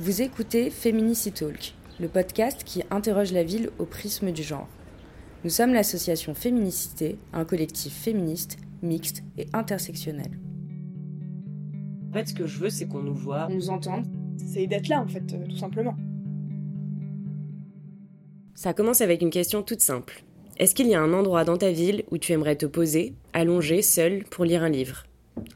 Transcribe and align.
Vous 0.00 0.22
écoutez 0.22 0.70
Feminicity 0.70 1.32
Talk, 1.32 1.74
le 1.98 2.06
podcast 2.06 2.62
qui 2.62 2.84
interroge 2.88 3.32
la 3.32 3.42
ville 3.42 3.70
au 3.80 3.84
prisme 3.84 4.30
du 4.30 4.44
genre. 4.44 4.68
Nous 5.42 5.50
sommes 5.50 5.74
l'association 5.74 6.34
Féminicité, 6.34 7.18
un 7.32 7.44
collectif 7.44 7.92
féministe, 7.92 8.58
mixte 8.80 9.24
et 9.36 9.48
intersectionnel. 9.52 10.38
En 12.10 12.12
fait, 12.12 12.28
ce 12.28 12.34
que 12.34 12.46
je 12.46 12.60
veux, 12.60 12.70
c'est 12.70 12.86
qu'on 12.86 13.02
nous 13.02 13.14
voit. 13.14 13.48
On 13.50 13.54
nous 13.54 13.70
entende. 13.70 14.06
C'est 14.36 14.68
d'être 14.68 14.86
là, 14.86 15.00
en 15.00 15.08
fait, 15.08 15.32
euh, 15.32 15.44
tout 15.48 15.56
simplement. 15.56 15.96
Ça 18.54 18.74
commence 18.74 19.00
avec 19.00 19.20
une 19.20 19.30
question 19.30 19.64
toute 19.64 19.80
simple. 19.80 20.22
Est-ce 20.58 20.76
qu'il 20.76 20.86
y 20.86 20.94
a 20.94 21.02
un 21.02 21.12
endroit 21.12 21.42
dans 21.42 21.56
ta 21.56 21.72
ville 21.72 22.04
où 22.12 22.18
tu 22.18 22.32
aimerais 22.32 22.54
te 22.54 22.66
poser, 22.66 23.16
allongé, 23.32 23.82
seul, 23.82 24.22
pour 24.30 24.44
lire 24.44 24.62
un 24.62 24.68
livre? 24.68 25.06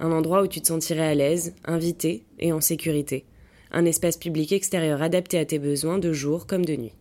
Un 0.01 0.11
endroit 0.11 0.43
où 0.43 0.49
tu 0.49 0.61
te 0.61 0.67
sentirais 0.67 1.07
à 1.07 1.15
l'aise, 1.15 1.55
invité 1.65 2.25
et 2.41 2.53
en 2.53 2.61
sécurité? 2.61 3.25
Un 3.73 3.87
espace 3.87 4.19
public 4.19 4.53
extérieur 4.53 5.01
adapté 5.01 5.39
à 5.39 5.47
tes 5.47 5.59
besoins 5.59 5.99
de 5.99 6.13
jour 6.13 6.47
comme 6.47 6.65
de 6.65 6.77
nuit. 6.77 6.93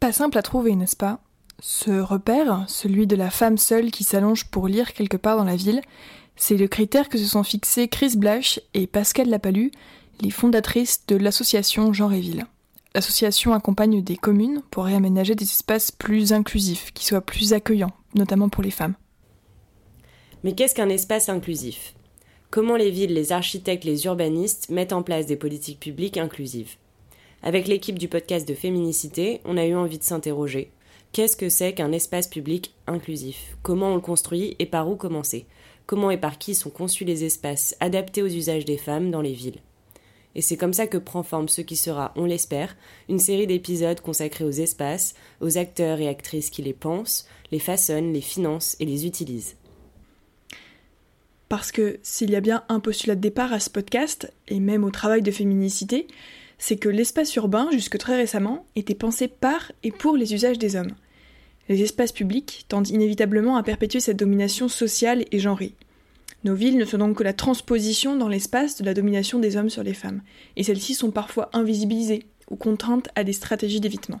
Pas 0.00 0.12
simple 0.12 0.36
à 0.38 0.42
trouver, 0.42 0.74
n'est-ce 0.74 0.96
pas? 0.96 1.20
Ce 1.60 1.92
repère, 1.92 2.64
celui 2.66 3.06
de 3.06 3.14
la 3.14 3.30
femme 3.30 3.58
seule 3.58 3.92
qui 3.92 4.02
s'allonge 4.02 4.46
pour 4.46 4.66
lire 4.66 4.92
quelque 4.92 5.16
part 5.16 5.36
dans 5.36 5.44
la 5.44 5.54
ville, 5.54 5.82
c'est 6.34 6.56
le 6.56 6.66
critère 6.66 7.08
que 7.08 7.16
se 7.16 7.26
sont 7.26 7.44
fixés 7.44 7.86
Chris 7.86 8.16
Blash 8.16 8.60
et 8.74 8.88
Pascal 8.88 9.28
Lapalu, 9.28 9.70
les 10.20 10.30
fondatrices 10.30 11.06
de 11.06 11.16
l'association 11.16 11.92
Genre 11.92 12.12
et 12.12 12.20
Ville. 12.20 12.46
L'association 12.94 13.54
accompagne 13.54 14.02
des 14.02 14.16
communes 14.16 14.62
pour 14.70 14.84
réaménager 14.84 15.36
des 15.36 15.44
espaces 15.44 15.92
plus 15.92 16.32
inclusifs, 16.32 16.92
qui 16.92 17.04
soient 17.06 17.20
plus 17.20 17.52
accueillants, 17.52 17.94
notamment 18.14 18.48
pour 18.48 18.64
les 18.64 18.70
femmes. 18.70 18.94
Mais 20.42 20.54
qu'est-ce 20.54 20.74
qu'un 20.74 20.88
espace 20.88 21.28
inclusif? 21.28 21.94
Comment 22.54 22.76
les 22.76 22.92
villes, 22.92 23.14
les 23.14 23.32
architectes, 23.32 23.82
les 23.82 24.04
urbanistes 24.04 24.68
mettent 24.68 24.92
en 24.92 25.02
place 25.02 25.26
des 25.26 25.34
politiques 25.34 25.80
publiques 25.80 26.16
inclusives 26.16 26.76
Avec 27.42 27.66
l'équipe 27.66 27.98
du 27.98 28.06
podcast 28.06 28.46
de 28.46 28.54
Féminicité, 28.54 29.40
on 29.44 29.56
a 29.56 29.66
eu 29.66 29.74
envie 29.74 29.98
de 29.98 30.04
s'interroger. 30.04 30.70
Qu'est-ce 31.10 31.36
que 31.36 31.48
c'est 31.48 31.72
qu'un 31.72 31.90
espace 31.90 32.28
public 32.28 32.72
inclusif? 32.86 33.56
Comment 33.64 33.88
on 33.88 33.94
le 33.96 34.00
construit 34.00 34.54
et 34.60 34.66
par 34.66 34.88
où 34.88 34.94
commencer? 34.94 35.46
Comment 35.86 36.12
et 36.12 36.16
par 36.16 36.38
qui 36.38 36.54
sont 36.54 36.70
conçus 36.70 37.04
les 37.04 37.24
espaces 37.24 37.74
adaptés 37.80 38.22
aux 38.22 38.28
usages 38.28 38.64
des 38.64 38.78
femmes 38.78 39.10
dans 39.10 39.20
les 39.20 39.32
villes? 39.32 39.58
Et 40.36 40.40
c'est 40.40 40.56
comme 40.56 40.74
ça 40.74 40.86
que 40.86 40.98
prend 40.98 41.24
forme 41.24 41.48
ce 41.48 41.60
qui 41.60 41.74
sera, 41.74 42.12
on 42.14 42.24
l'espère, 42.24 42.76
une 43.08 43.18
série 43.18 43.48
d'épisodes 43.48 44.00
consacrés 44.00 44.44
aux 44.44 44.50
espaces, 44.50 45.16
aux 45.40 45.58
acteurs 45.58 45.98
et 45.98 46.06
actrices 46.06 46.50
qui 46.50 46.62
les 46.62 46.72
pensent, 46.72 47.26
les 47.50 47.58
façonnent, 47.58 48.12
les 48.12 48.20
financent 48.20 48.76
et 48.78 48.84
les 48.84 49.06
utilisent. 49.06 49.56
Parce 51.54 51.70
que 51.70 52.00
s'il 52.02 52.32
y 52.32 52.34
a 52.34 52.40
bien 52.40 52.64
un 52.68 52.80
postulat 52.80 53.14
de 53.14 53.20
départ 53.20 53.52
à 53.52 53.60
ce 53.60 53.70
podcast, 53.70 54.28
et 54.48 54.58
même 54.58 54.82
au 54.82 54.90
travail 54.90 55.22
de 55.22 55.30
féminicité, 55.30 56.08
c'est 56.58 56.78
que 56.78 56.88
l'espace 56.88 57.36
urbain, 57.36 57.68
jusque 57.70 57.96
très 57.96 58.16
récemment, 58.16 58.66
était 58.74 58.96
pensé 58.96 59.28
par 59.28 59.70
et 59.84 59.92
pour 59.92 60.16
les 60.16 60.34
usages 60.34 60.58
des 60.58 60.74
hommes. 60.74 60.96
Les 61.68 61.80
espaces 61.80 62.10
publics 62.10 62.64
tendent 62.66 62.88
inévitablement 62.88 63.56
à 63.56 63.62
perpétuer 63.62 64.00
cette 64.00 64.18
domination 64.18 64.66
sociale 64.66 65.26
et 65.30 65.38
genrée. 65.38 65.76
Nos 66.42 66.56
villes 66.56 66.76
ne 66.76 66.84
sont 66.84 66.98
donc 66.98 67.18
que 67.18 67.22
la 67.22 67.32
transposition 67.32 68.16
dans 68.16 68.26
l'espace 68.26 68.76
de 68.78 68.84
la 68.84 68.92
domination 68.92 69.38
des 69.38 69.56
hommes 69.56 69.70
sur 69.70 69.84
les 69.84 69.94
femmes, 69.94 70.22
et 70.56 70.64
celles-ci 70.64 70.94
sont 70.94 71.12
parfois 71.12 71.50
invisibilisées 71.52 72.26
ou 72.50 72.56
contraintes 72.56 73.10
à 73.14 73.22
des 73.22 73.32
stratégies 73.32 73.78
d'évitement. 73.78 74.20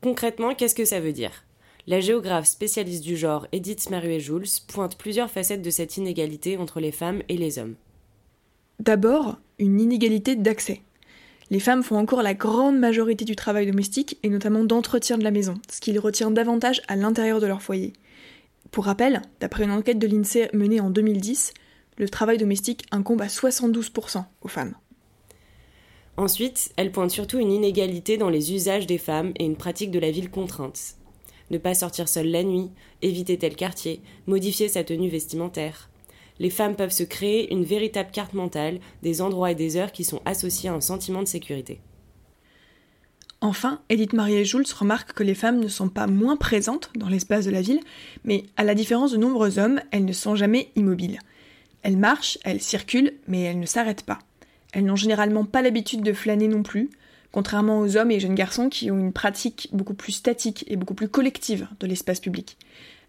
Concrètement, 0.00 0.54
qu'est-ce 0.54 0.74
que 0.74 0.86
ça 0.86 0.98
veut 0.98 1.12
dire? 1.12 1.44
La 1.90 1.98
géographe 1.98 2.46
spécialiste 2.46 3.02
du 3.02 3.16
genre 3.16 3.48
Edith 3.50 3.90
Maruet-Jules 3.90 4.46
pointe 4.68 4.96
plusieurs 4.96 5.28
facettes 5.28 5.60
de 5.60 5.70
cette 5.70 5.96
inégalité 5.96 6.56
entre 6.56 6.78
les 6.78 6.92
femmes 6.92 7.20
et 7.28 7.36
les 7.36 7.58
hommes. 7.58 7.74
D'abord, 8.78 9.38
une 9.58 9.80
inégalité 9.80 10.36
d'accès. 10.36 10.82
Les 11.50 11.58
femmes 11.58 11.82
font 11.82 11.96
encore 11.96 12.22
la 12.22 12.34
grande 12.34 12.78
majorité 12.78 13.24
du 13.24 13.34
travail 13.34 13.66
domestique 13.66 14.18
et 14.22 14.28
notamment 14.28 14.62
d'entretien 14.62 15.18
de 15.18 15.24
la 15.24 15.32
maison, 15.32 15.54
ce 15.68 15.80
qui 15.80 15.90
les 15.90 15.98
retient 15.98 16.30
davantage 16.30 16.80
à 16.86 16.94
l'intérieur 16.94 17.40
de 17.40 17.48
leur 17.48 17.60
foyer. 17.60 17.92
Pour 18.70 18.84
rappel, 18.84 19.22
d'après 19.40 19.64
une 19.64 19.72
enquête 19.72 19.98
de 19.98 20.06
l'INSEE 20.06 20.48
menée 20.52 20.78
en 20.78 20.90
2010, 20.90 21.54
le 21.98 22.08
travail 22.08 22.38
domestique 22.38 22.84
incombe 22.92 23.22
à 23.22 23.26
72% 23.26 24.22
aux 24.42 24.48
femmes. 24.48 24.76
Ensuite, 26.16 26.70
elle 26.76 26.92
pointe 26.92 27.10
surtout 27.10 27.40
une 27.40 27.50
inégalité 27.50 28.16
dans 28.16 28.30
les 28.30 28.52
usages 28.52 28.86
des 28.86 28.98
femmes 28.98 29.32
et 29.40 29.44
une 29.44 29.56
pratique 29.56 29.90
de 29.90 29.98
la 29.98 30.12
ville 30.12 30.30
contrainte. 30.30 30.99
Ne 31.50 31.58
pas 31.58 31.74
sortir 31.74 32.08
seule 32.08 32.30
la 32.30 32.42
nuit, 32.42 32.70
éviter 33.02 33.36
tel 33.38 33.56
quartier, 33.56 34.02
modifier 34.26 34.68
sa 34.68 34.84
tenue 34.84 35.08
vestimentaire. 35.08 35.90
Les 36.38 36.50
femmes 36.50 36.76
peuvent 36.76 36.90
se 36.90 37.02
créer 37.02 37.52
une 37.52 37.64
véritable 37.64 38.10
carte 38.10 38.34
mentale 38.34 38.80
des 39.02 39.20
endroits 39.20 39.50
et 39.50 39.56
des 39.56 39.76
heures 39.76 39.92
qui 39.92 40.04
sont 40.04 40.22
associés 40.24 40.70
à 40.70 40.74
un 40.74 40.80
sentiment 40.80 41.22
de 41.22 41.28
sécurité. 41.28 41.80
Enfin, 43.42 43.80
Edith 43.88 44.12
Marie-Jules 44.12 44.66
remarque 44.78 45.14
que 45.14 45.22
les 45.22 45.34
femmes 45.34 45.60
ne 45.60 45.68
sont 45.68 45.88
pas 45.88 46.06
moins 46.06 46.36
présentes 46.36 46.90
dans 46.94 47.08
l'espace 47.08 47.46
de 47.46 47.50
la 47.50 47.62
ville, 47.62 47.80
mais 48.24 48.44
à 48.56 48.64
la 48.64 48.74
différence 48.74 49.12
de 49.12 49.16
nombreux 49.16 49.58
hommes, 49.58 49.80
elles 49.92 50.04
ne 50.04 50.12
sont 50.12 50.34
jamais 50.34 50.70
immobiles. 50.76 51.18
Elles 51.82 51.96
marchent, 51.96 52.38
elles 52.44 52.60
circulent, 52.60 53.14
mais 53.26 53.40
elles 53.40 53.58
ne 53.58 53.66
s'arrêtent 53.66 54.04
pas. 54.04 54.18
Elles 54.72 54.84
n'ont 54.84 54.96
généralement 54.96 55.44
pas 55.44 55.62
l'habitude 55.62 56.02
de 56.02 56.12
flâner 56.12 56.48
non 56.48 56.62
plus, 56.62 56.90
contrairement 57.32 57.80
aux 57.80 57.96
hommes 57.96 58.10
et 58.10 58.20
jeunes 58.20 58.34
garçons 58.34 58.68
qui 58.68 58.90
ont 58.90 58.98
une 58.98 59.12
pratique 59.12 59.68
beaucoup 59.72 59.94
plus 59.94 60.12
statique 60.12 60.64
et 60.68 60.76
beaucoup 60.76 60.94
plus 60.94 61.08
collective 61.08 61.68
de 61.78 61.86
l'espace 61.86 62.20
public. 62.20 62.56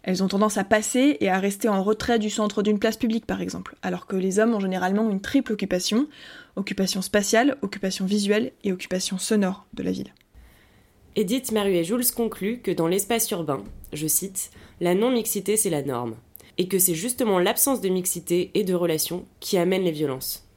Elles 0.03 0.23
ont 0.23 0.27
tendance 0.27 0.57
à 0.57 0.63
passer 0.63 1.17
et 1.19 1.29
à 1.29 1.39
rester 1.39 1.69
en 1.69 1.83
retrait 1.83 2.17
du 2.17 2.29
centre 2.29 2.63
d'une 2.63 2.79
place 2.79 2.97
publique 2.97 3.25
par 3.25 3.41
exemple, 3.41 3.75
alors 3.81 4.07
que 4.07 4.15
les 4.15 4.39
hommes 4.39 4.55
ont 4.55 4.59
généralement 4.59 5.09
une 5.09 5.21
triple 5.21 5.53
occupation, 5.53 6.07
occupation 6.55 7.01
spatiale, 7.01 7.57
occupation 7.61 8.05
visuelle 8.05 8.51
et 8.63 8.71
occupation 8.71 9.17
sonore 9.17 9.65
de 9.73 9.83
la 9.83 9.91
ville. 9.91 10.13
Edith 11.15 11.51
Maruet-Jules 11.51 12.11
conclut 12.15 12.61
que 12.61 12.71
dans 12.71 12.87
l'espace 12.87 13.29
urbain, 13.31 13.63
je 13.93 14.07
cite, 14.07 14.49
la 14.79 14.95
non-mixité 14.95 15.57
c'est 15.57 15.69
la 15.69 15.83
norme, 15.83 16.15
et 16.57 16.67
que 16.67 16.79
c'est 16.79 16.95
justement 16.95 17.37
l'absence 17.37 17.81
de 17.81 17.89
mixité 17.89 18.49
et 18.53 18.63
de 18.63 18.73
relations 18.73 19.25
qui 19.39 19.57
amène 19.57 19.83
les 19.83 19.91
violences. 19.91 20.47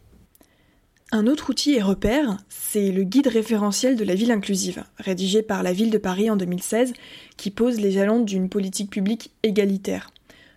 Un 1.17 1.29
autre 1.29 1.51
outil 1.51 1.75
et 1.75 1.81
repère, 1.81 2.39
c'est 2.49 2.91
le 2.91 3.05
guide 3.05 3.29
référentiel 3.29 3.95
de 3.95 4.03
la 4.03 4.17
ville 4.17 4.33
inclusive, 4.33 4.83
rédigé 4.99 5.43
par 5.43 5.63
la 5.63 5.73
ville 5.73 5.93
de 5.93 5.99
Paris 5.99 6.29
en 6.29 6.35
2016, 6.35 6.93
qui 7.37 7.53
pose 7.53 7.79
les 7.79 7.93
jalons 7.93 8.19
d'une 8.19 8.49
politique 8.49 8.91
publique 8.91 9.31
égalitaire. 9.45 10.11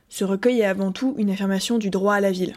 Ce 0.09 0.23
recueil 0.23 0.61
est 0.61 0.65
avant 0.65 0.91
tout 0.91 1.13
une 1.19 1.29
affirmation 1.29 1.77
du 1.77 1.91
droit 1.91 2.15
à 2.15 2.21
la 2.21 2.31
ville. 2.31 2.55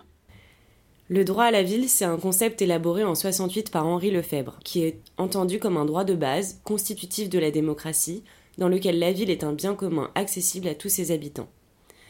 Le 1.11 1.27
droit 1.27 1.45
à 1.45 1.51
la 1.51 1.63
ville, 1.63 1.91
c'est 1.91 2.07
un 2.07 2.17
concept 2.17 2.63
élaboré 2.63 3.05
en 3.05 3.15
68 3.15 3.71
par 3.71 3.87
Henri 3.87 4.11
Lefebvre, 4.11 4.59
qui 4.65 4.83
est 4.83 5.03
entendu 5.19 5.59
comme 5.59 5.77
un 5.77 5.85
droit 5.85 6.05
de 6.05 6.15
base, 6.15 6.59
constitutif 6.65 7.29
de 7.29 7.39
la 7.39 7.51
démocratie, 7.51 8.25
dans 8.57 8.71
lequel 8.71 8.99
la 8.99 9.13
ville 9.13 9.29
est 9.29 9.45
un 9.45 9.53
bien 9.53 9.75
commun 9.75 10.11
accessible 10.15 10.69
à 10.69 10.75
tous 10.75 10.89
ses 10.89 11.13
habitants. 11.13 11.51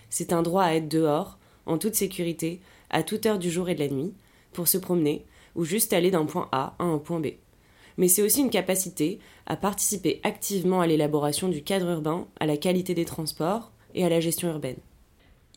C'est 0.09 0.33
un 0.33 0.43
droit 0.43 0.63
à 0.63 0.75
être 0.75 0.89
dehors, 0.89 1.41
en 1.67 1.79
toute 1.79 1.97
sécurité, 1.97 2.61
à 2.91 3.03
toute 3.03 3.27
heure 3.27 3.41
du 3.41 3.51
jour 3.51 3.69
et 3.69 3.75
de 3.75 3.81
la 3.81 3.89
nuit, 3.89 4.15
pour 4.53 4.69
se 4.69 4.79
promener, 4.79 5.25
ou 5.55 5.65
juste 5.65 5.93
aller 5.93 6.11
d'un 6.11 6.25
point 6.25 6.49
A 6.53 6.75
à 6.79 6.85
un 6.85 6.99
point 6.99 7.21
B. 7.21 7.29
Mais 7.97 8.09
c'est 8.09 8.23
aussi 8.23 8.41
une 8.41 8.51
capacité 8.51 9.19
à 9.47 9.57
participer 9.57 10.21
activement 10.23 10.81
à 10.81 10.87
l'élaboration 10.87 11.49
du 11.49 11.63
cadre 11.63 11.91
urbain, 11.91 12.27
à 12.39 12.47
la 12.47 12.57
qualité 12.57 12.95
des 12.95 13.05
transports 13.05 13.73
et 13.95 14.05
à 14.05 14.09
la 14.09 14.21
gestion 14.21 14.49
urbaine. 14.49 14.79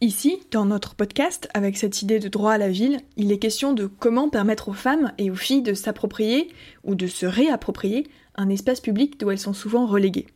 Ici, 0.01 0.41
dans 0.51 0.65
notre 0.65 0.95
podcast, 0.95 1.47
avec 1.53 1.77
cette 1.77 2.01
idée 2.01 2.19
de 2.19 2.27
droit 2.27 2.51
à 2.51 2.57
la 2.57 2.69
ville, 2.69 2.99
il 3.15 3.31
est 3.31 3.39
question 3.39 3.71
de 3.71 3.85
comment 3.85 4.29
permettre 4.29 4.69
aux 4.69 4.73
femmes 4.73 5.13
et 5.17 5.31
aux 5.31 5.35
filles 5.35 5.61
de 5.61 5.73
s'approprier 5.73 6.49
ou 6.83 6.95
de 6.95 7.07
se 7.07 7.25
réapproprier 7.25 8.07
un 8.35 8.49
espace 8.49 8.81
public 8.81 9.19
d'où 9.19 9.31
elles 9.31 9.39
sont 9.39 9.53
souvent 9.53 9.85
reléguées. 9.85 10.27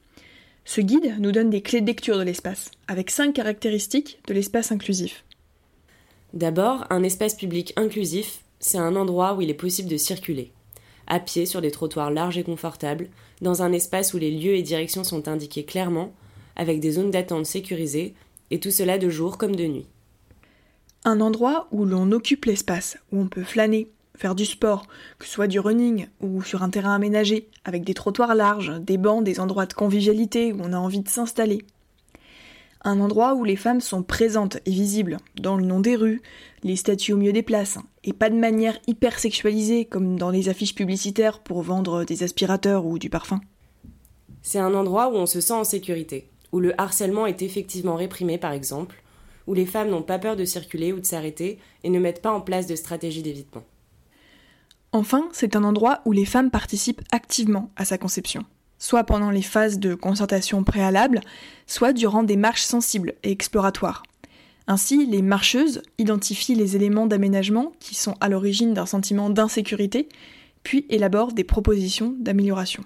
Ce 0.63 0.79
guide 0.79 1.15
nous 1.19 1.31
donne 1.31 1.49
des 1.49 1.61
clés 1.61 1.81
de 1.81 1.85
lecture 1.85 2.17
de 2.17 2.23
l'espace, 2.23 2.71
avec 2.87 3.09
cinq 3.09 3.33
caractéristiques 3.33 4.19
de 4.27 4.33
l'espace 4.33 4.71
inclusif. 4.71 5.25
D'abord, 6.33 6.85
un 6.89 7.03
espace 7.03 7.35
public 7.35 7.73
inclusif, 7.75 8.43
c'est 8.59 8.77
un 8.77 8.95
endroit 8.95 9.35
où 9.35 9.41
il 9.41 9.49
est 9.49 9.53
possible 9.53 9.89
de 9.89 9.97
circuler, 9.97 10.51
à 11.07 11.19
pied 11.19 11.45
sur 11.45 11.61
des 11.61 11.71
trottoirs 11.71 12.11
larges 12.11 12.37
et 12.37 12.43
confortables, 12.43 13.09
dans 13.41 13.61
un 13.61 13.71
espace 13.71 14.13
où 14.13 14.17
les 14.17 14.31
lieux 14.31 14.55
et 14.55 14.63
directions 14.63 15.03
sont 15.03 15.27
indiqués 15.27 15.63
clairement, 15.63 16.13
avec 16.55 16.79
des 16.79 16.91
zones 16.91 17.11
d'attente 17.11 17.45
sécurisées 17.45 18.15
et 18.51 18.59
tout 18.59 18.71
cela 18.71 18.97
de 18.97 19.09
jour 19.09 19.37
comme 19.37 19.55
de 19.55 19.65
nuit. 19.65 19.87
Un 21.05 21.21
endroit 21.21 21.67
où 21.71 21.85
l'on 21.85 22.11
occupe 22.11 22.45
l'espace, 22.45 22.97
où 23.11 23.21
on 23.21 23.27
peut 23.27 23.43
flâner, 23.43 23.89
faire 24.15 24.35
du 24.35 24.45
sport, 24.45 24.87
que 25.19 25.25
ce 25.25 25.31
soit 25.31 25.47
du 25.47 25.59
running 25.59 26.07
ou 26.19 26.43
sur 26.43 26.63
un 26.63 26.69
terrain 26.69 26.95
aménagé, 26.95 27.49
avec 27.63 27.83
des 27.83 27.93
trottoirs 27.93 28.35
larges, 28.35 28.73
des 28.81 28.97
bancs, 28.97 29.23
des 29.23 29.39
endroits 29.39 29.67
de 29.67 29.73
convivialité 29.73 30.51
où 30.51 30.59
on 30.61 30.73
a 30.73 30.77
envie 30.77 31.01
de 31.01 31.09
s'installer. 31.09 31.59
Un 32.83 32.99
endroit 32.99 33.35
où 33.35 33.43
les 33.43 33.55
femmes 33.55 33.81
sont 33.81 34.03
présentes 34.03 34.57
et 34.65 34.71
visibles, 34.71 35.17
dans 35.35 35.57
le 35.57 35.65
nom 35.65 35.79
des 35.79 35.95
rues, 35.95 36.21
les 36.63 36.75
statues 36.75 37.13
au 37.13 37.17
milieu 37.17 37.33
des 37.33 37.43
places, 37.43 37.77
et 38.03 38.13
pas 38.13 38.29
de 38.29 38.35
manière 38.35 38.77
hyper 38.87 39.19
sexualisée 39.19 39.85
comme 39.85 40.17
dans 40.17 40.29
les 40.29 40.49
affiches 40.49 40.75
publicitaires 40.75 41.39
pour 41.39 41.61
vendre 41.61 42.03
des 42.03 42.23
aspirateurs 42.23 42.85
ou 42.85 42.99
du 42.99 43.09
parfum. 43.09 43.41
C'est 44.41 44.59
un 44.59 44.73
endroit 44.73 45.09
où 45.09 45.15
on 45.15 45.25
se 45.25 45.41
sent 45.41 45.53
en 45.53 45.63
sécurité, 45.63 46.29
où 46.51 46.59
le 46.59 46.79
harcèlement 46.79 47.25
est 47.25 47.41
effectivement 47.41 47.95
réprimé 47.95 48.37
par 48.37 48.53
exemple, 48.53 49.03
où 49.47 49.53
les 49.53 49.65
femmes 49.65 49.89
n'ont 49.89 50.03
pas 50.03 50.19
peur 50.19 50.35
de 50.35 50.45
circuler 50.45 50.93
ou 50.93 50.99
de 50.99 51.05
s'arrêter 51.05 51.59
et 51.83 51.89
ne 51.89 51.99
mettent 51.99 52.21
pas 52.21 52.31
en 52.31 52.41
place 52.41 52.67
de 52.67 52.75
stratégies 52.75 53.23
d'évitement. 53.23 53.63
Enfin, 54.91 55.27
c'est 55.33 55.55
un 55.55 55.63
endroit 55.63 56.01
où 56.05 56.11
les 56.11 56.25
femmes 56.25 56.51
participent 56.51 57.01
activement 57.11 57.71
à 57.75 57.85
sa 57.85 57.97
conception, 57.97 58.45
soit 58.79 59.03
pendant 59.03 59.31
les 59.31 59.41
phases 59.41 59.79
de 59.79 59.95
concertation 59.95 60.63
préalable, 60.63 61.21
soit 61.65 61.93
durant 61.93 62.23
des 62.23 62.37
marches 62.37 62.63
sensibles 62.63 63.13
et 63.23 63.31
exploratoires. 63.31 64.03
Ainsi, 64.67 65.05
les 65.05 65.21
marcheuses 65.21 65.81
identifient 65.97 66.55
les 66.55 66.75
éléments 66.75 67.07
d'aménagement 67.07 67.71
qui 67.79 67.95
sont 67.95 68.15
à 68.19 68.27
l'origine 68.27 68.73
d'un 68.73 68.85
sentiment 68.85 69.29
d'insécurité, 69.29 70.09
puis 70.63 70.85
élaborent 70.89 71.31
des 71.31 71.45
propositions 71.45 72.13
d'amélioration. 72.19 72.83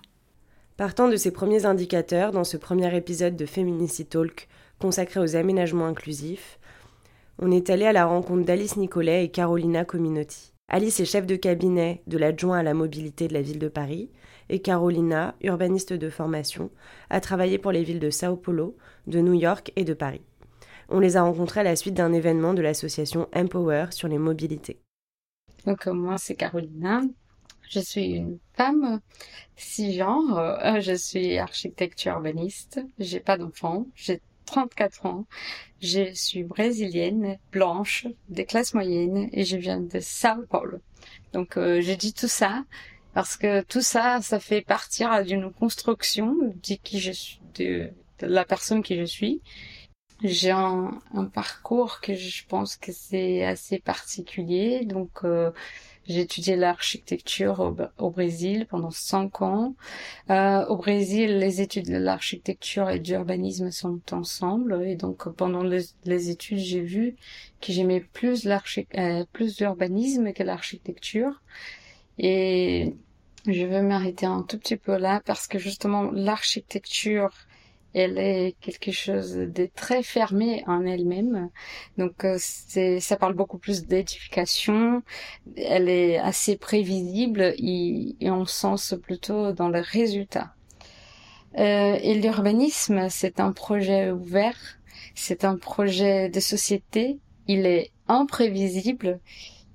Partant 0.77 1.09
de 1.09 1.15
ces 1.15 1.31
premiers 1.31 1.65
indicateurs, 1.65 2.31
dans 2.31 2.43
ce 2.43 2.57
premier 2.57 2.95
épisode 2.95 3.35
de 3.35 3.45
Feminicity 3.45 4.05
Talk 4.05 4.47
consacré 4.79 5.19
aux 5.19 5.35
aménagements 5.35 5.87
inclusifs, 5.87 6.59
on 7.39 7.51
est 7.51 7.69
allé 7.69 7.85
à 7.85 7.93
la 7.93 8.05
rencontre 8.05 8.45
d'Alice 8.45 8.77
Nicolet 8.77 9.25
et 9.25 9.29
Carolina 9.29 9.83
Cominotti. 9.85 10.53
Alice 10.67 10.99
est 10.99 11.05
chef 11.05 11.25
de 11.25 11.35
cabinet 11.35 12.01
de 12.07 12.17
l'adjoint 12.17 12.59
à 12.59 12.63
la 12.63 12.73
mobilité 12.73 13.27
de 13.27 13.33
la 13.33 13.41
ville 13.41 13.59
de 13.59 13.67
Paris 13.67 14.09
et 14.51 14.59
Carolina, 14.59 15.33
urbaniste 15.41 15.93
de 15.93 16.09
formation, 16.09 16.69
a 17.09 17.21
travaillé 17.21 17.57
pour 17.57 17.71
les 17.71 17.83
villes 17.83 17.99
de 17.99 18.09
Sao 18.09 18.35
Paulo, 18.35 18.77
de 19.07 19.21
New 19.21 19.33
York 19.33 19.71
et 19.77 19.85
de 19.85 19.93
Paris. 19.93 20.21
On 20.89 20.99
les 20.99 21.15
a 21.15 21.23
rencontrés 21.23 21.61
à 21.61 21.63
la 21.63 21.77
suite 21.77 21.93
d'un 21.95 22.11
événement 22.11 22.53
de 22.53 22.61
l'association 22.61 23.29
Empower 23.33 23.85
sur 23.91 24.09
les 24.09 24.17
mobilités. 24.17 24.79
Donc 25.65 25.87
moi 25.87 26.17
c'est 26.17 26.35
Carolina, 26.35 27.01
je 27.69 27.79
suis 27.79 28.15
une 28.15 28.39
femme 28.53 28.99
cisgenre, 29.55 30.37
euh, 30.37 30.79
je 30.81 30.93
suis 30.93 31.37
architecte 31.37 32.03
urbaniste, 32.03 32.81
j'ai 32.99 33.21
pas 33.21 33.37
d'enfant, 33.37 33.87
j'ai 33.95 34.21
34 34.47 35.05
ans, 35.05 35.25
je 35.79 36.13
suis 36.13 36.43
brésilienne, 36.43 37.37
blanche, 37.53 38.07
des 38.27 38.45
classes 38.45 38.73
moyennes 38.73 39.29
et 39.31 39.45
je 39.45 39.55
viens 39.55 39.79
de 39.79 39.99
Sao 40.01 40.43
Paulo. 40.49 40.79
Donc 41.31 41.55
euh, 41.55 41.79
j'ai 41.79 41.95
dit 41.95 42.13
tout 42.13 42.27
ça 42.27 42.65
parce 43.13 43.37
que 43.37 43.61
tout 43.61 43.81
ça, 43.81 44.19
ça 44.21 44.39
fait 44.39 44.61
partir 44.61 45.23
d'une 45.25 45.51
construction 45.51 46.35
de 46.35 46.75
qui 46.83 46.99
je 46.99 47.11
suis, 47.11 47.39
de 47.55 47.91
la 48.21 48.45
personne 48.45 48.83
qui 48.83 48.97
je 48.97 49.05
suis 49.05 49.41
j'ai 50.23 50.51
un, 50.51 51.01
parcours 51.33 51.99
que 51.99 52.13
je 52.13 52.45
pense 52.47 52.75
que 52.75 52.91
c'est 52.91 53.43
assez 53.43 53.79
particulier. 53.79 54.85
Donc, 54.85 55.09
euh, 55.23 55.51
j'ai 56.07 56.21
étudié 56.21 56.55
l'architecture 56.55 57.75
au, 57.97 58.09
Brésil 58.09 58.67
pendant 58.69 58.91
cinq 58.91 59.41
ans. 59.41 59.75
Euh, 60.29 60.65
au 60.67 60.77
Brésil, 60.77 61.37
les 61.37 61.61
études 61.61 61.87
de 61.87 61.97
l'architecture 61.97 62.89
et 62.89 62.99
d'urbanisme 62.99 63.71
sont 63.71 64.01
ensemble. 64.11 64.83
Et 64.85 64.95
donc, 64.95 65.27
pendant 65.29 65.63
les, 65.63 66.29
études, 66.29 66.59
j'ai 66.59 66.81
vu 66.81 67.15
que 67.61 67.71
j'aimais 67.71 68.01
plus 68.01 68.47
euh, 68.47 69.23
l'urbanisme 69.59 70.33
que 70.33 70.43
l'architecture. 70.43 71.41
Et 72.21 72.95
je 73.47 73.65
veux 73.65 73.81
m'arrêter 73.81 74.27
un 74.27 74.43
tout 74.43 74.59
petit 74.59 74.77
peu 74.77 74.95
là 74.95 75.21
parce 75.25 75.47
que 75.47 75.57
justement, 75.57 76.11
l'architecture 76.11 77.31
elle 77.93 78.17
est 78.17 78.55
quelque 78.61 78.91
chose 78.91 79.33
de 79.33 79.69
très 79.75 80.03
fermé 80.03 80.63
en 80.67 80.85
elle-même. 80.85 81.49
Donc 81.97 82.23
euh, 82.23 82.37
c'est, 82.39 82.99
ça 82.99 83.17
parle 83.17 83.33
beaucoup 83.33 83.57
plus 83.57 83.85
d'édification. 83.85 85.03
Elle 85.57 85.89
est 85.89 86.17
assez 86.17 86.55
prévisible 86.55 87.53
et, 87.57 88.15
on 88.21 88.45
sent 88.45 88.97
plutôt 89.01 89.51
dans 89.51 89.67
le 89.67 89.81
résultat. 89.81 90.53
Euh, 91.57 91.97
et 92.01 92.15
l'urbanisme, 92.15 93.09
c'est 93.09 93.41
un 93.41 93.51
projet 93.51 94.11
ouvert, 94.11 94.79
c'est 95.15 95.43
un 95.43 95.57
projet 95.57 96.29
de 96.29 96.39
société. 96.39 97.19
Il 97.47 97.65
est 97.65 97.91
imprévisible 98.07 99.19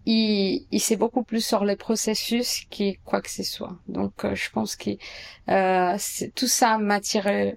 il, 0.07 0.67
il 0.71 0.81
sait 0.81 0.97
beaucoup 0.97 1.23
plus 1.23 1.45
sur 1.45 1.65
les 1.65 1.77
processus 1.77 2.65
qui 2.71 2.99
quoi 3.05 3.21
que 3.21 3.31
ce 3.31 3.43
soit. 3.43 3.77
Donc 3.89 4.25
euh, 4.25 4.35
je 4.35 4.51
pense 4.51 4.77
que 4.77 4.91
euh, 5.49 5.99
tout 6.35 6.47
ça 6.47 6.79
m'a 6.79 7.01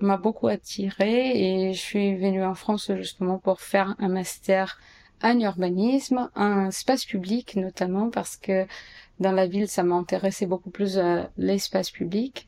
m'a 0.01 0.17
beaucoup 0.17 0.47
attiré 0.47 1.69
et 1.69 1.73
je 1.73 1.79
suis 1.79 2.15
venue 2.17 2.43
en 2.43 2.55
France 2.55 2.91
justement 2.97 3.37
pour 3.37 3.61
faire 3.61 3.95
un 3.99 4.09
master 4.09 4.79
en 5.21 5.39
urbanisme, 5.39 6.29
un 6.35 6.69
espace 6.69 7.05
public 7.05 7.55
notamment 7.55 8.09
parce 8.09 8.35
que 8.37 8.65
dans 9.19 9.31
la 9.31 9.47
ville, 9.47 9.67
ça 9.67 9.83
m'intéressait 9.83 10.45
beaucoup 10.45 10.69
plus 10.69 10.97
euh, 10.97 11.23
l'espace 11.37 11.91
public 11.91 12.47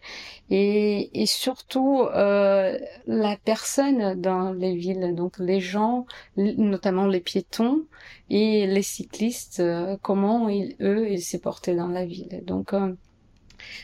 et, 0.49 1.21
et 1.21 1.25
surtout 1.25 2.01
euh, 2.01 2.77
la 3.07 3.37
personne 3.37 4.19
dans 4.19 4.51
les 4.53 4.75
villes, 4.75 5.13
donc 5.15 5.37
les 5.39 5.59
gens, 5.59 6.05
notamment 6.37 7.07
les 7.07 7.19
piétons 7.19 7.85
et 8.29 8.67
les 8.67 8.81
cyclistes, 8.83 9.59
euh, 9.59 9.97
comment 10.01 10.49
ils, 10.49 10.75
eux 10.81 11.09
ils 11.09 11.21
s'est 11.21 11.39
portés 11.39 11.75
dans 11.75 11.89
la 11.89 12.05
ville. 12.05 12.43
Donc 12.45 12.73
euh, 12.73 12.93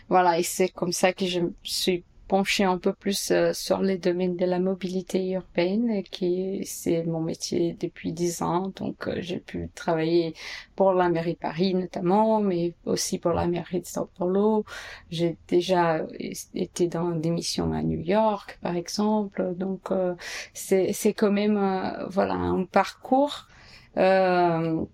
voilà, 0.09 0.39
et 0.39 0.43
c'est 0.43 0.69
comme 0.69 0.93
ça 0.93 1.13
que 1.13 1.25
je 1.25 1.41
suis 1.63 2.03
pencher 2.27 2.63
un 2.63 2.77
peu 2.77 2.93
plus 2.93 3.31
euh, 3.31 3.53
sur 3.53 3.81
les 3.81 3.97
domaines 3.97 4.35
de 4.35 4.45
la 4.45 4.59
mobilité 4.59 5.31
urbaine, 5.31 6.03
qui 6.03 6.61
c'est 6.65 7.03
mon 7.03 7.21
métier 7.21 7.77
depuis 7.79 8.11
dix 8.11 8.41
ans. 8.41 8.71
Donc 8.75 9.07
euh, 9.07 9.15
j'ai 9.19 9.39
pu 9.39 9.69
travailler 9.75 10.33
pour 10.75 10.93
la 10.93 11.09
mairie 11.09 11.33
de 11.33 11.39
Paris 11.39 11.73
notamment, 11.73 12.39
mais 12.41 12.73
aussi 12.85 13.19
pour 13.19 13.31
la 13.31 13.47
mairie 13.47 13.81
de 13.81 13.85
Sao 13.85 14.09
Paulo. 14.17 14.65
J'ai 15.09 15.37
déjà 15.47 16.05
été 16.53 16.87
dans 16.87 17.11
des 17.11 17.29
missions 17.31 17.71
à 17.73 17.81
New 17.81 17.99
York, 17.99 18.59
par 18.61 18.75
exemple. 18.75 19.55
Donc 19.55 19.91
euh, 19.91 20.15
c'est 20.53 20.93
c'est 20.93 21.13
quand 21.13 21.31
même 21.31 21.57
voilà 22.09 22.33
un 22.35 22.65
parcours. 22.65 23.47
Euh, 23.97 24.85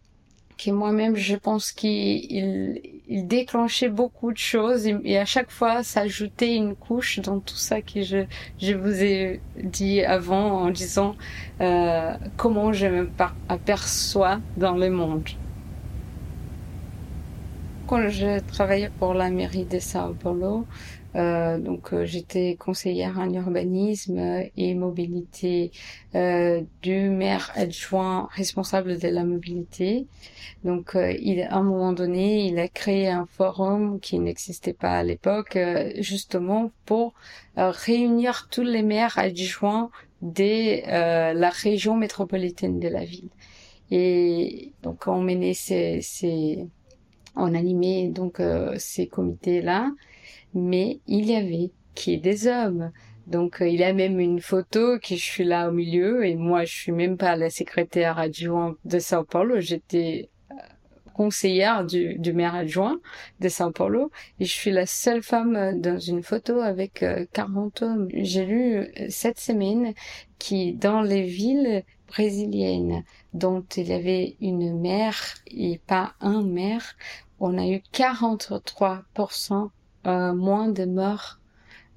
qui 0.57 0.71
moi-même, 0.71 1.15
je 1.15 1.35
pense 1.35 1.71
qu'il 1.71 2.79
il, 3.07 3.27
déclenchait 3.27 3.89
beaucoup 3.89 4.31
de 4.31 4.37
choses 4.37 4.87
et, 4.87 5.17
à 5.17 5.25
chaque 5.25 5.51
fois, 5.51 5.83
ça 5.83 6.01
ajoutait 6.01 6.55
une 6.55 6.75
couche 6.75 7.19
dans 7.19 7.39
tout 7.39 7.55
ça 7.55 7.81
que 7.81 8.01
je, 8.01 8.25
je 8.59 8.73
vous 8.73 9.03
ai 9.03 9.39
dit 9.57 10.01
avant 10.01 10.63
en 10.63 10.69
disant 10.69 11.15
euh, 11.61 12.13
comment 12.37 12.73
je 12.73 12.87
me 12.87 13.09
aperçois 13.49 14.39
dans 14.57 14.75
le 14.75 14.89
monde. 14.89 15.27
Quand 17.87 18.07
je 18.09 18.39
travaillais 18.39 18.89
pour 18.97 19.13
la 19.13 19.29
mairie 19.29 19.65
de 19.65 19.79
Sao 19.79 20.13
Paulo, 20.13 20.65
euh, 21.15 21.59
donc 21.59 21.93
euh, 21.93 22.05
j'étais 22.05 22.55
conseillère 22.55 23.19
en 23.19 23.31
urbanisme 23.31 24.43
et 24.57 24.73
mobilité 24.73 25.71
euh, 26.15 26.61
du 26.81 27.09
maire 27.09 27.51
adjoint 27.55 28.29
responsable 28.31 28.97
de 28.97 29.07
la 29.09 29.23
mobilité. 29.23 30.07
Donc 30.63 30.95
euh, 30.95 31.11
il, 31.19 31.41
à 31.41 31.57
un 31.57 31.63
moment 31.63 31.93
donné, 31.93 32.47
il 32.47 32.57
a 32.57 32.67
créé 32.67 33.09
un 33.09 33.27
forum 33.27 33.99
qui 33.99 34.17
n'existait 34.19 34.73
pas 34.73 34.93
à 34.93 35.03
l'époque, 35.03 35.57
justement 35.99 36.71
pour 36.85 37.13
réunir 37.55 38.47
tous 38.49 38.63
les 38.63 38.81
maires 38.81 39.17
adjoints 39.17 39.91
de 40.21 40.81
la 41.33 41.49
région 41.49 41.95
métropolitaine 41.95 42.79
de 42.79 42.87
la 42.87 43.03
ville. 43.03 43.29
Et 43.91 44.71
donc 44.81 45.03
on 45.07 45.21
menait 45.21 45.53
ces, 45.53 46.01
ces 46.01 46.65
on 47.35 47.53
animait 47.53 48.07
donc 48.07 48.41
ces 48.77 49.07
comités 49.07 49.61
là 49.61 49.91
mais 50.53 50.99
il 51.07 51.25
y 51.25 51.35
avait 51.35 51.71
qui 51.95 52.13
est 52.13 52.17
des 52.17 52.47
hommes. 52.47 52.91
Donc 53.27 53.61
euh, 53.61 53.67
il 53.67 53.79
y 53.79 53.83
a 53.83 53.93
même 53.93 54.19
une 54.19 54.41
photo 54.41 54.99
que 54.99 55.15
je 55.15 55.23
suis 55.23 55.45
là 55.45 55.69
au 55.69 55.71
milieu 55.71 56.25
et 56.25 56.35
moi 56.35 56.65
je 56.65 56.73
suis 56.73 56.91
même 56.91 57.17
pas 57.17 57.35
la 57.35 57.49
secrétaire 57.49 58.19
adjointe 58.19 58.77
de 58.83 58.99
Sao 58.99 59.23
Paulo, 59.23 59.61
j'étais 59.61 60.29
euh, 60.51 60.55
conseillère 61.13 61.85
du, 61.85 62.15
du 62.19 62.33
maire 62.33 62.53
adjoint 62.53 62.99
de 63.39 63.47
Sao 63.47 63.71
Paulo 63.71 64.11
et 64.39 64.45
je 64.45 64.51
suis 64.51 64.71
la 64.71 64.85
seule 64.85 65.23
femme 65.23 65.55
euh, 65.55 65.71
dans 65.73 65.99
une 65.99 66.21
photo 66.21 66.59
avec 66.59 67.05
40 67.31 67.81
hommes. 67.81 68.07
J'ai 68.13 68.45
lu 68.45 68.87
cette 69.09 69.39
semaine 69.39 69.93
qui 70.37 70.73
dans 70.73 71.01
les 71.01 71.23
villes 71.23 71.83
brésiliennes 72.13 73.03
dont 73.33 73.65
il 73.75 73.87
y 73.87 73.93
avait 73.93 74.37
une 74.39 74.79
mère 74.79 75.19
et 75.47 75.79
pas 75.87 76.13
un 76.19 76.43
maire, 76.43 76.95
on 77.39 77.57
a 77.57 77.67
eu 77.67 77.81
43% 77.93 79.53
euh, 79.53 79.67
moins 80.05 80.67
de 80.67 80.85
morts 80.85 81.39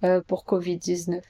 euh, 0.05 0.21
pour 0.27 0.45
Covid-19 0.45 1.23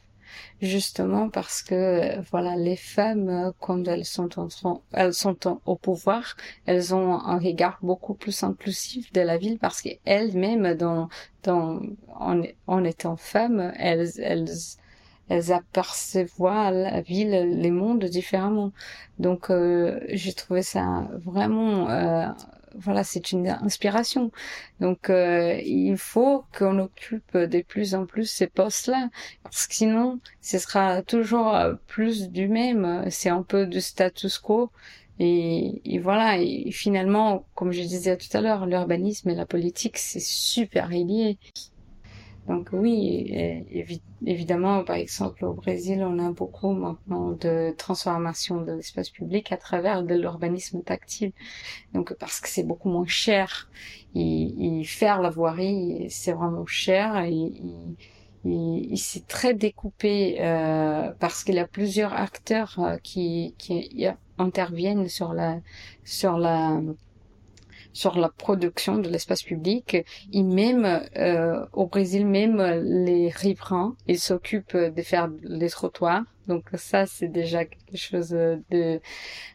justement 0.60 1.30
parce 1.30 1.62
que 1.62 1.74
euh, 1.74 2.20
voilà 2.32 2.56
les 2.56 2.74
femmes 2.74 3.52
quand 3.60 3.86
elles 3.86 4.04
sont 4.04 4.40
en, 4.40 4.82
elles 4.92 5.14
sont 5.14 5.60
au 5.64 5.76
pouvoir 5.76 6.36
elles 6.66 6.92
ont 6.94 7.14
un 7.14 7.38
regard 7.38 7.78
beaucoup 7.80 8.14
plus 8.14 8.42
inclusif 8.42 9.12
de 9.12 9.20
la 9.20 9.38
ville 9.38 9.58
parce 9.60 9.80
qu'elles-mêmes 9.82 10.74
dans 10.74 11.08
dans 11.44 11.80
en, 12.08 12.42
en 12.66 12.84
étant 12.84 13.16
femmes 13.16 13.72
elles 13.78 14.20
elles 14.20 14.48
elles 15.28 15.52
apercevoient 15.52 16.70
la 16.70 17.00
ville, 17.00 17.30
les 17.30 17.72
mondes 17.72 18.04
différemment. 18.04 18.70
Donc, 19.18 19.50
j'ai 20.08 20.32
trouvé 20.34 20.62
ça 20.62 21.08
vraiment 21.24 21.90
euh, 21.90 22.28
voilà, 22.74 23.04
c'est 23.04 23.32
une 23.32 23.48
inspiration. 23.48 24.30
Donc, 24.80 25.10
euh, 25.10 25.58
il 25.64 25.96
faut 25.96 26.44
qu'on 26.56 26.78
occupe 26.78 27.36
de 27.36 27.60
plus 27.62 27.94
en 27.94 28.06
plus 28.06 28.28
ces 28.28 28.46
postes-là, 28.46 29.08
parce 29.42 29.66
que 29.66 29.74
sinon, 29.74 30.20
ce 30.40 30.58
sera 30.58 31.02
toujours 31.02 31.54
euh, 31.54 31.74
plus 31.86 32.30
du 32.30 32.48
même. 32.48 33.04
C'est 33.10 33.30
un 33.30 33.42
peu 33.42 33.66
du 33.66 33.80
status 33.80 34.38
quo. 34.38 34.70
Et, 35.18 35.80
et, 35.86 35.98
voilà, 35.98 36.38
et 36.38 36.70
finalement, 36.70 37.46
comme 37.54 37.72
je 37.72 37.82
disais 37.82 38.16
tout 38.18 38.36
à 38.36 38.40
l'heure, 38.40 38.66
l'urbanisme 38.66 39.30
et 39.30 39.34
la 39.34 39.46
politique, 39.46 39.96
c'est 39.96 40.20
super 40.20 40.88
lié. 40.88 41.38
Donc 42.48 42.68
oui, 42.72 43.64
évidemment, 44.24 44.84
par 44.84 44.96
exemple, 44.96 45.44
au 45.44 45.52
Brésil, 45.52 46.04
on 46.06 46.18
a 46.18 46.30
beaucoup 46.30 46.72
maintenant 46.72 47.32
de 47.32 47.74
transformation 47.76 48.60
de 48.60 48.72
l'espace 48.72 49.10
public 49.10 49.50
à 49.50 49.56
travers 49.56 50.04
de 50.04 50.14
l'urbanisme 50.14 50.82
tactile. 50.82 51.32
Donc 51.92 52.14
parce 52.14 52.40
que 52.40 52.48
c'est 52.48 52.62
beaucoup 52.62 52.88
moins 52.88 53.06
cher. 53.06 53.68
Et, 54.14 54.82
faire 54.84 55.20
la 55.20 55.30
voirie, 55.30 56.06
c'est 56.08 56.32
vraiment 56.32 56.66
cher. 56.66 57.18
Et, 57.24 57.52
il 58.48 58.96
s'est 58.98 59.24
très 59.26 59.54
découpé 59.54 60.36
euh, 60.38 61.10
parce 61.18 61.42
qu'il 61.42 61.56
y 61.56 61.58
a 61.58 61.66
plusieurs 61.66 62.12
acteurs 62.12 62.76
euh, 62.78 62.96
qui, 63.02 63.56
qui 63.58 64.06
interviennent 64.38 65.08
sur 65.08 65.34
la 65.34 65.58
sur 66.04 66.38
la 66.38 66.80
sur 67.96 68.18
la 68.18 68.28
production 68.28 68.98
de 68.98 69.08
l'espace 69.08 69.42
public. 69.42 69.96
Et 70.32 70.42
même 70.42 70.84
euh, 71.16 71.64
au 71.72 71.86
Brésil 71.86 72.26
même 72.26 72.58
les 72.82 73.30
riverains 73.30 73.94
ils 74.06 74.18
s'occupent 74.18 74.76
de 74.76 75.02
faire 75.02 75.28
les 75.42 75.70
trottoirs. 75.70 76.22
Donc 76.46 76.64
ça 76.74 77.06
c'est 77.06 77.28
déjà 77.28 77.64
quelque 77.64 77.96
chose 77.96 78.30
de 78.30 79.00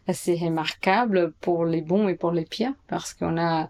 assez 0.08 0.36
remarquable 0.36 1.34
pour 1.40 1.66
les 1.66 1.82
bons 1.82 2.08
et 2.08 2.16
pour 2.16 2.32
les 2.32 2.46
pires 2.46 2.74
parce 2.88 3.14
qu'on 3.14 3.38
a 3.38 3.70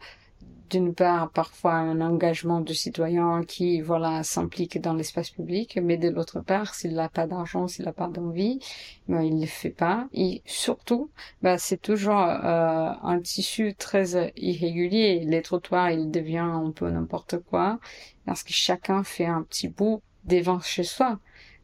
d'une 0.72 0.96
part 0.96 1.30
parfois 1.32 1.74
un 1.74 2.00
engagement 2.02 2.62
du 2.62 2.74
citoyen 2.74 3.44
qui 3.44 3.82
voilà 3.82 4.24
s'implique 4.24 4.80
dans 4.80 4.94
l'espace 4.94 5.30
public, 5.30 5.78
mais 5.84 5.98
de 5.98 6.10
l'autre 6.10 6.40
part 6.40 6.74
s'il 6.74 6.94
n'a 6.94 7.10
pas 7.10 7.28
d'argent, 7.28 7.68
s'il 7.68 7.86
n'a 7.86 7.94
pas 7.94 8.08
d'envie, 8.08 8.60
ben, 9.08 9.22
il 9.22 9.36
ne 9.36 9.42
le 9.42 9.48
fait 9.48 9.70
pas. 9.70 10.08
Et 10.14 10.42
surtout, 10.46 11.12
ben, 11.42 11.58
c'est 11.58 11.82
toujours 11.82 12.22
euh, 12.22 12.92
un 13.04 13.20
tissu 13.20 13.76
très 13.76 14.32
irrégulier. 14.38 15.26
Les 15.26 15.42
trottoirs, 15.42 15.92
il 15.92 16.10
devient 16.10 16.38
un 16.38 16.72
peu 16.72 16.90
n'importe 16.90 17.38
quoi 17.40 17.80
parce 18.26 18.44
que 18.44 18.54
chacun 18.54 19.04
fait 19.04 19.26
un 19.26 19.44
petit 19.44 19.68
bout 19.68 20.02
devant 20.24 20.62
chez 20.62 20.84
soi. 20.84 21.20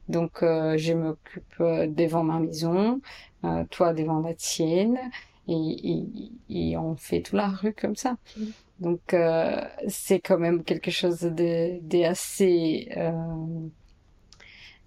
Donc 0.10 0.44
euh, 0.44 0.78
je 0.78 0.94
m'occupe 0.94 1.60
euh, 1.62 1.88
devant 1.88 2.24
ma 2.24 2.40
maison, 2.40 3.02
toi 3.72 3.94
devant 3.94 4.20
la 4.20 4.34
tienne, 4.34 5.00
et, 5.48 6.20
et, 6.50 6.78
on 6.78 6.96
fait 6.96 7.22
toute 7.22 7.34
la 7.34 7.48
rue 7.48 7.74
comme 7.74 7.96
ça. 7.96 8.18
Mmh. 8.38 8.46
Donc 8.80 9.14
euh, 9.14 9.62
c'est 9.88 10.20
quand 10.20 10.38
même 10.38 10.64
quelque 10.64 10.92
chose 10.92 11.22
de, 11.22 12.04
assez... 12.06 12.90
Euh, 12.96 13.12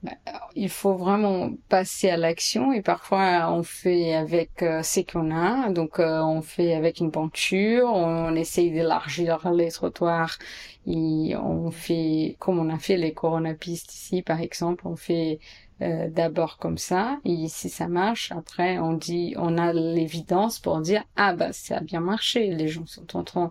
bah, 0.03 0.13
il 0.55 0.71
faut 0.71 0.95
vraiment 0.95 1.51
passer 1.69 2.09
à 2.09 2.17
l'action 2.17 2.73
et 2.73 2.81
parfois 2.81 3.53
on 3.53 3.63
fait 3.63 4.15
avec 4.15 4.63
euh, 4.63 4.83
ce 4.83 5.01
qu'on 5.01 5.31
a. 5.35 5.71
Donc 5.71 5.99
on 5.99 6.41
fait 6.41 6.75
avec 6.75 7.01
une 7.01 7.11
peinture, 7.11 7.91
on 7.93 8.35
essaye 8.35 8.71
d'élargir 8.71 9.51
les 9.53 9.71
trottoirs 9.71 10.39
et 10.87 11.35
on 11.37 11.71
fait 11.71 12.37
comme 12.39 12.59
on 12.59 12.71
a 12.71 12.79
fait 12.79 12.97
les 12.97 13.13
coronapistes 13.13 13.93
ici 13.93 14.23
par 14.23 14.41
exemple, 14.41 14.87
on 14.87 14.97
fait 14.97 15.39
euh, 15.83 16.09
d'abord 16.11 16.59
comme 16.59 16.79
ça 16.79 17.19
et 17.25 17.49
si 17.49 17.69
ça 17.71 17.89
marche 17.89 18.33
après 18.33 18.79
on 18.79 18.93
dit 18.93 19.35
on 19.39 19.57
a 19.57 19.73
l'évidence 19.73 20.59
pour 20.59 20.81
dire 20.81 21.03
ah 21.17 21.35
bah 21.35 21.53
ça 21.53 21.79
a 21.79 21.81
bien 21.81 22.01
marché 22.01 22.51
les 22.51 22.69
gens 22.69 22.85
sont 22.87 23.17
en 23.17 23.25
train 23.25 23.51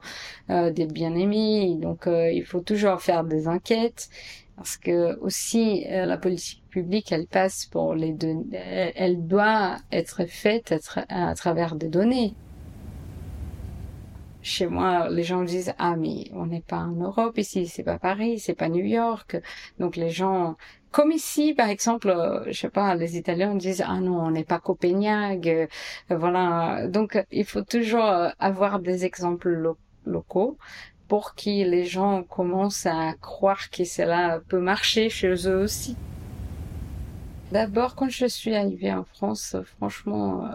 euh, 0.49 0.69
d'être 0.69 0.93
bien 0.93 1.15
aimés 1.15 1.75
donc 1.81 2.05
euh, 2.05 2.31
il 2.31 2.45
faut 2.45 2.61
toujours 2.61 3.01
faire 3.01 3.23
des 3.23 3.47
enquêtes 3.47 4.09
parce 4.55 4.77
que 4.77 5.17
aussi 5.21 5.85
la 5.89 6.17
politique 6.17 6.63
publique 6.69 7.11
elle 7.11 7.25
passe 7.25 7.65
pour 7.65 7.95
les 7.95 8.11
données 8.11 8.93
elle 8.95 9.25
doit 9.25 9.77
être 9.91 10.25
faite 10.25 10.75
à 11.07 11.33
travers 11.33 11.75
des 11.75 11.87
données 11.87 12.35
chez 14.41 14.67
moi, 14.67 15.09
les 15.09 15.23
gens 15.23 15.43
disent 15.43 15.73
ah 15.77 15.95
mais 15.97 16.29
on 16.33 16.45
n'est 16.45 16.61
pas 16.61 16.79
en 16.79 16.91
Europe 16.91 17.37
ici, 17.37 17.67
c'est 17.67 17.83
pas 17.83 17.99
Paris, 17.99 18.39
c'est 18.39 18.53
pas 18.53 18.69
New 18.69 18.85
York. 18.85 19.37
Donc 19.79 19.95
les 19.97 20.09
gens, 20.09 20.55
comme 20.91 21.11
ici 21.11 21.53
par 21.53 21.69
exemple, 21.69 22.09
euh, 22.09 22.43
je 22.47 22.53
sais 22.53 22.69
pas, 22.69 22.95
les 22.95 23.17
Italiens 23.17 23.55
disent 23.55 23.83
ah 23.85 23.99
non 23.99 24.19
on 24.21 24.31
n'est 24.31 24.43
pas 24.43 24.59
Copenhague, 24.59 25.47
euh, 25.47 25.67
voilà. 26.09 26.87
Donc 26.87 27.23
il 27.31 27.45
faut 27.45 27.61
toujours 27.61 28.05
euh, 28.05 28.29
avoir 28.39 28.79
des 28.79 29.05
exemples 29.05 29.75
locaux 30.05 30.57
pour 31.07 31.35
que 31.35 31.49
les 31.49 31.85
gens 31.85 32.23
commencent 32.23 32.85
à 32.85 33.13
croire 33.21 33.69
que 33.69 33.83
cela 33.83 34.41
peut 34.47 34.59
marcher 34.59 35.09
chez 35.09 35.33
eux 35.47 35.57
aussi. 35.61 35.95
D'abord, 37.51 37.95
quand 37.95 38.09
je 38.09 38.27
suis 38.27 38.55
arrivée 38.55 38.93
en 38.93 39.03
France, 39.03 39.55
franchement, 39.77 40.47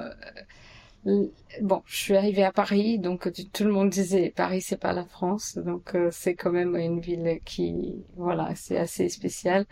bon, 1.60 1.82
je 1.86 1.96
suis 1.96 2.16
arrivée 2.16 2.44
à 2.44 2.52
Paris, 2.52 3.00
donc 3.00 3.32
tout 3.52 3.64
le 3.64 3.72
monde 3.72 3.90
disait 3.90 4.32
Paris 4.34 4.60
c'est 4.60 4.76
pas 4.80 4.92
la 4.92 5.04
France, 5.04 5.58
donc 5.58 5.96
c'est 6.12 6.34
quand 6.34 6.52
même 6.52 6.76
une 6.76 7.00
ville 7.00 7.40
qui, 7.44 8.04
voilà, 8.16 8.54
c'est 8.54 8.78
assez 8.78 9.08
spécial 9.08 9.66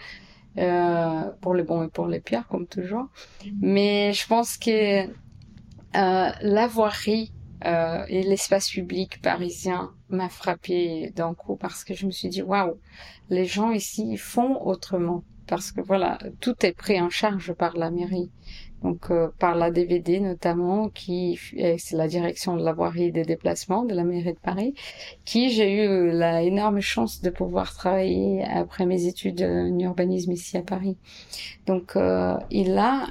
euh, 0.59 1.31
pour 1.41 1.55
les 1.55 1.63
bons 1.63 1.85
et 1.85 1.89
pour 1.89 2.07
les 2.07 2.21
pires 2.21 2.47
comme 2.49 2.67
toujours. 2.67 3.09
Mais 3.61 4.13
je 4.13 4.27
pense 4.27 4.57
que 4.59 5.05
euh, 5.07 5.09
la 6.41 6.67
voirie 6.67 7.33
euh, 7.65 8.05
et 8.09 8.23
l'espace 8.23 8.71
public 8.71 9.23
parisien 9.23 9.91
m'a 10.09 10.29
frappé 10.29 11.13
d'un 11.15 11.35
coup 11.35 11.57
parce 11.57 11.85
que 11.85 11.95
je 11.95 12.07
me 12.07 12.11
suis 12.11 12.29
dit 12.29 12.43
waouh, 12.43 12.79
les 13.31 13.45
gens 13.45 13.71
ici 13.71 14.17
font 14.17 14.61
autrement. 14.65 15.25
Parce 15.47 15.73
que 15.73 15.81
voilà, 15.81 16.19
tout 16.41 16.55
est 16.65 16.73
pris 16.73 17.01
en 17.01 17.11
charge 17.11 17.53
par 17.53 17.77
la 17.77 17.91
mairie 17.91 18.31
donc 18.83 19.11
euh, 19.11 19.29
par 19.39 19.55
la 19.55 19.71
DVD 19.71 20.21
notamment, 20.21 20.89
qui 20.89 21.39
c'est 21.79 21.97
la 21.97 22.09
direction 22.09 22.57
de 22.57 22.65
la 22.65 22.73
voirie 22.73 23.05
et 23.05 23.11
des 23.13 23.25
déplacements 23.25 23.85
de 23.85 23.95
la 23.95 24.05
mairie 24.05 24.33
de 24.33 24.39
Paris, 24.39 24.75
qui 25.25 25.51
j'ai 25.51 25.85
eu 25.85 26.11
la 26.11 26.43
énorme 26.43 26.81
chance 26.81 27.23
de 27.23 27.31
pouvoir 27.31 27.73
travailler 27.75 28.45
après 28.45 28.87
mes 28.87 29.07
études 29.07 29.43
en 29.43 29.79
urbanisme 29.79 30.33
ici 30.33 30.57
à 30.57 30.63
Paris. 30.63 30.97
Donc 31.67 31.97
euh, 31.97 32.37
il 32.51 32.77
a, 32.77 33.07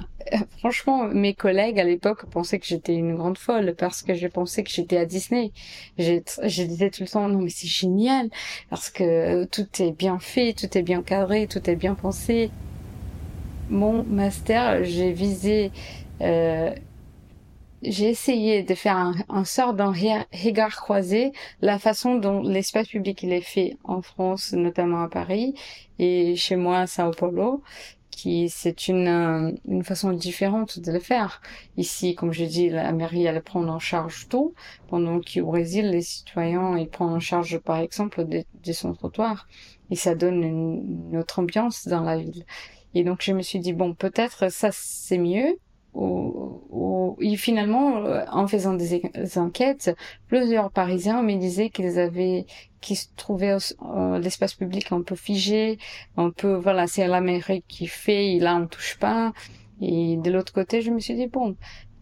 franchement, 0.58 1.04
mes 1.04 1.34
collègues 1.34 1.80
à 1.80 1.84
l'époque 1.84 2.26
pensaient 2.26 2.58
que 2.58 2.66
j'étais 2.66 2.94
une 2.94 3.16
grande 3.16 3.38
folle 3.38 3.74
parce 3.76 4.02
que 4.02 4.14
je 4.14 4.26
pensais 4.26 4.62
que 4.62 4.70
j'étais 4.70 4.98
à 4.98 5.06
Disney. 5.06 5.52
Je, 5.98 6.18
disais 6.64 6.90
tout 6.90 7.02
le 7.02 7.08
temps 7.08 7.28
non 7.28 7.40
mais 7.40 7.50
c'est 7.50 7.66
génial 7.66 8.28
parce 8.68 8.90
que 8.90 9.44
tout 9.44 9.66
est 9.80 9.92
bien 9.92 10.18
fait, 10.18 10.52
tout 10.52 10.76
est 10.76 10.82
bien 10.82 11.02
cadré, 11.02 11.46
tout 11.46 11.68
est 11.68 11.76
bien 11.76 11.94
pensé 11.94 12.50
mon 13.70 14.04
master, 14.04 14.84
j'ai 14.84 15.12
visé, 15.12 15.70
euh, 16.20 16.74
j'ai 17.82 18.10
essayé 18.10 18.62
de 18.62 18.74
faire 18.74 18.96
un, 18.96 19.14
un 19.28 19.44
sort 19.44 19.74
d'un 19.74 19.92
regard 19.92 20.76
croisé, 20.76 21.32
la 21.60 21.78
façon 21.78 22.16
dont 22.16 22.42
l'espace 22.42 22.88
public 22.88 23.22
il 23.22 23.32
est 23.32 23.40
fait 23.40 23.76
en 23.84 24.02
France, 24.02 24.52
notamment 24.52 25.02
à 25.02 25.08
Paris, 25.08 25.54
et 25.98 26.36
chez 26.36 26.56
moi 26.56 26.80
à 26.80 26.86
Sao 26.86 27.10
Paulo, 27.10 27.62
qui 28.12 28.48
c'est 28.50 28.88
une, 28.88 29.08
euh, 29.08 29.52
une 29.66 29.82
façon 29.82 30.12
différente 30.12 30.78
de 30.78 30.92
le 30.92 31.00
faire. 31.00 31.40
Ici, 31.76 32.14
comme 32.14 32.32
je 32.32 32.44
dis, 32.44 32.68
la 32.68 32.92
mairie 32.92 33.24
elle 33.24 33.42
prend 33.42 33.66
en 33.66 33.78
charge 33.80 34.28
tout, 34.28 34.54
pendant 34.88 35.20
qu'au 35.20 35.46
Brésil, 35.46 35.90
les 35.90 36.02
citoyens 36.02 36.78
ils 36.78 36.88
prennent 36.88 37.08
en 37.08 37.20
charge 37.20 37.58
par 37.58 37.78
exemple 37.78 38.24
des, 38.24 38.46
son 38.72 38.92
trottoirs, 38.92 39.48
et 39.90 39.96
ça 39.96 40.14
donne 40.14 40.42
une 40.44 41.16
autre 41.16 41.40
ambiance 41.40 41.88
dans 41.88 42.02
la 42.02 42.18
ville. 42.18 42.44
Et 42.94 43.04
donc 43.04 43.22
je 43.22 43.32
me 43.32 43.42
suis 43.42 43.58
dit 43.58 43.72
bon 43.72 43.94
peut-être 43.94 44.50
ça 44.50 44.70
c'est 44.72 45.18
mieux. 45.18 45.58
Ou, 45.94 47.18
et 47.20 47.36
finalement, 47.36 47.98
euh, 47.98 48.24
en 48.30 48.46
faisant 48.46 48.74
des, 48.74 49.02
enquêtes, 49.36 49.94
plusieurs 50.26 50.70
Parisiens 50.70 51.22
me 51.22 51.36
disaient 51.36 51.68
qu'ils 51.68 51.98
avaient, 51.98 52.46
qu'ils 52.80 52.96
trouvaient 53.16 53.56
euh, 53.82 54.18
l'espace 54.18 54.54
public 54.54 54.90
un 54.92 55.02
peu 55.02 55.14
figé, 55.14 55.78
un 56.16 56.30
peu 56.30 56.54
voilà, 56.54 56.86
c'est 56.86 57.06
l'Amérique 57.06 57.66
qui 57.68 57.86
fait, 57.86 58.34
et 58.34 58.40
là 58.40 58.56
on 58.56 58.66
touche 58.66 58.96
pas. 58.98 59.32
Et 59.82 60.16
de 60.16 60.30
l'autre 60.30 60.52
côté, 60.52 60.80
je 60.80 60.90
me 60.90 61.00
suis 61.00 61.14
dit 61.14 61.26
bon, 61.26 61.56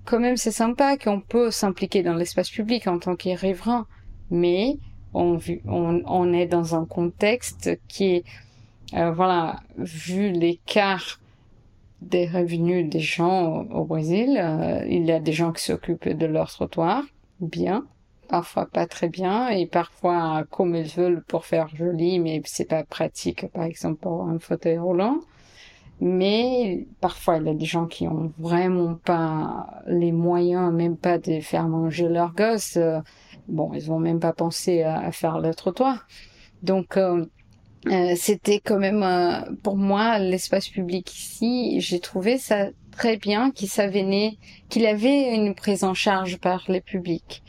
quand 0.04 0.20
même 0.20 0.37
c'est 0.37 0.52
sympa 0.52 0.97
qu'on 0.97 1.20
peut 1.20 1.50
s'impliquer 1.50 2.02
dans 2.02 2.14
l'espace 2.14 2.50
public 2.50 2.87
en 2.87 2.99
tant 2.99 3.16
qu'écrivain, 3.16 3.87
mais 4.30 4.76
on, 5.14 5.38
on, 5.66 6.02
on 6.06 6.32
est 6.32 6.47
dans 6.47 6.76
un 6.76 6.85
contexte 6.85 7.70
qui 7.88 8.16
est 8.16 8.25
euh, 8.94 9.12
voilà, 9.12 9.61
vu 9.76 10.30
l'écart 10.30 11.20
des 12.00 12.26
revenus 12.26 12.88
des 12.88 13.00
gens 13.00 13.64
au, 13.64 13.85
Brésil, 13.85 14.38
euh, 14.40 14.85
il 14.88 15.04
y 15.04 15.12
a 15.12 15.20
des 15.20 15.32
gens 15.32 15.52
qui 15.52 15.62
s'occupent 15.62 16.09
de 16.09 16.26
leur 16.26 16.50
trottoir, 16.50 17.02
bien, 17.40 17.85
parfois 18.28 18.66
pas 18.66 18.87
très 18.87 19.09
bien, 19.09 19.49
et 19.49 19.66
parfois 19.66 20.44
comme 20.50 20.75
ils 20.75 20.88
veulent 20.88 21.23
pour 21.25 21.44
faire 21.44 21.68
joli, 21.75 22.18
mais 22.18 22.40
c'est 22.44 22.68
pas 22.68 22.85
pratique, 22.85 23.47
par 23.52 23.64
exemple 23.64 24.00
pour 24.00 24.28
un 24.28 24.38
fauteuil 24.38 24.78
roulant. 24.78 25.20
Mais 26.00 26.87
parfois, 27.00 27.37
il 27.37 27.47
y 27.47 27.50
a 27.50 27.54
des 27.54 27.66
gens 27.66 27.87
qui 27.87 28.09
ont 28.09 28.32
vraiment 28.38 28.94
pas 28.94 29.82
les 29.87 30.12
moyens, 30.12 30.73
même 30.73 30.97
pas 30.97 31.18
de 31.18 31.40
faire 31.40 31.68
manger 31.68 32.09
leurs 32.09 32.35
gosses. 32.35 32.78
Euh, 32.78 33.00
bon, 33.49 33.73
ils 33.75 33.85
vont 33.85 33.99
même 33.99 34.18
pas 34.18 34.32
penser 34.32 34.82
à, 34.82 35.12
faire 35.12 35.40
le 35.40 35.54
trottoir. 35.54 36.06
Donc, 36.62 36.97
euh, 36.97 37.26
c'était 38.16 38.60
quand 38.60 38.78
même 38.78 39.02
euh, 39.02 39.40
pour 39.62 39.76
moi 39.76 40.18
l'espace 40.18 40.68
public 40.68 41.10
ici 41.16 41.80
j'ai 41.80 41.99
trouvé 41.99 42.37
ça 42.37 42.68
très 42.90 43.16
bien 43.16 43.50
qu'il 43.50 43.68
qu'il 44.68 44.87
avait 44.87 45.34
une 45.34 45.54
prise 45.54 45.84
en 45.84 45.94
charge 45.94 46.38
par 46.38 46.64
les 46.68 46.82
publics. 46.82 47.42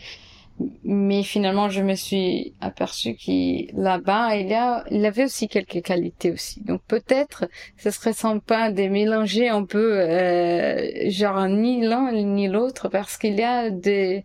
Mais 0.84 1.24
finalement 1.24 1.70
je 1.70 1.82
me 1.82 1.96
suis 1.96 2.54
aperçu 2.62 3.16
qu'il 3.16 3.72
là-bas 3.74 4.36
il 4.36 4.54
a 4.54 4.86
il 4.92 5.04
avait 5.06 5.26
aussi 5.26 5.48
quelques 5.48 5.82
qualités 5.82 6.32
aussi. 6.32 6.62
Donc 6.62 6.82
peut-être 6.88 7.50
ce 7.78 7.90
serait 7.90 8.14
sympa 8.14 8.72
de 8.72 8.84
mélanger 8.84 9.50
un 9.50 9.66
peu 9.66 10.00
euh, 10.00 11.10
genre 11.10 11.48
ni 11.48 11.82
l'un 11.82 12.12
ni 12.14 12.48
l'autre 12.48 12.88
parce 12.90 13.18
qu'il 13.18 13.36
y 13.36 13.44
a 13.44 13.70
des 13.70 14.24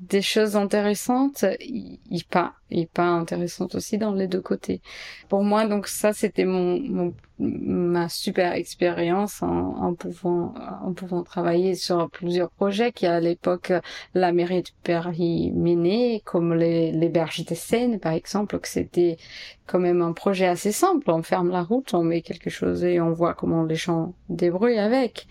des 0.00 0.22
choses 0.22 0.56
intéressantes, 0.56 1.44
il, 1.60 2.24
pas, 2.30 2.54
il 2.70 2.86
pas 2.86 3.06
intéressante 3.06 3.74
aussi 3.74 3.96
dans 3.96 4.12
les 4.12 4.26
deux 4.26 4.40
côtés. 4.40 4.80
Pour 5.28 5.44
moi, 5.44 5.66
donc 5.66 5.86
ça, 5.86 6.12
c'était 6.12 6.44
mon, 6.44 6.80
mon, 6.80 7.14
ma 7.38 8.08
super 8.08 8.52
expérience 8.52 9.42
en, 9.42 9.48
en, 9.48 9.94
pouvant 9.94 10.54
en 10.82 10.92
pouvant 10.92 11.22
travailler 11.22 11.74
sur 11.74 12.10
plusieurs 12.10 12.50
projets 12.50 12.92
qui 12.92 13.06
à 13.06 13.20
l'époque 13.20 13.72
la 14.14 14.32
mairie 14.32 14.62
de 14.62 14.70
Paris 14.82 15.52
comme 16.24 16.54
les, 16.54 16.92
les 16.92 17.08
berges 17.08 17.44
des 17.44 17.54
Seine, 17.54 17.98
par 17.98 18.12
exemple, 18.12 18.58
que 18.58 18.68
c'était 18.68 19.16
quand 19.66 19.78
même 19.78 20.02
un 20.02 20.12
projet 20.12 20.46
assez 20.46 20.72
simple. 20.72 21.10
On 21.10 21.22
ferme 21.22 21.50
la 21.50 21.62
route, 21.62 21.94
on 21.94 22.02
met 22.02 22.20
quelque 22.20 22.50
chose 22.50 22.84
et 22.84 23.00
on 23.00 23.12
voit 23.12 23.34
comment 23.34 23.62
les 23.64 23.76
gens 23.76 24.14
débrouillent 24.28 24.78
avec 24.78 25.26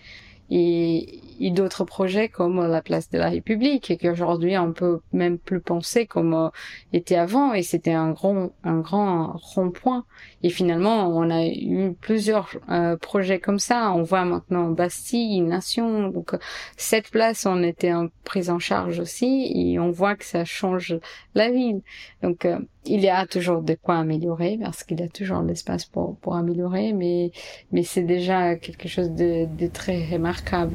et, 0.50 1.20
et 1.40 1.50
d'autres 1.50 1.84
projets 1.84 2.28
comme 2.28 2.66
la 2.66 2.82
place 2.82 3.08
de 3.10 3.18
la 3.18 3.28
République 3.28 3.90
et 3.90 3.96
qu'aujourd'hui 3.96 4.56
on 4.58 4.72
peut 4.72 5.00
même 5.12 5.38
plus 5.38 5.60
penser 5.60 6.06
comme 6.06 6.34
euh, 6.34 6.48
était 6.92 7.16
avant 7.16 7.54
et 7.54 7.62
c'était 7.62 7.92
un 7.92 8.10
grand 8.10 8.52
un 8.62 8.80
grand 8.80 9.32
rond-point. 9.36 10.04
Et 10.42 10.50
finalement 10.50 11.08
on 11.08 11.30
a 11.30 11.46
eu 11.46 11.94
plusieurs 12.00 12.50
euh, 12.70 12.96
projets 12.96 13.40
comme 13.40 13.58
ça. 13.58 13.92
On 13.92 14.02
voit 14.02 14.24
maintenant 14.24 14.70
Bastille 14.70 15.40
Nation. 15.40 16.08
Donc 16.08 16.34
cette 16.76 17.10
place 17.10 17.46
on 17.46 17.62
était 17.62 17.92
en 17.92 18.08
prise 18.24 18.50
en 18.50 18.58
charge 18.58 19.00
aussi 19.00 19.50
et 19.54 19.78
on 19.78 19.90
voit 19.90 20.14
que 20.16 20.24
ça 20.24 20.44
change 20.44 20.98
la 21.34 21.50
ville. 21.50 21.80
Donc 22.22 22.44
euh, 22.44 22.58
il 22.86 23.00
y 23.00 23.08
a 23.08 23.26
toujours 23.26 23.62
de 23.62 23.74
quoi 23.74 23.96
améliorer 23.96 24.58
parce 24.60 24.84
qu'il 24.84 25.00
y 25.00 25.02
a 25.02 25.08
toujours 25.08 25.42
l'espace 25.42 25.84
pour, 25.84 26.16
pour 26.16 26.36
améliorer, 26.36 26.92
mais, 26.92 27.32
mais 27.72 27.82
c'est 27.82 28.02
déjà 28.02 28.56
quelque 28.56 28.88
chose 28.88 29.10
de, 29.10 29.46
de 29.46 29.66
très 29.66 30.04
remarquable. 30.06 30.74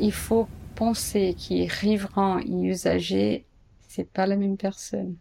Il 0.00 0.12
faut 0.12 0.48
penser 0.74 1.34
que 1.34 1.80
riverains 1.80 2.40
et 2.40 2.66
usagers, 2.66 3.44
c'est 3.88 4.08
pas 4.08 4.26
la 4.26 4.36
même 4.36 4.56
personne. 4.56 5.16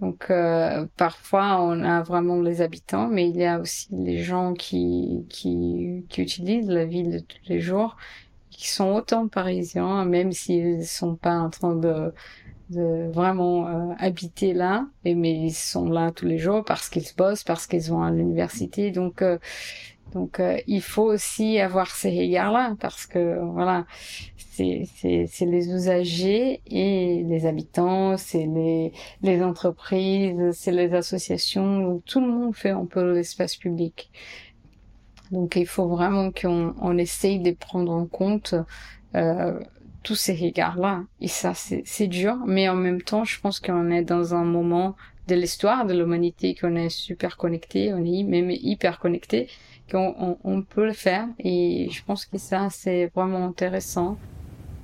Donc 0.00 0.30
euh, 0.30 0.86
parfois 0.96 1.60
on 1.60 1.82
a 1.82 2.02
vraiment 2.02 2.40
les 2.40 2.62
habitants, 2.62 3.08
mais 3.08 3.28
il 3.28 3.36
y 3.36 3.44
a 3.44 3.60
aussi 3.60 3.88
les 3.92 4.22
gens 4.22 4.54
qui, 4.54 5.26
qui, 5.28 6.04
qui 6.08 6.22
utilisent 6.22 6.70
la 6.70 6.86
ville 6.86 7.10
de 7.10 7.18
tous 7.18 7.48
les 7.48 7.60
jours, 7.60 7.96
qui 8.50 8.68
sont 8.70 8.92
autant 8.94 9.28
parisiens, 9.28 10.04
même 10.06 10.32
s'ils 10.32 10.86
sont 10.86 11.16
pas 11.16 11.38
en 11.38 11.50
train 11.50 11.76
de 11.76 12.14
de 12.70 13.10
vraiment 13.12 13.66
euh, 13.66 13.94
habiter 13.98 14.52
là, 14.54 14.86
et, 15.04 15.14
mais 15.14 15.32
ils 15.32 15.52
sont 15.54 15.88
là 15.88 16.12
tous 16.12 16.26
les 16.26 16.38
jours 16.38 16.64
parce 16.64 16.88
qu'ils 16.88 17.06
bossent, 17.16 17.44
parce 17.44 17.66
qu'ils 17.66 17.82
vont 17.90 18.02
à 18.02 18.10
l'université. 18.10 18.90
Donc, 18.90 19.22
euh, 19.22 19.38
donc 20.12 20.40
euh, 20.40 20.58
il 20.66 20.82
faut 20.82 21.04
aussi 21.04 21.58
avoir 21.60 21.90
ces 21.90 22.10
regards-là 22.10 22.76
parce 22.80 23.06
que 23.06 23.38
voilà, 23.52 23.86
c'est 24.36 24.86
les 25.40 25.68
usagers 25.68 26.60
et 26.66 27.24
les 27.24 27.46
habitants, 27.46 28.16
c'est 28.16 28.46
les 28.46 28.92
les 29.22 29.42
entreprises, 29.42 30.50
c'est 30.52 30.72
les 30.72 30.92
associations, 30.94 31.80
donc 31.80 32.04
tout 32.04 32.20
le 32.20 32.28
monde 32.28 32.54
fait 32.54 32.70
un 32.70 32.86
peu 32.86 33.14
l'espace 33.14 33.56
public. 33.56 34.10
Donc 35.30 35.56
il 35.56 35.66
faut 35.66 35.88
vraiment 35.88 36.30
qu'on 36.32 36.74
on 36.80 36.98
essaye 36.98 37.40
de 37.40 37.52
prendre 37.52 37.92
en 37.92 38.06
compte 38.06 38.54
euh, 39.14 39.60
tous 40.02 40.14
ces 40.14 40.34
regards-là. 40.34 41.04
Et 41.20 41.28
ça, 41.28 41.52
c'est 41.54 42.06
dur, 42.06 42.36
mais 42.46 42.68
en 42.68 42.74
même 42.74 43.02
temps, 43.02 43.24
je 43.24 43.40
pense 43.40 43.60
qu'on 43.60 43.90
est 43.90 44.02
dans 44.02 44.34
un 44.34 44.44
moment 44.44 44.96
de 45.28 45.34
l'histoire 45.34 45.86
de 45.86 45.94
l'humanité 45.94 46.54
qu'on 46.54 46.74
est 46.74 46.88
super 46.88 47.36
connecté, 47.36 47.92
on 47.94 48.04
est 48.04 48.24
même 48.24 48.50
hyper 48.50 48.98
connecté, 48.98 49.48
qu'on 49.90 50.38
on, 50.42 50.62
peut 50.62 50.86
le 50.86 50.92
faire. 50.92 51.28
Et 51.38 51.88
je 51.90 52.02
pense 52.04 52.26
que 52.26 52.38
ça, 52.38 52.68
c'est 52.70 53.10
vraiment 53.14 53.46
intéressant. 53.46 54.18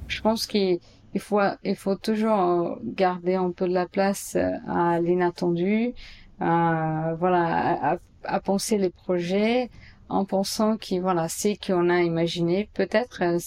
Je 0.09 0.21
pense 0.21 0.47
qu'il 0.47 0.81
faut, 1.19 1.41
il 1.65 1.77
faut 1.77 1.97
toujours 1.97 2.79
garder 2.85 3.35
un 3.35 3.51
peu 3.51 3.67
de 3.67 3.75
la 3.75 3.87
place 3.87 4.37
à 4.69 5.01
l'inattendu, 5.01 5.95
à, 6.41 7.15
voilà, 7.19 7.93
à, 7.95 7.99
à 8.25 8.41
penser 8.41 8.79
les 8.79 8.91
projets, 8.91 9.71
en 10.09 10.25
pensant 10.25 10.77
que 10.77 11.01
voilà, 11.01 11.29
c'est 11.29 11.57
qu'on 11.57 11.89
a 11.91 12.03
imaginé, 12.03 12.69
peut-être 12.75 13.23
euh, 13.23 13.39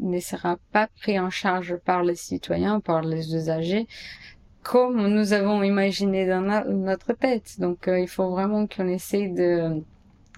ne 0.00 0.20
sera 0.20 0.58
pas 0.72 0.88
pris 1.00 1.18
en 1.18 1.30
charge 1.30 1.76
par 1.76 2.02
les 2.02 2.14
citoyens, 2.14 2.80
par 2.80 3.02
les 3.02 3.34
usagers, 3.34 3.86
comme 4.62 5.06
nous 5.08 5.32
avons 5.32 5.62
imaginé 5.62 6.26
dans 6.26 6.42
notre 6.66 7.12
tête. 7.14 7.58
Donc 7.58 7.88
euh, 7.88 7.98
il 7.98 8.08
faut 8.08 8.30
vraiment 8.30 8.66
qu'on 8.66 8.88
essaye 8.88 9.32
de 9.32 9.82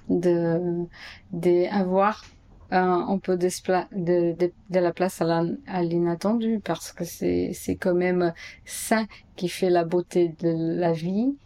de 0.09 0.87
d'avoir 1.33 2.25
un 2.73 3.19
peu 3.19 3.37
de, 3.37 3.49
de, 3.93 4.53
de, 4.71 4.79
la 4.79 4.93
place 4.93 5.21
à 5.21 5.83
l'inattendu 5.83 6.61
parce 6.65 6.93
que 6.93 7.05
c'est 7.05 7.51
c'est 7.53 7.75
quand 7.75 7.95
même 7.95 8.33
ça 8.65 9.07
qui 9.35 9.49
fait 9.49 9.71
la 9.71 9.85
beauté 9.85 10.35
de 10.41 10.79
la 10.79 10.93
vie 10.93 11.37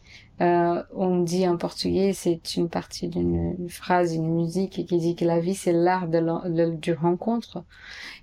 euh, 0.40 0.82
on 0.92 1.20
dit 1.20 1.46
en 1.46 1.56
portugais, 1.56 2.12
c'est 2.12 2.56
une 2.56 2.68
partie 2.68 3.08
d'une 3.08 3.68
phrase, 3.68 4.14
une 4.14 4.34
musique 4.34 4.84
qui 4.86 4.98
dit 4.98 5.14
que 5.14 5.24
la 5.24 5.38
vie 5.38 5.54
c'est 5.54 5.72
l'art 5.72 6.08
de, 6.08 6.74
du 6.74 6.92
rencontre. 6.92 7.64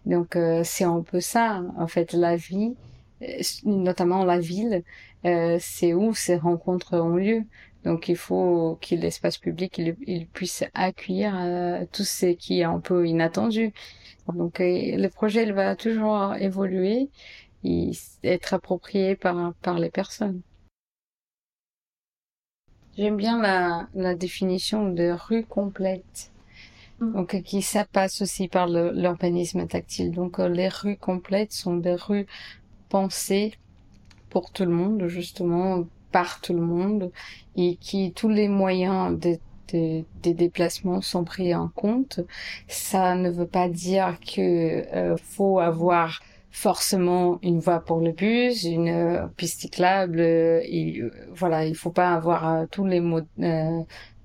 Donc 0.06 0.36
euh, 0.36 0.62
c'est 0.66 0.84
un 0.84 1.02
peu 1.02 1.22
ça, 1.22 1.64
en 1.78 1.88
fait, 1.88 2.14
la 2.14 2.36
vie, 2.36 2.76
euh, 3.22 3.42
notamment 3.66 4.26
la 4.26 4.40
ville, 4.40 4.84
euh, 5.26 5.58
c'est 5.60 5.94
où 5.94 6.14
ces 6.14 6.36
rencontres 6.38 6.98
ont 6.98 7.16
lieu. 7.16 7.44
Donc 7.86 8.10
il 8.10 8.16
faut 8.18 8.78
que 8.82 8.96
l'espace 8.96 9.38
public 9.38 9.78
il, 9.78 9.96
il, 10.06 10.28
puisse 10.28 10.64
accueillir 10.74 11.36
euh, 11.40 11.86
tout 11.92 12.04
ce 12.04 12.28
qui 12.28 12.60
est 12.60 12.64
un 12.64 12.80
peu 12.80 13.08
inattendu. 13.08 13.74
Donc 14.36 14.60
le 14.60 15.08
projet 15.08 15.44
il 15.44 15.54
va 15.54 15.76
toujours 15.76 16.36
évoluer 16.36 17.10
et 17.64 17.92
être 18.24 18.54
approprié 18.54 19.16
par 19.16 19.54
par 19.62 19.80
les 19.80 19.90
personnes. 19.90 20.42
J'aime 23.02 23.18
bien 23.18 23.42
la, 23.42 23.88
la 23.96 24.14
définition 24.14 24.88
de 24.92 25.10
rue 25.10 25.44
complète. 25.44 26.30
Mm. 27.00 27.14
Donc, 27.14 27.42
qui 27.42 27.64
ça 27.64 27.84
passe 27.84 28.22
aussi 28.22 28.48
par 28.48 28.68
l'urbanisme 28.68 29.66
tactile. 29.66 30.12
Donc, 30.12 30.38
euh, 30.38 30.48
les 30.48 30.68
rues 30.68 30.98
complètes 30.98 31.52
sont 31.52 31.78
des 31.78 31.96
rues 31.96 32.28
pensées 32.90 33.56
pour 34.30 34.52
tout 34.52 34.66
le 34.66 34.72
monde, 34.72 35.08
justement, 35.08 35.88
par 36.12 36.42
tout 36.42 36.54
le 36.54 36.62
monde, 36.62 37.12
et 37.56 37.76
qui 37.78 38.14
tous 38.14 38.30
les 38.30 38.48
moyens 38.48 39.20
de 39.20 39.40
des, 39.70 40.06
des, 40.22 40.34
déplacements 40.36 41.02
sont 41.02 41.24
pris 41.24 41.56
en 41.56 41.70
compte. 41.70 42.20
Ça 42.68 43.16
ne 43.16 43.32
veut 43.32 43.48
pas 43.48 43.68
dire 43.68 44.20
que 44.20 44.86
euh, 44.96 45.18
faut 45.18 45.60
avoir 45.60 46.20
forcément 46.52 47.40
une 47.42 47.60
voie 47.60 47.80
pour 47.80 48.02
le 48.02 48.12
bus, 48.12 48.64
une 48.64 48.90
euh, 48.90 49.28
piste 49.38 49.62
cyclable. 49.62 50.20
Euh, 50.20 50.62
euh, 50.62 51.10
voilà, 51.34 51.66
il 51.66 51.76
faut 51.76 51.92
pas 51.92 52.14
avoir 52.14 52.68
tous 52.70 52.86
les 52.86 53.02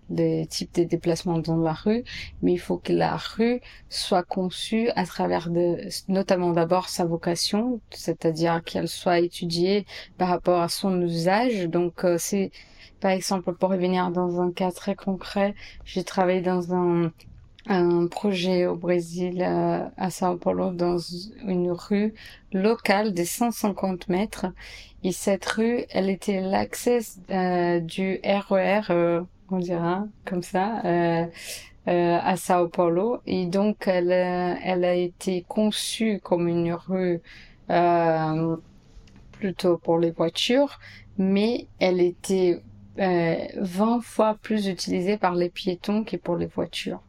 les 0.09 0.47
types 0.47 0.73
de 0.77 0.85
déplacements 0.85 1.41
dans 1.41 1.57
la 1.57 1.73
rue, 1.73 2.05
mais 2.41 2.53
il 2.53 2.59
faut 2.59 2.79
que 2.79 2.93
la 2.93 3.17
rue 3.17 3.61
soit 3.89 4.23
conçue 4.23 4.89
à 4.95 5.05
travers 5.05 5.51
de, 5.51 5.79
notamment 6.07 6.53
d'abord 6.53 6.89
sa 6.89 7.05
vocation, 7.05 7.81
c'est-à-dire 7.91 8.63
qu'elle 8.65 8.87
soit 8.87 9.19
étudiée 9.19 9.85
par 10.17 10.29
rapport 10.29 10.61
à 10.61 10.69
son 10.69 11.01
usage. 11.03 11.69
Donc 11.69 12.07
c'est, 12.19 12.53
par 13.01 13.11
exemple, 13.11 13.53
pour 13.55 13.71
revenir 13.71 14.13
dans 14.13 14.41
un 14.41 14.53
cas 14.53 14.71
très 14.71 14.95
concret, 14.95 15.57
j'ai 15.85 16.05
travaillé 16.05 16.41
dans 16.41 16.73
un 16.73 17.11
un 17.69 18.07
projet 18.07 18.67
au 18.67 18.77
Brésil, 18.77 19.43
euh, 19.43 19.85
à 19.97 20.11
Sao 20.11 20.37
Paulo, 20.37 20.71
dans 20.71 20.99
une 21.47 21.71
rue 21.71 22.15
locale 22.53 23.13
de 23.13 23.25
150 23.25 24.09
mètres. 24.09 24.47
Et 25.03 25.13
cette 25.13 25.45
rue, 25.47 25.85
elle 25.91 26.11
était 26.11 26.41
l'accès 26.41 27.01
euh, 27.31 27.81
du 27.81 28.21
RER, 28.25 28.81
e 28.91 28.91
euh, 28.91 29.21
on 29.51 29.59
dira 29.59 30.07
comme 30.25 30.43
ça, 30.43 30.83
à 31.87 32.37
Sao 32.37 32.69
Paulo. 32.69 33.21
Et 33.27 33.47
donc, 33.47 33.87
elle, 33.87 34.11
elle 34.13 34.85
a 34.85 34.95
été 34.95 35.45
conçue 35.47 36.21
comme 36.23 36.49
une 36.49 36.73
rue 36.73 37.21
plutôt 39.33 39.79
pour 39.79 39.99
les 39.99 40.11
voitures, 40.11 40.81
mais 41.19 41.67
elle 41.79 42.01
était 42.01 42.61
20 42.99 44.01
fois 44.03 44.37
plus 44.43 44.67
utilisée 44.67 45.17
par 45.17 45.35
les 45.37 45.51
piétons 45.51 46.03
que 46.03 46.17
pour 46.17 46.37
les 46.37 46.47
voitures 46.47 47.03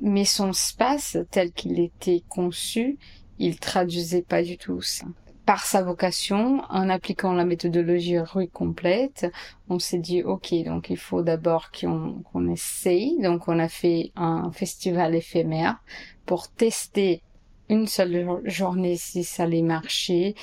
mais 0.00 0.24
son 0.24 0.50
espace 0.50 1.16
tel 1.30 1.52
qu'il 1.52 1.80
était 1.80 2.22
conçu, 2.28 2.98
il 3.38 3.58
traduisait 3.58 4.22
pas 4.22 4.42
du 4.42 4.56
tout 4.58 4.80
ça. 4.82 5.06
par 5.44 5.64
sa 5.64 5.82
vocation, 5.82 6.62
en 6.70 6.88
appliquant 6.88 7.32
la 7.32 7.44
méthodologie 7.44 8.18
rue 8.18 8.48
complète, 8.48 9.30
on 9.68 9.78
s'est 9.78 10.00
dit 10.00 10.24
ok, 10.24 10.52
donc 10.64 10.90
il 10.90 10.96
faut 10.96 11.22
d'abord 11.22 11.70
qu'on 11.70 12.48
essaye. 12.50 13.16
Donc 13.22 13.46
on 13.46 13.60
a 13.60 13.68
fait 13.68 14.10
un 14.16 14.50
festival 14.50 15.14
éphémère 15.14 15.76
pour 16.24 16.48
tester 16.48 17.22
une 17.68 17.86
seule 17.86 18.40
journée 18.44 18.96
si 18.96 19.22
ça 19.22 19.44
allait 19.44 19.62
marcher. 19.62 20.34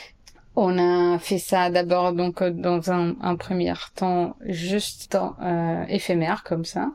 On 0.56 0.78
a 0.78 1.18
fait 1.20 1.40
ça 1.40 1.70
d'abord 1.70 2.14
donc 2.14 2.44
dans 2.44 2.92
un, 2.92 3.36
premier 3.36 3.74
temps 3.96 4.36
juste 4.46 5.18
euh, 5.42 5.84
éphémère 5.88 6.44
comme 6.44 6.64
ça. 6.64 6.92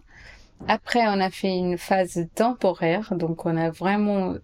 Après, 0.67 1.07
on 1.07 1.21
a 1.21 1.31
fait 1.31 1.57
une 1.57 1.79
phase 1.79 2.27
temporaire, 2.35 3.15
donc 3.15 3.47
on 3.47 3.57
a 3.57 3.71
vraiment 3.71 4.35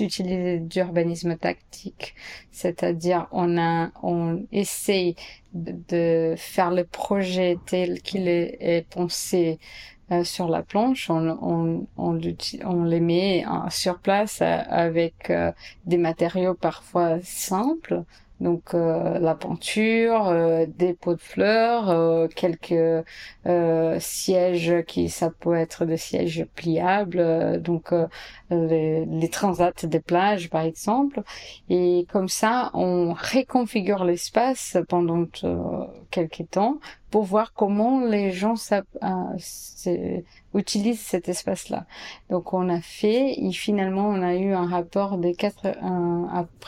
utilisé 0.00 0.60
d'urbanisme 0.60 1.36
tactique, 1.36 2.14
c'est-à-dire 2.52 3.26
on 3.32 3.58
a, 3.58 3.90
on 4.02 4.46
essaye 4.52 5.16
de 5.52 6.34
faire 6.36 6.70
le 6.70 6.84
projet 6.84 7.58
tel 7.66 8.00
qu'il 8.02 8.28
est, 8.28 8.86
pensé 8.88 9.58
euh, 10.12 10.22
sur 10.22 10.48
la 10.48 10.62
planche, 10.62 11.10
on, 11.10 11.28
on, 11.42 11.86
on, 11.96 12.20
on 12.64 12.84
les 12.84 13.00
met 13.00 13.44
sur 13.70 13.98
place 13.98 14.40
euh, 14.40 14.62
avec 14.68 15.30
euh, 15.30 15.50
des 15.84 15.98
matériaux 15.98 16.54
parfois 16.54 17.18
simples, 17.22 18.04
donc 18.40 18.74
euh, 18.74 19.18
la 19.18 19.34
peinture, 19.34 20.28
euh, 20.28 20.66
des 20.66 20.92
pots 20.92 21.14
de 21.14 21.20
fleurs, 21.20 21.88
euh, 21.88 22.28
quelques 22.28 23.04
sièges 24.00 24.84
qui 24.86 25.08
ça 25.08 25.30
peut 25.30 25.54
être 25.54 25.84
des 25.84 25.96
sièges 25.96 26.46
pliables, 26.54 27.60
donc 27.62 27.92
les, 28.50 29.06
les, 29.06 29.28
transats 29.28 29.72
des 29.84 30.00
plages 30.00 30.50
par 30.50 30.62
exemple. 30.62 31.22
Et 31.68 32.06
comme 32.10 32.28
ça, 32.28 32.70
on 32.74 33.14
réconfigure 33.16 34.04
l'espace 34.04 34.76
pendant 34.88 35.24
quelques 36.10 36.50
temps 36.50 36.78
pour 37.10 37.22
voir 37.22 37.52
comment 37.54 38.04
les 38.04 38.32
gens 38.32 38.56
utilisent 40.56 41.00
cet 41.00 41.28
espace-là. 41.28 41.86
Donc 42.30 42.52
on 42.52 42.68
a 42.68 42.80
fait 42.80 43.34
et 43.38 43.52
finalement 43.52 44.08
on 44.08 44.22
a 44.22 44.34
eu 44.34 44.52
un 44.52 44.66
rapport 44.66 45.18
des 45.18 45.34
quatre 45.34 45.66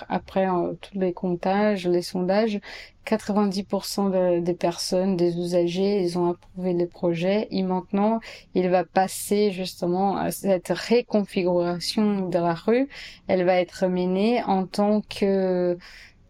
après, 0.09 0.49
euh, 0.49 0.75
tous 0.81 0.99
les 0.99 1.13
comptages, 1.13 1.87
les 1.87 2.03
sondages, 2.03 2.61
90% 3.07 4.43
des 4.43 4.55
personnes, 4.55 5.17
des 5.17 5.37
usagers, 5.39 6.03
ils 6.03 6.19
ont 6.19 6.31
approuvé 6.31 6.75
le 6.75 6.87
projet 6.87 7.49
et 7.51 7.63
maintenant 7.63 8.21
il 8.55 8.69
va 8.69 8.85
passer 8.85 9.51
justement 9.51 10.17
à 10.17 10.31
cette 10.31 10.69
réconfiguration 10.69 12.29
de 12.29 12.39
la 12.39 12.55
rue. 12.55 12.89
Elle 13.27 13.45
va 13.45 13.55
être 13.55 13.87
menée 13.87 14.43
en 14.45 14.67
tant 14.67 15.01
que 15.01 15.79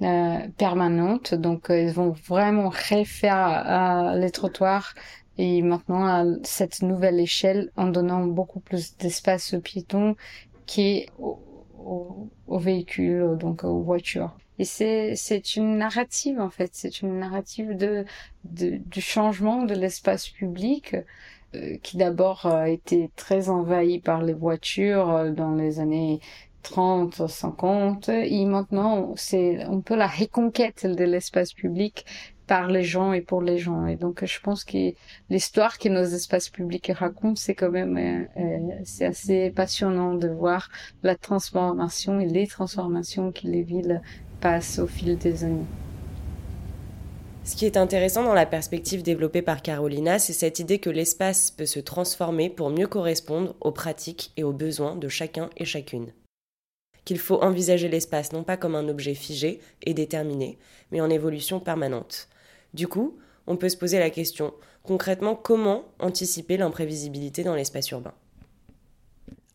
euh, 0.00 0.38
permanente. 0.56 1.34
Donc, 1.34 1.70
euh, 1.70 1.80
ils 1.80 1.90
vont 1.90 2.14
vraiment 2.28 2.68
refaire 2.68 4.14
les 4.16 4.30
trottoirs 4.30 4.94
et 5.38 5.62
maintenant 5.62 6.04
à 6.04 6.24
cette 6.42 6.82
nouvelle 6.82 7.20
échelle 7.20 7.70
en 7.76 7.86
donnant 7.86 8.26
beaucoup 8.26 8.60
plus 8.60 8.96
d'espace 8.96 9.54
aux 9.54 9.60
piétons 9.60 10.16
qui 10.66 11.06
aux, 11.18 12.28
véhicules, 12.58 13.36
donc 13.38 13.64
aux 13.64 13.80
voitures. 13.80 14.36
Et 14.58 14.64
c'est 14.64 15.14
c'est 15.14 15.56
une 15.56 15.78
narrative 15.78 16.40
en 16.40 16.50
fait, 16.50 16.70
c'est 16.72 17.00
une 17.00 17.18
narrative 17.18 17.76
de, 17.76 18.04
de 18.44 18.78
du 18.78 19.00
changement 19.00 19.62
de 19.62 19.74
l'espace 19.74 20.28
public 20.28 20.96
euh, 21.54 21.76
qui 21.82 21.96
d'abord 21.96 22.44
a 22.46 22.68
été 22.68 23.10
très 23.16 23.48
envahi 23.48 24.00
par 24.00 24.22
les 24.22 24.34
voitures 24.34 25.32
dans 25.32 25.54
les 25.54 25.78
années 25.80 26.20
30, 26.62 27.28
50, 27.28 28.08
et 28.08 28.44
maintenant 28.44 29.14
c'est 29.16 29.62
un 29.62 29.80
peu 29.80 29.94
la 29.96 30.08
reconquête 30.08 30.86
de 30.86 31.04
l'espace 31.04 31.52
public 31.52 32.04
par 32.48 32.66
les 32.66 32.82
gens 32.82 33.12
et 33.12 33.20
pour 33.20 33.42
les 33.42 33.58
gens. 33.58 33.86
Et 33.86 33.94
donc 33.94 34.24
je 34.24 34.40
pense 34.40 34.64
que 34.64 34.92
l'histoire 35.30 35.78
que 35.78 35.88
nos 35.88 36.02
espaces 36.02 36.48
publics 36.48 36.90
racontent, 36.92 37.36
c'est 37.36 37.54
quand 37.54 37.70
même 37.70 37.96
euh, 37.96 38.40
euh, 38.40 38.58
c'est 38.84 39.04
assez 39.04 39.50
passionnant 39.50 40.14
de 40.14 40.28
voir 40.28 40.70
la 41.04 41.14
transformation 41.14 42.18
et 42.18 42.26
les 42.26 42.48
transformations 42.48 43.30
que 43.30 43.46
les 43.46 43.62
villes 43.62 44.02
passent 44.40 44.80
au 44.80 44.86
fil 44.86 45.16
des 45.16 45.44
années. 45.44 45.66
Ce 47.44 47.56
qui 47.56 47.64
est 47.64 47.76
intéressant 47.76 48.24
dans 48.24 48.34
la 48.34 48.46
perspective 48.46 49.02
développée 49.02 49.42
par 49.42 49.62
Carolina, 49.62 50.18
c'est 50.18 50.34
cette 50.34 50.58
idée 50.58 50.78
que 50.78 50.90
l'espace 50.90 51.50
peut 51.50 51.66
se 51.66 51.80
transformer 51.80 52.50
pour 52.50 52.70
mieux 52.70 52.86
correspondre 52.86 53.54
aux 53.60 53.72
pratiques 53.72 54.32
et 54.36 54.44
aux 54.44 54.52
besoins 54.52 54.96
de 54.96 55.08
chacun 55.08 55.48
et 55.56 55.64
chacune. 55.64 56.12
Qu'il 57.04 57.18
faut 57.18 57.42
envisager 57.42 57.88
l'espace 57.88 58.32
non 58.32 58.42
pas 58.42 58.58
comme 58.58 58.74
un 58.74 58.88
objet 58.88 59.14
figé 59.14 59.60
et 59.82 59.94
déterminé, 59.94 60.58
mais 60.92 61.00
en 61.00 61.08
évolution 61.08 61.58
permanente. 61.58 62.28
Du 62.74 62.88
coup, 62.88 63.16
on 63.46 63.56
peut 63.56 63.68
se 63.68 63.76
poser 63.76 63.98
la 63.98 64.10
question, 64.10 64.52
concrètement, 64.82 65.34
comment 65.34 65.84
anticiper 65.98 66.56
l'imprévisibilité 66.56 67.44
dans 67.44 67.54
l'espace 67.54 67.90
urbain? 67.90 68.14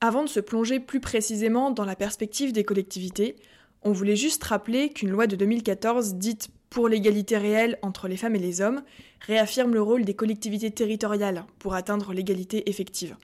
Avant 0.02 0.24
de 0.24 0.30
se 0.30 0.40
plonger 0.40 0.80
plus 0.80 1.00
précisément 1.00 1.72
dans 1.72 1.86
la 1.86 1.96
perspective 1.96 2.52
des 2.52 2.64
collectivités, 2.64 3.38
on 3.84 3.92
voulait 3.92 4.16
juste 4.16 4.44
rappeler 4.44 4.90
qu'une 4.90 5.10
loi 5.10 5.28
de 5.28 5.36
2014 5.36 6.16
dite 6.16 6.50
pour 6.70 6.88
l'égalité 6.88 7.38
réelle 7.38 7.78
entre 7.84 8.08
les 8.08 8.18
femmes 8.18 8.36
et 8.36 8.40
les 8.40 8.62
hommes 8.62 8.82
réaffirme 9.22 9.74
le 9.74 9.82
rôle 9.82 10.06
des 10.06 10.16
collectivités 10.16 10.72
territoriales 10.72 11.46
pour 11.60 11.76
atteindre 11.76 12.14
l'égalité 12.14 12.70
effective. 12.70 13.16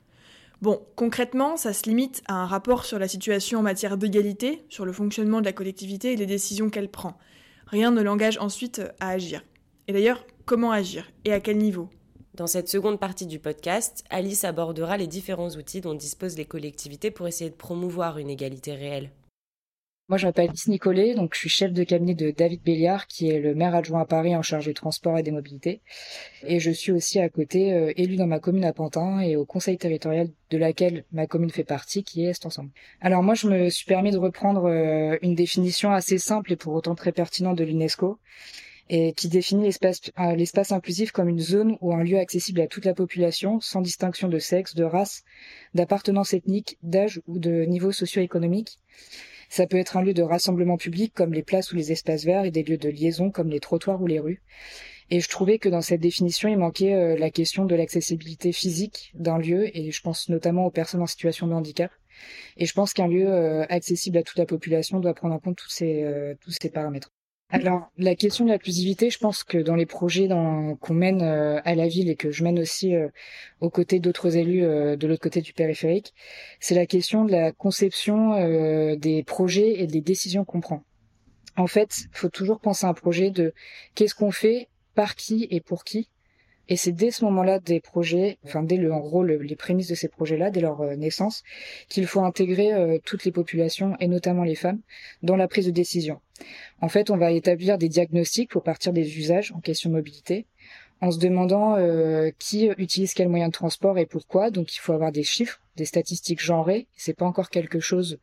Bon, 0.62 0.82
concrètement, 0.96 1.58
ça 1.58 1.74
se 1.74 1.84
limite 1.90 2.22
à 2.28 2.36
un 2.36 2.46
rapport 2.46 2.86
sur 2.86 3.00
la 3.00 3.08
situation 3.08 3.60
en 3.60 3.64
matière 3.64 3.98
d'égalité, 3.98 4.64
sur 4.70 4.86
le 4.86 4.92
fonctionnement 4.92 5.40
de 5.40 5.46
la 5.46 5.54
collectivité 5.54 6.14
et 6.14 6.18
les 6.18 6.26
décisions 6.26 6.70
qu'elle 6.70 6.90
prend. 6.90 7.18
Rien 7.68 7.92
ne 7.92 8.02
l'engage 8.02 8.38
ensuite 8.40 8.82
à 9.00 9.10
agir. 9.10 9.42
Et 9.90 9.92
d'ailleurs, 9.92 10.24
comment 10.46 10.72
agir 10.72 11.12
et 11.26 11.34
à 11.34 11.40
quel 11.40 11.58
niveau? 11.58 11.90
Dans 12.36 12.46
cette 12.46 12.70
seconde 12.70 13.00
partie 13.00 13.26
du 13.26 13.40
podcast, 13.40 14.04
Alice 14.12 14.44
abordera 14.44 14.98
les 14.98 15.08
différents 15.08 15.50
outils 15.50 15.82
dont 15.82 15.96
disposent 15.96 16.38
les 16.38 16.46
collectivités 16.46 17.10
pour 17.10 17.28
essayer 17.28 17.50
de 17.50 17.56
promouvoir 17.56 18.20
une 18.20 18.30
égalité 18.30 18.76
réelle. 18.76 19.10
Moi, 20.08 20.20
je 20.20 20.28
m'appelle 20.28 20.50
Alice 20.50 20.68
Nicolet, 20.68 21.16
donc 21.16 21.34
je 21.34 21.40
suis 21.40 21.50
chef 21.50 21.74
de 21.74 21.84
cabinet 21.84 22.14
de 22.14 22.30
David 22.30 22.62
Béliard, 22.62 23.08
qui 23.08 23.32
est 23.32 23.40
le 23.40 23.56
maire 23.56 23.74
adjoint 23.74 24.02
à 24.02 24.06
Paris 24.06 24.36
en 24.36 24.44
charge 24.44 24.68
des 24.68 24.76
transports 24.76 25.18
et 25.18 25.24
des 25.24 25.32
mobilités. 25.32 25.82
Et 26.44 26.60
je 26.60 26.70
suis 26.70 26.92
aussi 26.92 27.20
à 27.20 27.28
côté 27.28 27.74
euh, 27.74 27.92
élu 27.96 28.16
dans 28.16 28.28
ma 28.28 28.40
commune 28.40 28.66
à 28.66 28.74
Pantin 28.74 29.22
et 29.22 29.36
au 29.38 29.46
conseil 29.46 29.80
territorial 29.80 30.30
de 30.52 30.58
laquelle 30.60 31.04
ma 31.12 31.26
commune 31.26 31.50
fait 31.50 31.64
partie, 31.64 32.04
qui 32.04 32.26
est 32.26 32.30
Est 32.30 32.46
Ensemble. 32.46 32.70
Alors 33.02 33.24
moi, 33.24 33.34
je 33.34 33.48
me 33.48 33.70
suis 33.70 33.86
permis 33.86 34.12
de 34.12 34.20
reprendre 34.20 34.66
euh, 34.66 35.18
une 35.24 35.34
définition 35.34 35.92
assez 35.92 36.20
simple 36.20 36.54
et 36.54 36.58
pour 36.58 36.76
autant 36.76 36.94
très 36.94 37.12
pertinente 37.12 37.58
de 37.58 37.64
l'UNESCO, 37.64 38.20
et 38.90 39.14
qui 39.14 39.30
définit 39.30 39.66
l'espace 39.66 40.02
euh, 40.20 40.36
l'espace 40.36 40.72
inclusif 40.72 41.12
comme 41.12 41.30
une 41.30 41.40
zone 41.40 41.78
ou 41.80 41.94
un 41.94 42.04
lieu 42.04 42.18
accessible 42.18 42.62
à 42.62 42.68
toute 42.68 42.86
la 42.86 42.96
population 42.96 43.60
sans 43.60 43.82
distinction 43.82 44.28
de 44.28 44.40
sexe, 44.40 44.76
de 44.76 44.84
race, 44.84 45.24
d'appartenance 45.76 46.34
ethnique, 46.34 46.78
d'âge 46.82 47.22
ou 47.28 47.38
de 47.38 47.66
niveau 47.66 47.92
socio-économique. 47.92 48.80
Ça 49.50 49.68
peut 49.68 49.78
être 49.78 49.98
un 49.98 50.04
lieu 50.04 50.14
de 50.14 50.24
rassemblement 50.24 50.78
public 50.78 51.14
comme 51.14 51.34
les 51.34 51.44
places 51.44 51.72
ou 51.72 51.76
les 51.76 51.92
espaces 51.92 52.26
verts 52.26 52.46
et 52.46 52.52
des 52.52 52.64
lieux 52.64 52.78
de 52.78 52.90
liaison 52.90 53.32
comme 53.32 53.50
les 53.50 53.60
trottoirs 53.60 54.02
ou 54.02 54.08
les 54.08 54.20
rues. 54.20 54.42
Et 55.12 55.22
je 55.22 55.30
trouvais 55.30 55.58
que 55.58 55.70
dans 55.70 55.82
cette 55.82 56.02
définition, 56.02 56.50
il 56.50 56.58
manquait 56.58 56.94
euh, 56.94 57.18
la 57.18 57.32
question 57.32 57.66
de 57.66 57.74
l'accessibilité 57.74 58.52
physique 58.52 59.12
d'un 59.16 59.40
lieu, 59.40 59.76
et 59.76 59.90
je 59.90 60.02
pense 60.02 60.30
notamment 60.30 60.68
aux 60.68 60.72
personnes 60.72 61.02
en 61.02 61.08
situation 61.08 61.48
de 61.48 61.54
handicap. 61.54 61.92
Et 62.58 62.68
je 62.68 62.74
pense 62.74 62.94
qu'un 62.94 63.08
lieu 63.08 63.28
euh, 63.28 63.66
accessible 63.70 64.20
à 64.20 64.24
toute 64.24 64.38
la 64.38 64.46
population 64.46 65.00
doit 65.00 65.16
prendre 65.16 65.34
en 65.34 65.40
compte 65.40 65.58
tous 65.58 65.72
ces, 65.72 66.36
tous 66.42 66.52
ces 66.52 66.70
paramètres. 66.70 67.12
Alors, 67.52 67.92
la 67.98 68.14
question 68.14 68.46
de 68.46 68.52
l'inclusivité, 68.52 69.10
je 69.10 69.18
pense 69.18 69.44
que 69.44 69.58
dans 69.58 69.76
les 69.76 69.88
projets 69.88 70.28
qu'on 70.28 70.94
mène 70.94 71.24
euh, 71.24 71.60
à 71.66 71.74
la 71.74 71.88
ville 71.88 72.08
et 72.08 72.16
que 72.16 72.30
je 72.30 72.44
mène 72.44 72.60
aussi 72.60 72.96
euh, 72.96 73.08
aux 73.60 73.72
côtés 73.72 74.00
d'autres 74.00 74.38
élus 74.38 74.64
euh, 74.64 74.96
de 74.96 75.08
l'autre 75.08 75.24
côté 75.24 75.42
du 75.42 75.54
périphérique, 75.54 76.14
c'est 76.60 76.76
la 76.76 76.86
question 76.86 77.26
de 77.26 77.32
la 77.32 77.52
conception 77.52 78.36
des 78.96 79.24
projets 79.24 79.82
et 79.82 79.88
des 79.88 80.02
décisions 80.02 80.46
qu'on 80.46 80.62
prend. 80.62 80.84
En 81.58 81.66
fait, 81.66 82.06
faut 82.12 82.30
toujours 82.30 82.60
penser 82.60 82.86
à 82.86 82.90
un 82.90 82.94
projet 82.94 83.32
de 83.32 83.54
qu'est-ce 83.96 84.14
qu'on 84.14 84.32
fait, 84.32 84.70
par 84.94 85.16
qui 85.16 85.48
et 85.50 85.60
pour 85.60 85.84
qui, 85.84 86.10
et 86.70 86.78
c'est 86.78 86.92
dès 86.92 87.10
ce 87.10 87.26
moment-là 87.26 87.60
des 87.60 87.80
projets, 87.80 88.38
enfin 88.46 88.62
dès 88.64 88.78
le, 88.78 88.94
en 88.94 89.00
gros 89.00 89.24
les 89.24 89.56
prémices 89.56 89.90
de 89.90 89.96
ces 89.96 90.08
projets-là, 90.08 90.52
dès 90.52 90.62
leur 90.62 90.82
euh, 90.82 90.96
naissance, 90.96 91.44
qu'il 91.90 92.06
faut 92.06 92.22
intégrer 92.22 92.74
euh, 92.74 93.00
toutes 93.04 93.26
les 93.26 93.32
populations 93.32 93.98
et 94.00 94.08
notamment 94.08 94.44
les 94.44 94.56
femmes 94.56 94.80
dans 95.24 95.36
la 95.36 95.48
prise 95.48 95.66
de 95.66 95.72
décision. 95.72 96.22
En 96.80 96.88
fait, 96.88 97.10
on 97.10 97.18
va 97.18 97.32
établir 97.32 97.78
des 97.80 97.90
diagnostics 97.90 98.52
pour 98.52 98.64
partir 98.64 98.94
des 98.94 99.18
usages 99.18 99.52
en 99.52 99.60
question 99.60 99.90
de 99.90 99.96
mobilité, 99.96 100.46
en 101.02 101.12
se 101.12 101.18
demandant 101.18 101.76
euh, 101.76 102.30
qui 102.38 102.68
utilise 102.78 103.14
quel 103.16 103.30
moyen 103.30 103.48
de 103.48 103.54
transport 103.54 103.98
et 103.98 104.06
pourquoi. 104.06 104.52
Donc 104.52 104.76
il 104.76 104.80
faut 104.80 104.94
avoir 104.94 105.12
des 105.12 105.24
chiffres, 105.24 105.60
des 105.76 105.86
statistiques 105.86 106.42
genrées. 106.42 106.88
C'est 106.96 107.16
pas 107.16 107.26
encore 107.26 107.50
quelque 107.50 107.80
chose 107.80 108.20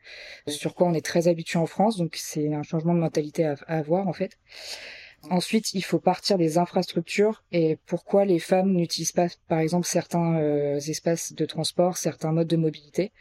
sur 0.47 0.75
quoi 0.75 0.87
on 0.87 0.95
est 0.95 1.05
très 1.05 1.27
habitué 1.27 1.59
en 1.59 1.67
France, 1.67 1.97
donc 1.97 2.15
c'est 2.15 2.55
un 2.55 2.63
changement 2.63 2.95
de 2.95 3.01
mentalité 3.01 3.45
à, 3.45 3.57
à 3.67 3.79
avoir 3.79 4.07
en 4.07 4.13
fait. 4.13 4.39
Ensuite, 5.31 5.75
il 5.75 5.83
faut 5.83 5.99
partir 5.99 6.39
des 6.39 6.59
infrastructures 6.59 7.43
et 7.53 7.79
pourquoi 7.87 8.25
les 8.25 8.39
femmes 8.39 8.73
n'utilisent 8.73 9.13
pas, 9.13 9.27
par 9.49 9.59
exemple, 9.59 9.87
certains 9.87 10.39
euh, 10.39 10.77
espaces 10.77 11.33
de 11.33 11.45
transport, 11.45 11.97
certains 11.97 12.33
modes 12.33 12.47
de 12.47 12.57
mobilité. 12.57 13.13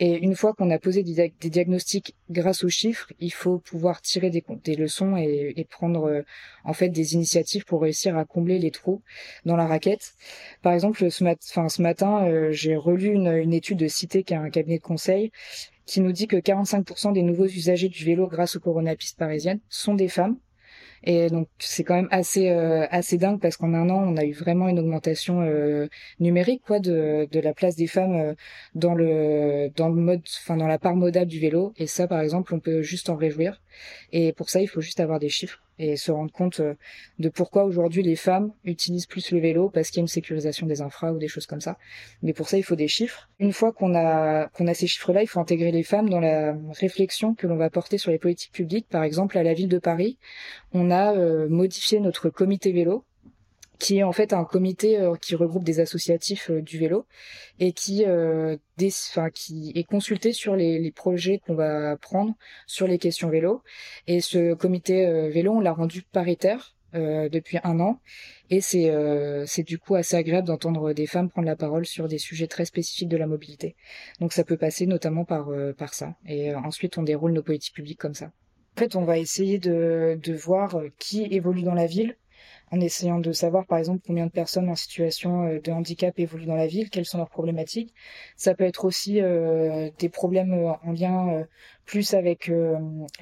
Et 0.00 0.16
une 0.18 0.36
fois 0.36 0.52
qu'on 0.54 0.70
a 0.70 0.78
posé 0.78 1.02
des, 1.02 1.32
diagnostics 1.40 2.14
grâce 2.30 2.62
aux 2.62 2.68
chiffres, 2.68 3.12
il 3.18 3.32
faut 3.32 3.58
pouvoir 3.58 4.00
tirer 4.00 4.30
des, 4.30 4.76
leçons 4.76 5.16
et, 5.16 5.66
prendre 5.68 6.04
euh, 6.08 6.22
en 6.64 6.72
fait 6.72 6.88
des 6.88 7.14
initiatives 7.14 7.64
pour 7.64 7.82
réussir 7.82 8.16
à 8.16 8.24
combler 8.24 8.60
les 8.60 8.70
trous 8.70 9.02
dans 9.44 9.56
la 9.56 9.66
raquette. 9.66 10.14
Par 10.62 10.72
exemple, 10.72 11.10
ce, 11.10 11.24
mat 11.24 11.38
ce 11.40 11.82
matin, 11.82 12.26
euh, 12.26 12.52
j'ai 12.52 12.76
relu 12.76 13.08
une, 13.08 13.32
une, 13.32 13.52
étude 13.52 13.78
de 13.78 13.88
Cité, 13.88 14.22
qui 14.22 14.34
est 14.34 14.36
un 14.36 14.50
cabinet 14.50 14.78
de 14.78 14.82
conseil, 14.82 15.32
qui 15.84 16.00
nous 16.00 16.12
dit 16.12 16.28
que 16.28 16.36
45% 16.36 17.12
des 17.12 17.22
nouveaux 17.22 17.46
usagers 17.46 17.88
du 17.88 18.04
vélo 18.04 18.28
grâce 18.28 18.54
aux 18.54 18.60
coronapistes 18.60 19.18
parisiennes 19.18 19.60
sont 19.68 19.94
des 19.94 20.08
femmes. 20.08 20.38
Et 21.04 21.28
donc 21.28 21.48
c'est 21.58 21.84
quand 21.84 21.94
même 21.94 22.08
assez 22.10 22.50
euh, 22.50 22.86
assez 22.90 23.18
dingue 23.18 23.40
parce 23.40 23.56
qu'en 23.56 23.74
un 23.74 23.88
an 23.90 24.02
on 24.06 24.16
a 24.16 24.24
eu 24.24 24.32
vraiment 24.32 24.68
une 24.68 24.78
augmentation 24.78 25.42
euh, 25.42 25.88
numérique 26.20 26.62
quoi 26.66 26.80
de, 26.80 27.28
de 27.30 27.40
la 27.40 27.54
place 27.54 27.76
des 27.76 27.86
femmes 27.86 28.14
euh, 28.16 28.34
dans 28.74 28.94
le 28.94 29.70
dans 29.76 29.88
le 29.88 29.94
mode 29.94 30.22
enfin 30.42 30.56
dans 30.56 30.66
la 30.66 30.78
part 30.78 30.96
modale 30.96 31.26
du 31.26 31.40
vélo. 31.40 31.72
Et 31.76 31.86
ça 31.86 32.06
par 32.08 32.20
exemple 32.20 32.54
on 32.54 32.60
peut 32.60 32.82
juste 32.82 33.10
en 33.10 33.16
réjouir 33.16 33.60
et 34.12 34.32
pour 34.32 34.50
ça 34.50 34.60
il 34.60 34.68
faut 34.68 34.80
juste 34.80 35.00
avoir 35.00 35.18
des 35.18 35.28
chiffres 35.28 35.62
et 35.78 35.96
se 35.96 36.10
rendre 36.10 36.32
compte 36.32 36.60
euh, 36.60 36.74
de 37.18 37.28
pourquoi 37.28 37.64
aujourd'hui 37.64 38.02
les 38.02 38.16
femmes 38.16 38.52
utilisent 38.64 39.06
plus 39.06 39.30
le 39.30 39.40
vélo 39.40 39.70
parce 39.70 39.88
qu'il 39.88 39.98
y 39.98 40.00
a 40.00 40.02
une 40.02 40.08
sécurisation 40.08 40.66
des 40.66 40.80
infras 40.80 41.12
ou 41.12 41.18
des 41.18 41.28
choses 41.28 41.46
comme 41.46 41.60
ça. 41.60 41.78
Mais 42.22 42.32
pour 42.32 42.48
ça, 42.48 42.58
il 42.58 42.62
faut 42.62 42.76
des 42.76 42.88
chiffres. 42.88 43.28
Une 43.38 43.52
fois 43.52 43.72
qu'on 43.72 43.94
a 43.94 44.48
qu'on 44.48 44.66
a 44.66 44.74
ces 44.74 44.86
chiffres-là, 44.86 45.22
il 45.22 45.28
faut 45.28 45.40
intégrer 45.40 45.70
les 45.70 45.82
femmes 45.82 46.08
dans 46.08 46.20
la 46.20 46.56
réflexion 46.70 47.34
que 47.34 47.46
l'on 47.46 47.56
va 47.56 47.70
porter 47.70 47.98
sur 47.98 48.10
les 48.10 48.18
politiques 48.18 48.52
publiques. 48.52 48.88
Par 48.88 49.02
exemple, 49.02 49.38
à 49.38 49.42
la 49.42 49.54
ville 49.54 49.68
de 49.68 49.78
Paris, 49.78 50.18
on 50.72 50.90
a 50.90 51.14
euh, 51.14 51.48
modifié 51.48 52.00
notre 52.00 52.28
comité 52.28 52.72
vélo 52.72 53.04
qui 53.78 53.98
est 53.98 54.02
en 54.02 54.12
fait 54.12 54.32
un 54.32 54.44
comité 54.44 54.98
euh, 54.98 55.14
qui 55.14 55.34
regroupe 55.34 55.64
des 55.64 55.80
associatifs 55.80 56.50
euh, 56.50 56.60
du 56.60 56.78
vélo 56.78 57.06
et 57.60 57.72
qui, 57.72 58.04
euh, 58.06 58.56
qui 59.34 59.72
est 59.74 59.84
consulté 59.84 60.32
sur 60.32 60.56
les, 60.56 60.78
les 60.78 60.92
projets 60.92 61.40
qu'on 61.46 61.54
va 61.54 61.96
prendre 61.96 62.34
sur 62.66 62.86
les 62.86 62.98
questions 62.98 63.28
vélo. 63.28 63.62
Et 64.06 64.20
ce 64.20 64.54
comité 64.54 65.30
vélo, 65.30 65.52
on 65.54 65.60
l'a 65.60 65.72
rendu 65.72 66.02
paritaire 66.02 66.74
depuis 66.94 67.58
un 67.64 67.80
an 67.80 68.00
et 68.48 68.62
c'est 68.62 68.90
c'est 69.46 69.62
du 69.62 69.78
coup 69.78 69.94
assez 69.94 70.16
agréable 70.16 70.46
d'entendre 70.46 70.94
des 70.94 71.06
femmes 71.06 71.28
prendre 71.28 71.46
la 71.46 71.56
parole 71.56 71.84
sur 71.84 72.08
des 72.08 72.16
sujets 72.16 72.46
très 72.46 72.64
spécifiques 72.64 73.08
de 73.08 73.16
la 73.18 73.26
mobilité. 73.26 73.76
Donc 74.20 74.32
ça 74.32 74.42
peut 74.42 74.56
passer 74.56 74.86
notamment 74.86 75.24
par 75.24 75.50
par 75.76 75.92
ça 75.92 76.14
et 76.24 76.54
ensuite 76.54 76.96
on 76.96 77.02
déroule 77.02 77.32
nos 77.32 77.42
politiques 77.42 77.74
publiques 77.74 77.98
comme 77.98 78.14
ça. 78.14 78.26
En 78.76 78.80
fait, 78.80 78.96
on 78.96 79.04
va 79.04 79.18
essayer 79.18 79.58
de 79.58 80.18
de 80.22 80.32
voir 80.32 80.80
qui 80.98 81.24
évolue 81.24 81.62
dans 81.62 81.74
la 81.74 81.86
ville 81.86 82.16
en 82.70 82.80
essayant 82.80 83.18
de 83.18 83.32
savoir 83.32 83.66
par 83.66 83.78
exemple 83.78 84.02
combien 84.06 84.26
de 84.26 84.30
personnes 84.30 84.68
en 84.68 84.74
situation 84.74 85.44
euh, 85.44 85.60
de 85.60 85.70
handicap 85.72 86.18
évoluent 86.18 86.46
dans 86.46 86.56
la 86.56 86.66
ville, 86.66 86.90
quelles 86.90 87.06
sont 87.06 87.18
leurs 87.18 87.30
problématiques. 87.30 87.94
Ça 88.36 88.54
peut 88.54 88.64
être 88.64 88.84
aussi 88.84 89.20
euh, 89.20 89.90
des 89.98 90.08
problèmes 90.08 90.52
euh, 90.52 90.72
en 90.84 90.92
lien 90.92 91.44
plus 91.84 92.14
avec 92.14 92.50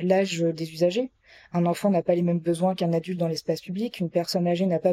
l'âge 0.00 0.40
des 0.40 0.72
usagers. 0.72 1.10
Un 1.52 1.66
enfant 1.66 1.90
n'a 1.90 2.02
pas 2.02 2.14
les 2.16 2.22
mêmes 2.22 2.40
besoins 2.40 2.74
qu'un 2.74 2.92
adulte 2.92 3.18
dans 3.18 3.28
l'espace 3.28 3.60
public. 3.60 4.00
Une 4.00 4.10
personne 4.10 4.48
âgée 4.48 4.66
n'a 4.66 4.80
pas 4.80 4.92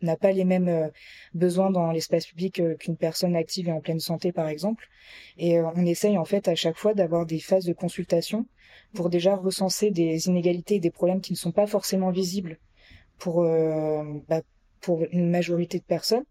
n'a 0.00 0.16
pas 0.16 0.32
les 0.32 0.44
mêmes 0.44 0.90
besoins 1.34 1.70
dans 1.70 1.92
l'espace 1.92 2.26
public 2.26 2.60
qu'une 2.78 2.96
personne 2.96 3.36
active 3.36 3.68
et 3.68 3.72
en 3.72 3.80
pleine 3.80 4.00
santé, 4.00 4.32
par 4.32 4.48
exemple. 4.48 4.88
Et 5.38 5.60
on 5.60 5.86
essaye 5.86 6.18
en 6.18 6.24
fait 6.24 6.48
à 6.48 6.56
chaque 6.56 6.76
fois 6.76 6.94
d'avoir 6.94 7.26
des 7.26 7.38
phases 7.38 7.64
de 7.64 7.72
consultation 7.72 8.46
pour 8.92 9.08
déjà 9.08 9.36
recenser 9.36 9.90
des 9.90 10.26
inégalités 10.26 10.76
et 10.76 10.80
des 10.80 10.90
problèmes 10.90 11.20
qui 11.20 11.32
ne 11.32 11.38
sont 11.38 11.52
pas 11.52 11.66
forcément 11.68 12.10
visibles 12.10 12.58
pour, 13.18 13.42
euh, 13.42 14.02
bah, 14.28 14.42
pour 14.80 15.04
une 15.12 15.30
majorité 15.30 15.78
de 15.78 15.84
personnes 15.84 16.24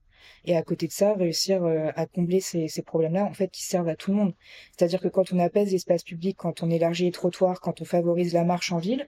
et 0.45 0.55
à 0.55 0.63
côté 0.63 0.87
de 0.87 0.91
ça 0.91 1.13
réussir 1.13 1.63
euh, 1.63 1.89
à 1.95 2.05
combler 2.05 2.39
ces, 2.39 2.67
ces 2.67 2.81
problèmes-là 2.81 3.25
en 3.25 3.33
fait 3.33 3.49
qui 3.49 3.63
servent 3.63 3.89
à 3.89 3.95
tout 3.95 4.11
le 4.11 4.17
monde. 4.17 4.33
C'est-à-dire 4.71 5.01
que 5.01 5.07
quand 5.07 5.33
on 5.33 5.39
apaise 5.39 5.71
l'espace 5.71 6.03
public, 6.03 6.37
quand 6.37 6.63
on 6.63 6.69
élargit 6.69 7.05
les 7.05 7.11
trottoirs, 7.11 7.59
quand 7.61 7.81
on 7.81 7.85
favorise 7.85 8.33
la 8.33 8.43
marche 8.43 8.71
en 8.71 8.77
ville, 8.77 9.07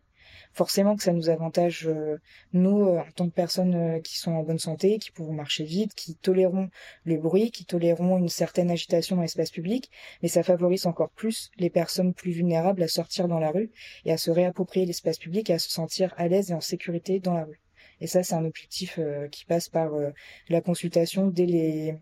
forcément 0.54 0.96
que 0.96 1.04
ça 1.04 1.14
nous 1.14 1.30
avantage 1.30 1.88
euh, 1.88 2.18
nous 2.54 2.88
en 2.88 3.06
tant 3.16 3.28
que 3.28 3.34
personnes 3.34 4.02
qui 4.02 4.18
sont 4.18 4.32
en 4.32 4.44
bonne 4.44 4.60
santé, 4.60 5.00
qui 5.00 5.12
pouvons 5.12 5.34
marcher 5.34 5.64
vite, 5.64 5.94
qui 5.96 6.16
tolérons 6.16 6.70
le 7.04 7.18
bruit, 7.18 7.52
qui 7.52 7.66
tolérons 7.66 8.18
une 8.18 8.30
certaine 8.30 8.72
agitation 8.72 9.16
dans 9.16 9.24
l'espace 9.24 9.52
public, 9.52 9.90
mais 10.22 10.30
ça 10.30 10.44
favorise 10.44 10.86
encore 10.86 11.10
plus 11.10 11.52
les 11.58 11.70
personnes 11.70 12.14
plus 12.14 12.32
vulnérables 12.32 12.84
à 12.84 12.88
sortir 12.88 13.28
dans 13.28 13.40
la 13.40 13.52
rue 13.52 13.72
et 14.06 14.12
à 14.12 14.18
se 14.18 14.32
réapproprier 14.32 14.86
l'espace 14.86 15.18
public 15.18 15.50
et 15.50 15.54
à 15.54 15.60
se 15.60 15.70
sentir 15.70 16.14
à 16.18 16.28
l'aise 16.28 16.52
et 16.52 16.54
en 16.54 16.62
sécurité 16.62 17.20
dans 17.20 17.34
la 17.34 17.46
rue. 17.46 17.63
Et 18.04 18.08
ça, 18.08 18.22
c'est 18.22 18.36
un 18.36 18.44
objectif 18.44 19.00
euh, 19.00 19.30
qui 19.30 19.46
passe 19.46 19.70
par 19.70 19.94
euh, 19.94 20.10
la 20.50 20.60
consultation 20.60 21.28
dès 21.28 21.46
les 21.46 21.96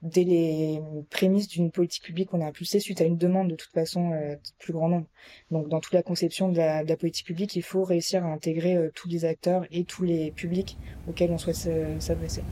dès 0.00 0.24
les 0.24 0.80
prémices 1.10 1.48
d'une 1.48 1.70
politique 1.70 2.02
publique 2.02 2.30
qu'on 2.30 2.40
a 2.40 2.46
impulsée 2.46 2.80
suite 2.80 3.00
à 3.02 3.04
une 3.04 3.18
demande 3.18 3.48
de 3.48 3.54
toute 3.54 3.72
façon 3.72 4.12
euh, 4.12 4.36
plus 4.58 4.72
grand 4.72 4.88
nombre. 4.88 5.06
Donc 5.50 5.68
dans 5.68 5.80
toute 5.80 5.92
la 5.92 6.02
conception 6.02 6.48
de 6.48 6.56
la, 6.56 6.96
politique 6.96 7.26
publique, 7.26 7.56
il 7.56 7.62
faut 7.62 7.84
réussir 7.84 8.24
à 8.24 8.28
intégrer 8.28 8.74
euh, 8.76 8.90
tous 8.94 9.08
les 9.08 9.26
acteurs 9.26 9.66
et 9.70 9.84
tous 9.84 10.04
les 10.04 10.30
publics 10.30 10.78
auxquels 11.08 11.30
on 11.30 11.38
souhaite 11.38 11.68
s'adresser. 11.98 12.42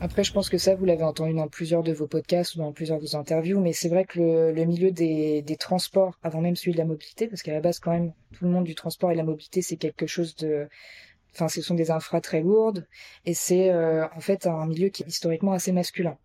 Après, 0.00 0.22
je 0.22 0.32
pense 0.32 0.48
que 0.48 0.58
ça, 0.58 0.74
vous 0.74 0.84
l'avez 0.84 1.04
entendu 1.04 1.34
dans 1.34 1.48
plusieurs 1.48 1.82
de 1.82 1.92
vos 1.92 2.06
podcasts 2.06 2.54
ou 2.54 2.58
dans 2.58 2.72
plusieurs 2.72 2.98
de 2.98 3.02
vos 3.02 3.16
interviews, 3.16 3.60
mais 3.60 3.72
c'est 3.72 3.88
vrai 3.88 4.04
que 4.04 4.20
le, 4.20 4.52
le 4.52 4.64
milieu 4.66 4.90
des, 4.90 5.42
des, 5.42 5.56
transports, 5.56 6.18
avant 6.22 6.42
même 6.42 6.54
celui 6.54 6.72
de 6.72 6.78
la 6.78 6.84
mobilité, 6.84 7.28
parce 7.28 7.42
qu'à 7.42 7.52
la 7.52 7.60
base, 7.60 7.78
quand 7.78 7.92
même, 7.92 8.12
tout 8.32 8.44
le 8.44 8.50
monde 8.50 8.64
du 8.64 8.74
transport 8.74 9.10
et 9.10 9.14
de 9.14 9.18
la 9.18 9.24
mobilité, 9.24 9.62
c'est 9.62 9.76
quelque 9.76 10.06
chose 10.06 10.36
de, 10.36 10.68
Enfin, 11.36 11.48
ce 11.48 11.60
sont 11.60 11.74
des 11.74 11.90
infras 11.90 12.22
très 12.22 12.40
lourdes 12.40 12.86
et 13.26 13.34
c'est 13.34 13.68
euh, 13.68 14.06
en 14.16 14.20
fait 14.20 14.46
un 14.46 14.64
milieu 14.66 14.88
qui 14.88 15.02
est 15.02 15.06
historiquement 15.06 15.52
assez 15.52 15.70
masculin. 15.70 16.16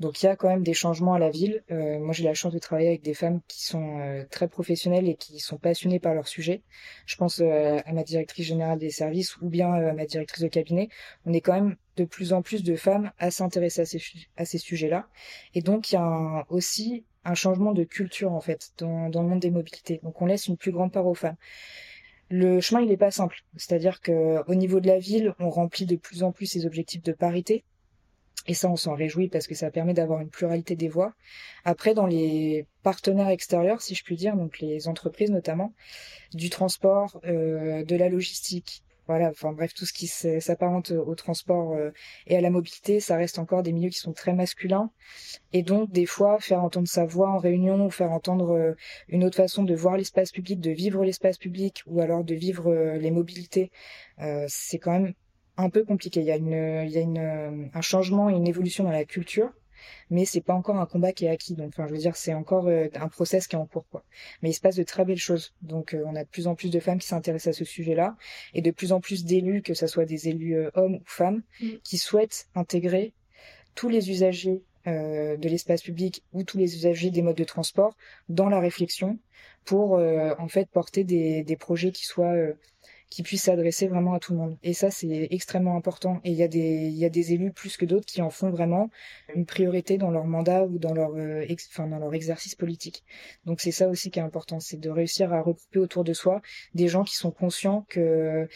Donc 0.00 0.22
il 0.22 0.26
y 0.26 0.28
a 0.30 0.36
quand 0.36 0.48
même 0.48 0.62
des 0.62 0.72
changements 0.72 1.12
à 1.12 1.18
la 1.18 1.28
ville. 1.28 1.62
Euh, 1.70 1.98
moi 1.98 2.14
j'ai 2.14 2.24
la 2.24 2.32
chance 2.32 2.54
de 2.54 2.58
travailler 2.58 2.88
avec 2.88 3.02
des 3.02 3.12
femmes 3.12 3.42
qui 3.46 3.62
sont 3.62 4.00
euh, 4.00 4.24
très 4.30 4.48
professionnelles 4.48 5.06
et 5.06 5.16
qui 5.16 5.38
sont 5.38 5.58
passionnées 5.58 6.00
par 6.00 6.14
leur 6.14 6.28
sujet. 6.28 6.62
Je 7.04 7.16
pense 7.16 7.42
à 7.42 7.92
ma 7.92 8.04
directrice 8.04 8.46
générale 8.46 8.78
des 8.78 8.88
services 8.88 9.36
ou 9.42 9.50
bien 9.50 9.70
à 9.70 9.92
ma 9.92 10.06
directrice 10.06 10.42
de 10.42 10.48
cabinet. 10.48 10.88
On 11.26 11.34
est 11.34 11.42
quand 11.42 11.52
même 11.52 11.76
de 11.96 12.04
plus 12.04 12.32
en 12.32 12.40
plus 12.40 12.62
de 12.64 12.74
femmes 12.74 13.12
à 13.18 13.30
s'intéresser 13.30 13.82
à 13.82 13.84
ces, 13.84 14.00
à 14.38 14.46
ces 14.46 14.58
sujets-là. 14.58 15.08
Et 15.54 15.60
donc 15.60 15.92
il 15.92 15.96
y 15.96 15.98
a 15.98 16.46
aussi 16.48 17.04
un 17.26 17.34
changement 17.34 17.72
de 17.72 17.84
culture 17.84 18.32
en 18.32 18.40
fait 18.40 18.72
dans, 18.78 19.10
dans 19.10 19.22
le 19.22 19.28
monde 19.28 19.40
des 19.40 19.50
mobilités. 19.50 20.00
Donc 20.02 20.22
on 20.22 20.26
laisse 20.26 20.48
une 20.48 20.56
plus 20.56 20.72
grande 20.72 20.90
part 20.90 21.06
aux 21.06 21.14
femmes. 21.14 21.36
Le 22.36 22.60
chemin, 22.60 22.80
il 22.80 22.88
n'est 22.88 22.96
pas 22.96 23.12
simple. 23.12 23.44
C'est-à-dire 23.54 24.00
que 24.00 24.42
au 24.48 24.56
niveau 24.56 24.80
de 24.80 24.88
la 24.88 24.98
ville, 24.98 25.34
on 25.38 25.50
remplit 25.50 25.86
de 25.86 25.94
plus 25.94 26.24
en 26.24 26.32
plus 26.32 26.46
ses 26.46 26.66
objectifs 26.66 27.04
de 27.04 27.12
parité. 27.12 27.62
Et 28.48 28.54
ça, 28.54 28.68
on 28.68 28.74
s'en 28.74 28.96
réjouit 28.96 29.28
parce 29.28 29.46
que 29.46 29.54
ça 29.54 29.70
permet 29.70 29.94
d'avoir 29.94 30.20
une 30.20 30.30
pluralité 30.30 30.74
des 30.74 30.88
voix. 30.88 31.14
Après, 31.64 31.94
dans 31.94 32.06
les 32.06 32.66
partenaires 32.82 33.28
extérieurs, 33.28 33.82
si 33.82 33.94
je 33.94 34.02
puis 34.02 34.16
dire, 34.16 34.34
donc 34.34 34.58
les 34.58 34.88
entreprises 34.88 35.30
notamment, 35.30 35.72
du 36.32 36.50
transport, 36.50 37.20
euh, 37.24 37.84
de 37.84 37.94
la 37.94 38.08
logistique, 38.08 38.82
voilà, 39.06 39.30
enfin 39.30 39.52
bref, 39.52 39.74
tout 39.74 39.84
ce 39.84 39.92
qui 39.92 40.06
s'apparente 40.06 40.90
au 40.90 41.14
transport 41.14 41.72
euh, 41.74 41.90
et 42.26 42.36
à 42.36 42.40
la 42.40 42.50
mobilité, 42.50 43.00
ça 43.00 43.16
reste 43.16 43.38
encore 43.38 43.62
des 43.62 43.72
milieux 43.72 43.90
qui 43.90 43.98
sont 43.98 44.12
très 44.12 44.32
masculins. 44.32 44.90
Et 45.52 45.62
donc, 45.62 45.90
des 45.90 46.06
fois, 46.06 46.38
faire 46.40 46.62
entendre 46.64 46.88
sa 46.88 47.04
voix 47.04 47.30
en 47.30 47.38
réunion 47.38 47.84
ou 47.84 47.90
faire 47.90 48.12
entendre 48.12 48.52
euh, 48.52 48.72
une 49.08 49.24
autre 49.24 49.36
façon 49.36 49.62
de 49.62 49.74
voir 49.74 49.96
l'espace 49.96 50.30
public, 50.32 50.60
de 50.60 50.70
vivre 50.70 51.04
l'espace 51.04 51.36
public 51.36 51.82
ou 51.86 52.00
alors 52.00 52.24
de 52.24 52.34
vivre 52.34 52.70
euh, 52.70 52.96
les 52.96 53.10
mobilités, 53.10 53.70
c'est 54.48 54.78
quand 54.78 54.92
même 54.92 55.12
un 55.56 55.70
peu 55.70 55.84
compliqué. 55.84 56.20
Il 56.20 56.26
y 56.26 56.30
a, 56.30 56.36
une, 56.36 56.84
il 56.86 56.90
y 56.90 56.98
a 56.98 57.00
une, 57.00 57.70
un 57.72 57.80
changement 57.80 58.30
et 58.30 58.34
une 58.34 58.46
évolution 58.46 58.84
dans 58.84 58.90
la 58.90 59.04
culture 59.04 59.52
mais 60.10 60.24
c'est 60.24 60.40
pas 60.40 60.54
encore 60.54 60.76
un 60.76 60.86
combat 60.86 61.12
qui 61.12 61.24
est 61.24 61.28
acquis. 61.28 61.54
Donc, 61.54 61.68
enfin, 61.68 61.86
je 61.86 61.92
veux 61.92 61.98
dire, 61.98 62.16
c'est 62.16 62.34
encore 62.34 62.68
euh, 62.68 62.88
un 62.94 63.08
process 63.08 63.46
qui 63.46 63.56
est 63.56 63.58
en 63.58 63.66
cours, 63.66 63.86
quoi. 63.90 64.04
Mais 64.42 64.50
il 64.50 64.54
se 64.54 64.60
passe 64.60 64.76
de 64.76 64.82
très 64.82 65.04
belles 65.04 65.16
choses. 65.16 65.54
Donc, 65.62 65.94
euh, 65.94 66.02
on 66.06 66.14
a 66.14 66.24
de 66.24 66.28
plus 66.28 66.46
en 66.46 66.54
plus 66.54 66.70
de 66.70 66.80
femmes 66.80 66.98
qui 66.98 67.08
s'intéressent 67.08 67.54
à 67.54 67.58
ce 67.58 67.64
sujet-là 67.64 68.16
et 68.54 68.62
de 68.62 68.70
plus 68.70 68.92
en 68.92 69.00
plus 69.00 69.24
d'élus, 69.24 69.62
que 69.62 69.74
ce 69.74 69.86
soit 69.86 70.04
des 70.04 70.28
élus 70.28 70.56
euh, 70.56 70.70
hommes 70.74 70.96
ou 70.96 71.02
femmes, 71.04 71.42
mm. 71.60 71.68
qui 71.82 71.98
souhaitent 71.98 72.48
intégrer 72.54 73.12
tous 73.74 73.88
les 73.88 74.10
usagers 74.10 74.62
de 74.86 75.48
l'espace 75.48 75.80
public 75.80 76.22
ou 76.34 76.44
tous 76.44 76.58
les 76.58 76.76
usagers 76.76 77.10
des 77.10 77.22
modes 77.22 77.38
de 77.38 77.44
transport 77.44 77.96
dans 78.28 78.50
la 78.50 78.60
réflexion 78.60 79.18
pour 79.64 79.92
en 79.92 80.48
fait 80.48 80.68
porter 80.68 81.04
des, 81.04 81.42
des 81.42 81.56
projets 81.56 81.90
qui 81.90 82.04
soient 82.04 82.34
qui 83.14 83.22
puisse 83.22 83.44
s'adresser 83.44 83.86
vraiment 83.86 84.14
à 84.14 84.18
tout 84.18 84.32
le 84.32 84.40
monde. 84.40 84.58
Et 84.64 84.72
ça, 84.74 84.90
c'est 84.90 85.28
extrêmement 85.30 85.76
important. 85.76 86.20
Et 86.24 86.32
il 86.32 86.36
y 86.36 86.42
a 86.42 86.48
des, 86.48 86.88
il 86.88 86.98
y 86.98 87.04
a 87.04 87.08
des 87.08 87.32
élus 87.32 87.52
plus 87.52 87.76
que 87.76 87.84
d'autres 87.84 88.06
qui 88.06 88.20
en 88.22 88.30
font 88.30 88.50
vraiment 88.50 88.90
une 89.36 89.46
priorité 89.46 89.98
dans 89.98 90.10
leur 90.10 90.24
mandat 90.24 90.64
ou 90.64 90.78
dans 90.78 90.92
leur, 90.92 91.14
euh, 91.14 91.46
enfin, 91.70 91.86
dans 91.86 92.00
leur 92.00 92.12
exercice 92.12 92.56
politique. 92.56 93.04
Donc 93.44 93.60
c'est 93.60 93.70
ça 93.70 93.88
aussi 93.88 94.10
qui 94.10 94.18
est 94.18 94.22
important, 94.22 94.58
c'est 94.58 94.80
de 94.80 94.90
réussir 94.90 95.32
à 95.32 95.42
regrouper 95.42 95.78
autour 95.78 96.02
de 96.02 96.12
soi 96.12 96.42
des 96.74 96.88
gens 96.88 97.04
qui 97.04 97.14
sont 97.14 97.30
conscients 97.30 97.86
que, 97.88 98.48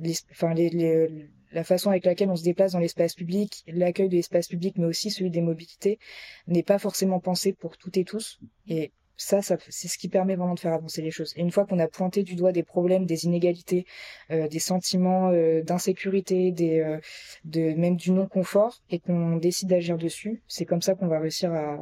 les, 0.00 0.14
enfin, 0.30 0.54
les, 0.54 0.70
les 0.70 1.28
la 1.52 1.62
façon 1.62 1.90
avec 1.90 2.06
laquelle 2.06 2.30
on 2.30 2.36
se 2.36 2.42
déplace 2.42 2.72
dans 2.72 2.78
l'espace 2.78 3.14
public, 3.14 3.64
l'accueil 3.66 4.08
de 4.08 4.16
l'espace 4.16 4.48
public, 4.48 4.76
mais 4.78 4.86
aussi 4.86 5.10
celui 5.10 5.30
des 5.30 5.42
mobilités, 5.42 5.98
n'est 6.46 6.62
pas 6.62 6.78
forcément 6.78 7.20
pensé 7.20 7.52
pour 7.52 7.76
toutes 7.76 7.98
et 7.98 8.04
tous. 8.04 8.40
Et 8.66 8.92
ça, 9.16 9.40
c'est 9.42 9.88
ce 9.88 9.98
qui 9.98 10.08
permet 10.08 10.36
vraiment 10.36 10.54
de 10.54 10.60
faire 10.60 10.74
avancer 10.74 11.02
les 11.02 11.10
choses. 11.10 11.32
Et 11.36 11.40
une 11.40 11.50
fois 11.50 11.64
qu'on 11.66 11.78
a 11.78 11.88
pointé 11.88 12.22
du 12.22 12.34
doigt 12.34 12.52
des 12.52 12.62
problèmes, 12.62 13.06
des 13.06 13.24
inégalités, 13.24 13.86
euh, 14.30 14.48
des 14.48 14.58
sentiments 14.58 15.30
euh, 15.30 15.62
d'insécurité, 15.62 16.52
des, 16.52 16.80
euh, 16.80 17.00
de 17.44 17.72
même 17.74 17.96
du 17.96 18.10
non 18.12 18.26
confort, 18.26 18.82
et 18.90 18.98
qu'on 18.98 19.36
décide 19.36 19.68
d'agir 19.68 19.96
dessus, 19.98 20.42
c'est 20.48 20.66
comme 20.66 20.82
ça 20.82 20.94
qu'on 20.94 21.08
va 21.08 21.18
réussir 21.18 21.52
à, 21.52 21.78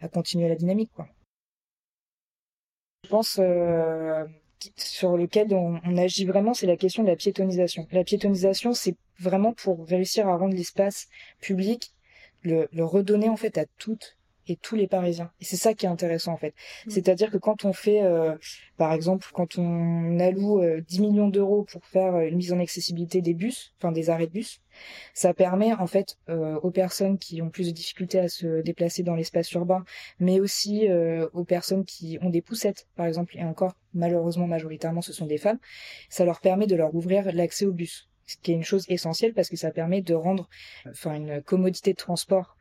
à 0.00 0.08
continuer 0.08 0.48
la 0.48 0.56
dynamique, 0.56 0.90
quoi. 0.94 1.08
je 3.04 3.08
pense, 3.10 3.40
sur 4.76 5.16
lequel 5.16 5.54
on, 5.54 5.80
on 5.84 5.96
agit 5.96 6.24
vraiment, 6.24 6.54
c'est 6.54 6.66
la 6.66 6.76
question 6.76 7.02
de 7.02 7.08
la 7.08 7.16
piétonisation. 7.16 7.86
La 7.92 8.04
piétonisation, 8.04 8.72
c'est 8.72 8.96
vraiment 9.18 9.52
pour 9.52 9.86
réussir 9.86 10.28
à 10.28 10.36
rendre 10.36 10.54
l'espace 10.54 11.08
public, 11.40 11.92
le, 12.42 12.68
le 12.72 12.84
redonner 12.84 13.28
en 13.28 13.36
fait 13.36 13.58
à 13.58 13.66
toutes 13.78 14.17
et 14.48 14.56
tous 14.56 14.76
les 14.76 14.86
Parisiens. 14.86 15.30
Et 15.40 15.44
c'est 15.44 15.56
ça 15.56 15.74
qui 15.74 15.86
est 15.86 15.88
intéressant 15.88 16.32
en 16.32 16.36
fait. 16.36 16.54
Mm. 16.86 16.90
C'est-à-dire 16.90 17.30
que 17.30 17.36
quand 17.36 17.64
on 17.64 17.72
fait, 17.72 18.02
euh, 18.02 18.34
par 18.76 18.92
exemple, 18.92 19.28
quand 19.32 19.58
on 19.58 20.18
alloue 20.18 20.60
10 20.80 20.98
euh, 20.98 21.02
millions 21.02 21.28
d'euros 21.28 21.64
pour 21.64 21.84
faire 21.84 22.14
euh, 22.14 22.28
une 22.28 22.36
mise 22.36 22.52
en 22.52 22.58
accessibilité 22.58 23.20
des 23.20 23.34
bus, 23.34 23.74
enfin 23.78 23.92
des 23.92 24.10
arrêts 24.10 24.26
de 24.26 24.32
bus, 24.32 24.60
ça 25.12 25.34
permet 25.34 25.72
en 25.72 25.88
fait 25.88 26.18
aux 26.28 26.70
personnes 26.70 27.18
qui 27.18 27.42
ont 27.42 27.50
plus 27.50 27.66
de 27.66 27.72
difficultés 27.72 28.20
à 28.20 28.28
se 28.28 28.62
déplacer 28.62 29.02
dans 29.02 29.16
l'espace 29.16 29.50
urbain, 29.52 29.84
mais 30.20 30.38
aussi 30.38 30.86
aux 31.32 31.42
personnes 31.42 31.84
qui 31.84 32.16
ont 32.22 32.30
des 32.30 32.42
poussettes, 32.42 32.86
par 32.94 33.06
exemple, 33.06 33.36
et 33.36 33.42
encore 33.42 33.74
malheureusement 33.92 34.46
majoritairement 34.46 35.00
ce 35.00 35.12
sont 35.12 35.26
des 35.26 35.38
femmes, 35.38 35.58
ça 36.10 36.24
leur 36.24 36.40
permet 36.40 36.68
de 36.68 36.76
leur 36.76 36.94
ouvrir 36.94 37.32
l'accès 37.32 37.66
au 37.66 37.72
bus 37.72 38.08
ce 38.28 38.36
qui 38.36 38.52
est 38.52 38.54
une 38.54 38.62
chose 38.62 38.84
essentielle 38.88 39.32
parce 39.32 39.48
que 39.48 39.56
ça 39.56 39.70
permet 39.70 40.02
de 40.02 40.14
rendre 40.14 40.48
enfin 40.86 41.14
une 41.14 41.42
commodité 41.42 41.92
de 41.92 41.96
transport 41.96 42.56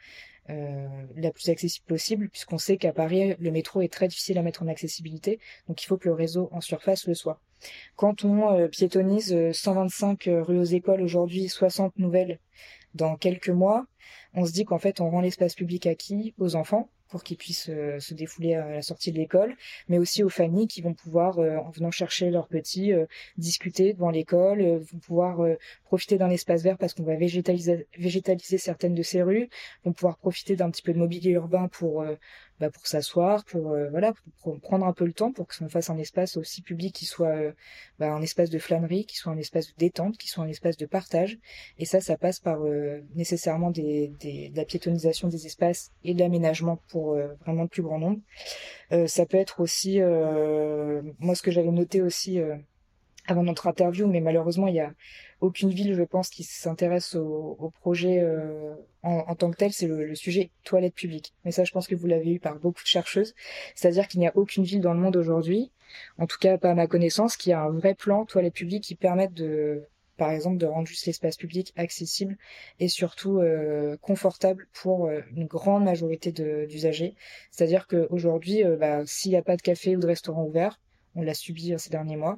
euh, 0.50 0.88
la 1.16 1.32
plus 1.32 1.50
accessible 1.50 1.86
possible, 1.88 2.30
puisqu'on 2.30 2.58
sait 2.58 2.78
qu'à 2.78 2.94
Paris, 2.94 3.36
le 3.40 3.52
métro 3.52 3.82
est 3.82 3.92
très 3.92 4.08
difficile 4.08 4.38
à 4.38 4.42
mettre 4.42 4.64
en 4.64 4.68
accessibilité, 4.68 5.40
donc 5.68 5.84
il 5.84 5.86
faut 5.86 5.98
que 5.98 6.08
le 6.08 6.14
réseau 6.14 6.50
en 6.52 6.62
surface 6.62 7.06
le 7.08 7.14
soit. 7.14 7.42
Quand 7.96 8.24
on 8.24 8.52
euh, 8.54 8.68
piétonise 8.68 9.52
125 9.52 10.28
euh, 10.28 10.44
rues 10.44 10.60
aux 10.60 10.64
écoles 10.64 11.02
aujourd'hui, 11.02 11.50
60 11.50 11.98
nouvelles 11.98 12.40
dans 12.94 13.18
quelques 13.18 13.50
mois, 13.50 13.86
on 14.34 14.46
se 14.46 14.52
dit 14.52 14.64
qu'en 14.64 14.80
fait 14.80 15.02
on 15.02 15.10
rend 15.10 15.22
l'espace 15.22 15.56
public 15.56 15.86
acquis 15.86 16.34
aux 16.38 16.56
enfants, 16.56 16.90
pour 17.10 17.24
qu'ils 17.24 17.38
puissent 17.38 17.70
euh, 17.70 18.00
se 18.00 18.14
défouler 18.14 18.56
à 18.56 18.70
la 18.70 18.82
sortie 18.82 19.12
de 19.12 19.18
l'école, 19.18 19.56
mais 19.88 19.98
aussi 19.98 20.24
aux 20.24 20.30
familles 20.30 20.68
qui 20.68 20.82
vont 20.82 20.94
pouvoir, 20.94 21.40
euh, 21.40 21.58
en 21.58 21.70
venant 21.70 21.92
chercher 21.92 22.30
leurs 22.30 22.48
petits, 22.48 22.94
euh, 22.94 23.06
discuter 23.38 23.94
devant 23.94 24.10
l'école, 24.10 24.62
vont 24.62 25.00
pouvoir 25.00 25.40
profiter 25.84 26.18
d'un 26.18 26.30
espace 26.30 26.64
vert 26.64 26.78
parce 26.78 26.94
qu'on 26.94 27.04
va 27.04 27.16
végétaliser, 27.16 27.88
végétaliser 27.98 28.58
certaines 28.58 28.94
de 28.94 29.04
ces 29.04 29.22
rues, 29.22 29.50
vont 29.84 29.94
pouvoir 29.94 30.18
profiter 30.18 30.56
d'un 30.56 30.70
petit 30.70 30.82
peu 30.82 30.94
de 30.94 31.00
mobilier 31.00 31.32
urbain 31.32 31.68
pour 31.68 32.06
bah, 32.60 32.72
pour 32.72 32.88
s'asseoir, 32.88 33.46
pour 33.46 33.72
euh, 33.72 33.90
voilà, 33.90 34.14
pour, 34.42 34.60
prendre 34.60 34.86
un 34.86 34.94
peu 34.94 35.06
le 35.06 35.14
temps 35.14 35.32
pour 35.32 35.48
que 35.48 35.56
ça 35.56 35.68
fasse 35.70 35.90
un 35.92 35.98
espace 35.98 36.38
aussi 36.38 36.62
public 36.62 36.96
qui 36.96 37.06
soit 37.06 37.36
euh, 37.36 37.52
bah, 38.00 38.12
un 38.12 38.22
espace 38.22 38.50
de 38.50 38.58
flânerie, 38.58 39.06
qui 39.06 39.16
soit 39.18 39.32
un 39.32 39.38
espace 39.38 39.68
de 39.68 39.74
détente, 39.78 40.18
qui 40.18 40.28
soit 40.28 40.44
un 40.44 40.48
espace 40.48 40.76
de 40.78 40.88
partage. 40.88 41.38
Et 41.78 41.86
ça, 41.86 42.02
ça 42.02 42.18
passe 42.18 42.40
par 42.40 42.64
euh, 42.64 43.02
nécessairement 43.16 43.70
des, 43.70 44.12
des, 44.20 44.50
de 44.50 44.58
la 44.58 44.66
piétonisation 44.66 45.28
des 45.28 45.46
espaces 45.46 45.92
et 46.04 46.14
de 46.16 46.20
l'aménagement 46.20 46.80
pour 46.90 47.16
vraiment 47.46 47.64
le 47.64 47.68
plus 47.68 47.84
grand 47.84 48.00
nombre. 48.00 48.20
ça 49.08 49.26
peut 49.26 49.38
être 49.38 49.60
aussi, 49.60 50.00
moi 50.00 51.36
ce 51.36 51.42
que 51.42 51.52
j'avais 51.52 51.72
noté 51.72 52.02
aussi 52.02 52.40
avant 53.28 53.44
notre 53.44 53.68
interview, 53.68 54.08
mais 54.08 54.22
malheureusement, 54.22 54.68
il 54.68 54.76
y 54.76 54.80
a 54.80 54.94
aucune 55.42 55.70
ville, 55.70 55.94
je 55.94 56.04
pense, 56.04 56.30
qui 56.30 56.44
s'intéresse 56.44 57.16
au, 57.16 57.72
projet 57.82 58.20
euh, 58.20 58.74
en, 59.04 59.36
tant 59.36 59.52
que 59.52 59.58
tel. 59.58 59.72
C'est 59.72 59.88
le, 59.88 60.16
sujet 60.16 60.52
toilette 60.64 60.96
publique. 60.96 61.34
Mais 61.46 61.52
ça, 61.52 61.64
je 61.64 61.72
pense 61.72 61.88
que 61.88 61.96
vous 61.96 62.08
l'avez 62.08 62.34
eu 62.34 62.40
par 62.40 62.58
beaucoup 62.58 62.82
de 62.82 62.88
chercheuses. 62.88 63.36
C'est-à-dire 63.76 64.08
qu'il 64.08 64.20
n'y 64.20 64.28
a 64.28 64.36
aucune 64.36 64.64
ville 64.64 64.82
dans 64.82 64.94
le 64.94 65.00
monde 65.00 65.16
aujourd'hui, 65.16 65.72
en 66.18 66.26
tout 66.26 66.38
cas 66.40 66.58
pas 66.58 66.72
à 66.72 66.74
ma 66.74 66.88
connaissance, 66.88 67.38
qui 67.38 67.52
a 67.52 67.62
un 67.62 67.70
vrai 67.70 67.94
plan 67.94 68.26
toilette 68.26 68.54
publique 68.54 68.84
qui 68.84 68.96
permette 68.96 69.34
de, 69.34 69.88
par 70.18 70.32
exemple, 70.32 70.58
de 70.58 70.66
rendre 70.66 70.88
juste 70.88 71.06
l'espace 71.06 71.38
public 71.38 71.74
accessible 71.78 72.38
et 72.80 72.88
surtout 72.88 73.40
euh, 73.40 73.98
confortable 74.02 74.68
pour 74.74 75.06
euh, 75.06 75.22
une 75.36 75.46
grande 75.46 75.84
majorité 75.84 76.32
d'usagers. 76.32 77.16
C'est-à-dire 77.52 77.88
qu'aujourd'hui, 77.88 78.66
euh, 78.66 78.76
bah, 78.76 79.06
s'il 79.06 79.32
n'y 79.32 79.38
a 79.38 79.44
pas 79.44 79.56
de 79.56 79.62
café 79.62 79.96
ou 79.96 80.00
de 80.00 80.08
restaurant 80.08 80.44
ouvert, 80.44 80.80
on 81.16 81.22
l'a 81.22 81.34
subi 81.34 81.74
ces 81.78 81.90
derniers 81.90 82.18
mois, 82.18 82.38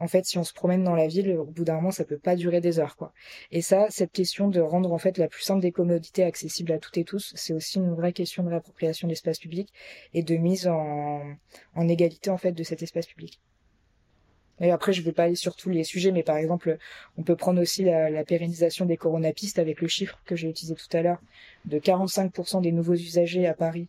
en 0.00 0.08
fait, 0.08 0.24
si 0.24 0.38
on 0.38 0.44
se 0.44 0.54
promène 0.54 0.82
dans 0.82 0.94
la 0.94 1.06
ville, 1.06 1.36
au 1.36 1.44
bout 1.44 1.64
d'un 1.64 1.74
moment, 1.74 1.90
ça 1.90 2.04
peut 2.04 2.18
pas 2.18 2.34
durer 2.34 2.62
des 2.62 2.78
heures, 2.78 2.96
quoi. 2.96 3.12
Et 3.52 3.60
ça, 3.60 3.86
cette 3.90 4.12
question 4.12 4.48
de 4.48 4.58
rendre 4.58 4.92
en 4.92 4.98
fait 4.98 5.18
la 5.18 5.28
plus 5.28 5.42
simple 5.42 5.60
des 5.60 5.72
commodités 5.72 6.24
accessible 6.24 6.72
à 6.72 6.78
toutes 6.78 6.96
et 6.96 7.04
tous, 7.04 7.32
c'est 7.36 7.52
aussi 7.52 7.78
une 7.78 7.94
vraie 7.94 8.14
question 8.14 8.42
de 8.42 8.48
réappropriation 8.48 9.06
de 9.06 9.12
l'espace 9.12 9.38
public 9.38 9.72
et 10.14 10.22
de 10.22 10.36
mise 10.36 10.66
en, 10.68 11.36
égalité 11.88 12.30
en 12.30 12.38
fait 12.38 12.52
de 12.52 12.62
cet 12.62 12.82
espace 12.82 13.06
public. 13.06 13.40
Et 14.62 14.70
après, 14.70 14.92
je 14.92 15.02
vais 15.02 15.12
pas 15.12 15.24
aller 15.24 15.36
sur 15.36 15.56
tous 15.56 15.70
les 15.70 15.84
sujets, 15.84 16.12
mais 16.12 16.22
par 16.22 16.36
exemple, 16.36 16.78
on 17.16 17.22
peut 17.22 17.36
prendre 17.36 17.60
aussi 17.60 17.82
la, 17.82 18.24
pérennisation 18.24 18.86
des 18.86 18.96
coronapistes 18.96 19.58
avec 19.58 19.80
le 19.80 19.88
chiffre 19.88 20.20
que 20.24 20.36
j'ai 20.36 20.48
utilisé 20.48 20.74
tout 20.74 20.96
à 20.96 21.02
l'heure 21.02 21.20
de 21.66 21.78
45% 21.78 22.62
des 22.62 22.72
nouveaux 22.72 22.94
usagers 22.94 23.46
à 23.46 23.54
Paris, 23.54 23.88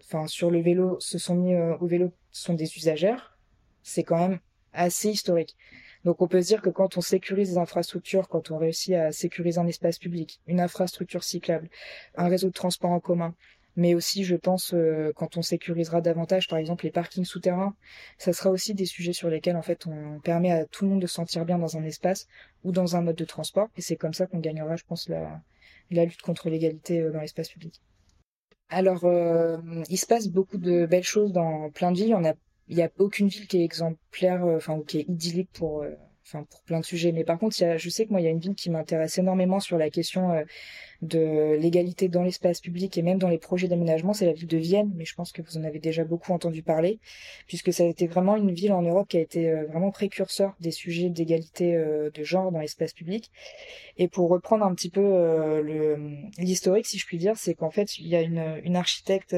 enfin 0.00 0.26
sur 0.28 0.50
le 0.50 0.60
vélo, 0.60 0.98
se 1.00 1.18
sont 1.18 1.34
mis 1.34 1.54
euh, 1.54 1.76
au 1.78 1.86
vélo, 1.86 2.12
sont 2.30 2.54
des 2.54 2.76
usagères. 2.76 3.38
C'est 3.82 4.02
quand 4.02 4.18
même 4.18 4.40
assez 4.72 5.10
historique. 5.10 5.56
Donc 6.04 6.22
on 6.22 6.28
peut 6.28 6.40
se 6.40 6.46
dire 6.48 6.62
que 6.62 6.70
quand 6.70 6.96
on 6.96 7.00
sécurise 7.00 7.50
les 7.50 7.58
infrastructures, 7.58 8.28
quand 8.28 8.50
on 8.50 8.58
réussit 8.58 8.94
à 8.94 9.12
sécuriser 9.12 9.58
un 9.58 9.66
espace 9.66 9.98
public, 9.98 10.40
une 10.46 10.60
infrastructure 10.60 11.24
cyclable, 11.24 11.68
un 12.16 12.28
réseau 12.28 12.48
de 12.48 12.52
transport 12.52 12.90
en 12.90 13.00
commun, 13.00 13.34
mais 13.76 13.94
aussi 13.94 14.24
je 14.24 14.36
pense 14.36 14.74
euh, 14.74 15.12
quand 15.16 15.36
on 15.36 15.42
sécurisera 15.42 16.00
davantage 16.00 16.48
par 16.48 16.58
exemple 16.58 16.84
les 16.84 16.92
parkings 16.92 17.24
souterrains, 17.24 17.74
ça 18.16 18.32
sera 18.32 18.50
aussi 18.50 18.74
des 18.74 18.86
sujets 18.86 19.12
sur 19.12 19.28
lesquels 19.28 19.56
en 19.56 19.62
fait 19.62 19.86
on 19.86 20.20
permet 20.20 20.52
à 20.52 20.64
tout 20.66 20.84
le 20.84 20.90
monde 20.90 21.02
de 21.02 21.06
se 21.06 21.14
sentir 21.14 21.44
bien 21.44 21.58
dans 21.58 21.76
un 21.76 21.84
espace 21.84 22.26
ou 22.64 22.72
dans 22.72 22.96
un 22.96 23.02
mode 23.02 23.16
de 23.16 23.24
transport 23.24 23.68
et 23.76 23.82
c'est 23.82 23.96
comme 23.96 24.14
ça 24.14 24.26
qu'on 24.26 24.38
gagnera 24.38 24.76
je 24.76 24.84
pense 24.84 25.08
la, 25.08 25.40
la 25.90 26.04
lutte 26.04 26.22
contre 26.22 26.48
l'égalité 26.48 27.00
euh, 27.00 27.10
dans 27.10 27.20
l'espace 27.20 27.48
public. 27.48 27.80
Alors, 28.70 29.04
euh, 29.04 29.56
il 29.88 29.96
se 29.96 30.06
passe 30.06 30.28
beaucoup 30.28 30.58
de 30.58 30.84
belles 30.84 31.02
choses 31.02 31.32
dans 31.32 31.70
plein 31.70 31.90
de 31.90 31.96
villes. 31.96 32.12
A 32.12 32.34
il 32.68 32.76
n'y 32.76 32.82
a 32.82 32.90
aucune 32.98 33.28
ville 33.28 33.46
qui 33.46 33.58
est 33.58 33.64
exemplaire, 33.64 34.44
euh, 34.44 34.56
enfin, 34.56 34.74
ou 34.76 34.84
qui 34.84 34.98
est 35.00 35.08
idyllique 35.08 35.50
pour, 35.52 35.82
euh, 35.82 35.90
enfin, 36.26 36.44
pour 36.50 36.62
plein 36.62 36.80
de 36.80 36.84
sujets. 36.84 37.12
Mais 37.12 37.24
par 37.24 37.38
contre, 37.38 37.60
y 37.60 37.64
a, 37.64 37.78
je 37.78 37.88
sais 37.88 38.04
que 38.04 38.10
moi, 38.10 38.20
il 38.20 38.24
y 38.24 38.26
a 38.26 38.30
une 38.30 38.40
ville 38.40 38.54
qui 38.54 38.68
m'intéresse 38.68 39.16
énormément 39.18 39.58
sur 39.60 39.78
la 39.78 39.88
question 39.88 40.32
euh, 40.32 40.44
de 41.00 41.56
l'égalité 41.58 42.08
dans 42.08 42.22
l'espace 42.22 42.60
public 42.60 42.98
et 42.98 43.02
même 43.02 43.18
dans 43.18 43.28
les 43.28 43.38
projets 43.38 43.68
d'aménagement, 43.68 44.12
c'est 44.12 44.26
la 44.26 44.32
ville 44.32 44.48
de 44.48 44.58
Vienne. 44.58 44.92
Mais 44.96 45.06
je 45.06 45.14
pense 45.14 45.32
que 45.32 45.40
vous 45.40 45.56
en 45.56 45.64
avez 45.64 45.78
déjà 45.78 46.04
beaucoup 46.04 46.32
entendu 46.32 46.62
parler, 46.62 47.00
puisque 47.46 47.72
ça 47.72 47.84
a 47.84 47.86
été 47.86 48.06
vraiment 48.06 48.36
une 48.36 48.52
ville 48.52 48.72
en 48.72 48.82
Europe 48.82 49.08
qui 49.08 49.16
a 49.16 49.20
été 49.20 49.50
vraiment 49.64 49.90
précurseur 49.90 50.54
des 50.60 50.72
sujets 50.72 51.08
d'égalité 51.08 51.72
de 52.12 52.24
genre 52.24 52.50
dans 52.50 52.58
l'espace 52.58 52.92
public. 52.92 53.30
Et 53.96 54.08
pour 54.08 54.28
reprendre 54.28 54.64
un 54.64 54.74
petit 54.74 54.90
peu 54.90 55.60
l'historique, 56.36 56.86
si 56.86 56.98
je 56.98 57.06
puis 57.06 57.18
dire, 57.18 57.36
c'est 57.36 57.54
qu'en 57.54 57.70
fait, 57.70 57.96
il 57.98 58.08
y 58.08 58.16
a 58.16 58.20
une, 58.20 58.60
une 58.64 58.74
architecte 58.74 59.36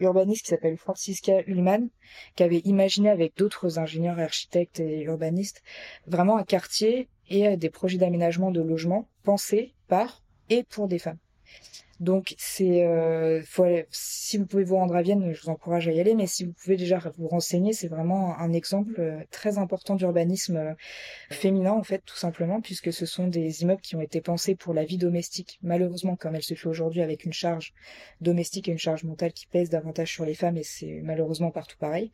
urbaniste 0.00 0.44
qui 0.44 0.50
s'appelle 0.50 0.76
Francisca 0.76 1.42
Ullmann, 1.46 1.88
qui 2.34 2.42
avait 2.42 2.62
imaginé 2.64 3.10
avec 3.10 3.36
d'autres 3.36 3.78
ingénieurs, 3.78 4.18
architectes 4.18 4.80
et 4.80 5.02
urbanistes 5.02 5.62
vraiment 6.06 6.36
un 6.36 6.44
quartier 6.44 7.08
et 7.28 7.56
des 7.56 7.70
projets 7.70 7.98
d'aménagement 7.98 8.50
de 8.50 8.60
logements 8.60 9.08
pensés 9.22 9.74
par 9.88 10.22
et 10.48 10.62
pour 10.62 10.88
des 10.88 10.98
femmes. 10.98 11.18
Donc 12.00 12.34
c'est, 12.36 12.84
euh, 12.84 13.42
si 13.90 14.36
vous 14.36 14.44
pouvez 14.44 14.64
vous 14.64 14.76
rendre 14.76 14.94
à 14.94 15.02
Vienne, 15.02 15.32
je 15.32 15.42
vous 15.42 15.48
encourage 15.48 15.88
à 15.88 15.92
y 15.92 16.00
aller, 16.00 16.14
mais 16.14 16.26
si 16.26 16.44
vous 16.44 16.52
pouvez 16.52 16.76
déjà 16.76 17.00
vous 17.16 17.26
renseigner, 17.26 17.72
c'est 17.72 17.88
vraiment 17.88 18.38
un 18.38 18.52
exemple 18.52 19.00
euh, 19.00 19.22
très 19.30 19.56
important 19.56 19.94
d'urbanisme 19.94 20.56
euh, 20.56 20.74
féminin 21.30 21.72
en 21.72 21.82
fait, 21.82 22.02
tout 22.04 22.16
simplement, 22.16 22.60
puisque 22.60 22.92
ce 22.92 23.06
sont 23.06 23.28
des 23.28 23.62
immeubles 23.62 23.80
qui 23.80 23.96
ont 23.96 24.02
été 24.02 24.20
pensés 24.20 24.54
pour 24.54 24.74
la 24.74 24.84
vie 24.84 24.98
domestique, 24.98 25.58
malheureusement 25.62 26.16
comme 26.16 26.34
elle 26.34 26.42
se 26.42 26.54
fait 26.54 26.68
aujourd'hui 26.68 27.00
avec 27.00 27.24
une 27.24 27.32
charge 27.32 27.72
domestique 28.20 28.68
et 28.68 28.72
une 28.72 28.78
charge 28.78 29.04
mentale 29.04 29.32
qui 29.32 29.46
pèse 29.46 29.70
davantage 29.70 30.12
sur 30.12 30.26
les 30.26 30.34
femmes, 30.34 30.58
et 30.58 30.64
c'est 30.64 31.00
malheureusement 31.02 31.50
partout 31.50 31.78
pareil. 31.78 32.10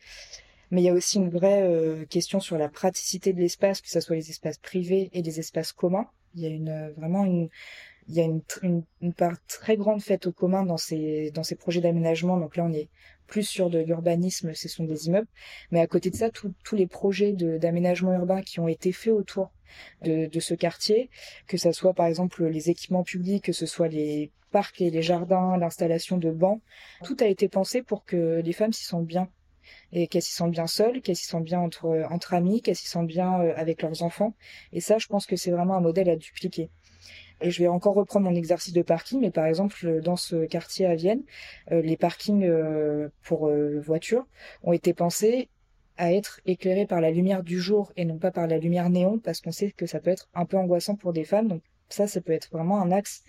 Mais 0.70 0.80
il 0.80 0.84
y 0.84 0.88
a 0.88 0.94
aussi 0.94 1.18
une 1.18 1.28
vraie 1.28 1.64
euh, 1.64 2.06
question 2.06 2.40
sur 2.40 2.56
la 2.56 2.68
praticité 2.68 3.32
de 3.32 3.40
l'espace, 3.40 3.80
que 3.80 3.90
ce 3.90 4.00
soit 4.00 4.16
les 4.16 4.30
espaces 4.30 4.58
privés 4.58 5.10
et 5.12 5.22
les 5.22 5.38
espaces 5.38 5.72
communs. 5.72 6.08
Il 6.34 6.40
y 6.40 6.46
a 6.46 6.48
une, 6.48 6.92
vraiment 6.96 7.26
une, 7.26 7.50
il 8.08 8.14
y 8.14 8.20
a 8.20 8.24
une, 8.24 8.42
une, 9.00 9.12
part 9.12 9.36
très 9.46 9.76
grande 9.76 10.02
faite 10.02 10.26
au 10.26 10.32
commun 10.32 10.64
dans 10.64 10.76
ces, 10.76 11.30
dans 11.32 11.42
ces 11.42 11.54
projets 11.54 11.80
d'aménagement. 11.80 12.36
Donc 12.36 12.56
là, 12.56 12.64
on 12.64 12.72
est 12.72 12.88
plus 13.26 13.44
sur 13.44 13.70
de 13.70 13.78
l'urbanisme, 13.78 14.52
ce 14.54 14.68
sont 14.68 14.84
des 14.84 15.06
immeubles. 15.06 15.28
Mais 15.70 15.80
à 15.80 15.86
côté 15.86 16.10
de 16.10 16.16
ça, 16.16 16.30
tous 16.30 16.76
les 16.76 16.86
projets 16.86 17.32
d'aménagement 17.32 18.12
urbain 18.12 18.42
qui 18.42 18.60
ont 18.60 18.68
été 18.68 18.92
faits 18.92 19.12
autour 19.12 19.52
de, 20.02 20.26
de 20.26 20.40
ce 20.40 20.54
quartier, 20.54 21.10
que 21.46 21.56
ce 21.56 21.72
soit 21.72 21.94
par 21.94 22.06
exemple 22.06 22.44
les 22.44 22.70
équipements 22.70 23.04
publics, 23.04 23.44
que 23.44 23.52
ce 23.52 23.66
soit 23.66 23.88
les 23.88 24.30
parcs 24.50 24.80
et 24.80 24.90
les 24.90 25.02
jardins, 25.02 25.56
l'installation 25.56 26.18
de 26.18 26.30
bancs, 26.30 26.60
tout 27.04 27.16
a 27.20 27.26
été 27.26 27.48
pensé 27.48 27.82
pour 27.82 28.04
que 28.04 28.42
les 28.44 28.52
femmes 28.52 28.72
s'y 28.72 28.84
sentent 28.84 29.06
bien 29.06 29.28
et 29.92 30.06
qu'elles 30.06 30.22
s'y 30.22 30.32
sentent 30.32 30.52
bien 30.52 30.66
seules, 30.66 31.00
qu'elles 31.02 31.16
s'y 31.16 31.26
sentent 31.26 31.44
bien 31.44 31.60
entre, 31.60 32.06
entre 32.10 32.34
amis, 32.34 32.62
qu'elles 32.62 32.76
s'y 32.76 32.88
sentent 32.88 33.06
bien 33.06 33.40
euh, 33.40 33.54
avec 33.56 33.82
leurs 33.82 34.02
enfants. 34.02 34.34
Et 34.72 34.80
ça, 34.80 34.98
je 34.98 35.06
pense 35.06 35.26
que 35.26 35.36
c'est 35.36 35.50
vraiment 35.50 35.74
un 35.74 35.80
modèle 35.80 36.10
à 36.10 36.16
dupliquer. 36.16 36.70
Et 37.42 37.50
je 37.50 37.58
vais 37.58 37.68
encore 37.68 37.94
reprendre 37.94 38.28
mon 38.28 38.34
exercice 38.34 38.72
de 38.72 38.82
parking, 38.82 39.20
mais 39.20 39.30
par 39.30 39.46
exemple, 39.46 40.00
dans 40.00 40.16
ce 40.16 40.46
quartier 40.46 40.86
à 40.86 40.94
Vienne, 40.94 41.22
euh, 41.72 41.82
les 41.82 41.96
parkings 41.96 42.44
euh, 42.44 43.08
pour 43.22 43.48
euh, 43.48 43.80
voitures 43.80 44.26
ont 44.62 44.72
été 44.72 44.94
pensés 44.94 45.48
à 45.96 46.12
être 46.12 46.40
éclairés 46.46 46.86
par 46.86 47.00
la 47.00 47.10
lumière 47.10 47.42
du 47.42 47.60
jour 47.60 47.92
et 47.96 48.04
non 48.04 48.18
pas 48.18 48.30
par 48.30 48.46
la 48.46 48.58
lumière 48.58 48.88
néon, 48.90 49.18
parce 49.18 49.40
qu'on 49.40 49.50
sait 49.50 49.72
que 49.72 49.86
ça 49.86 49.98
peut 49.98 50.10
être 50.10 50.28
un 50.34 50.46
peu 50.46 50.56
angoissant 50.56 50.94
pour 50.94 51.12
des 51.12 51.24
femmes. 51.24 51.48
Donc 51.48 51.62
ça, 51.88 52.06
ça 52.06 52.20
peut 52.20 52.32
être 52.32 52.48
vraiment 52.52 52.80
un 52.80 52.92
axe. 52.92 53.24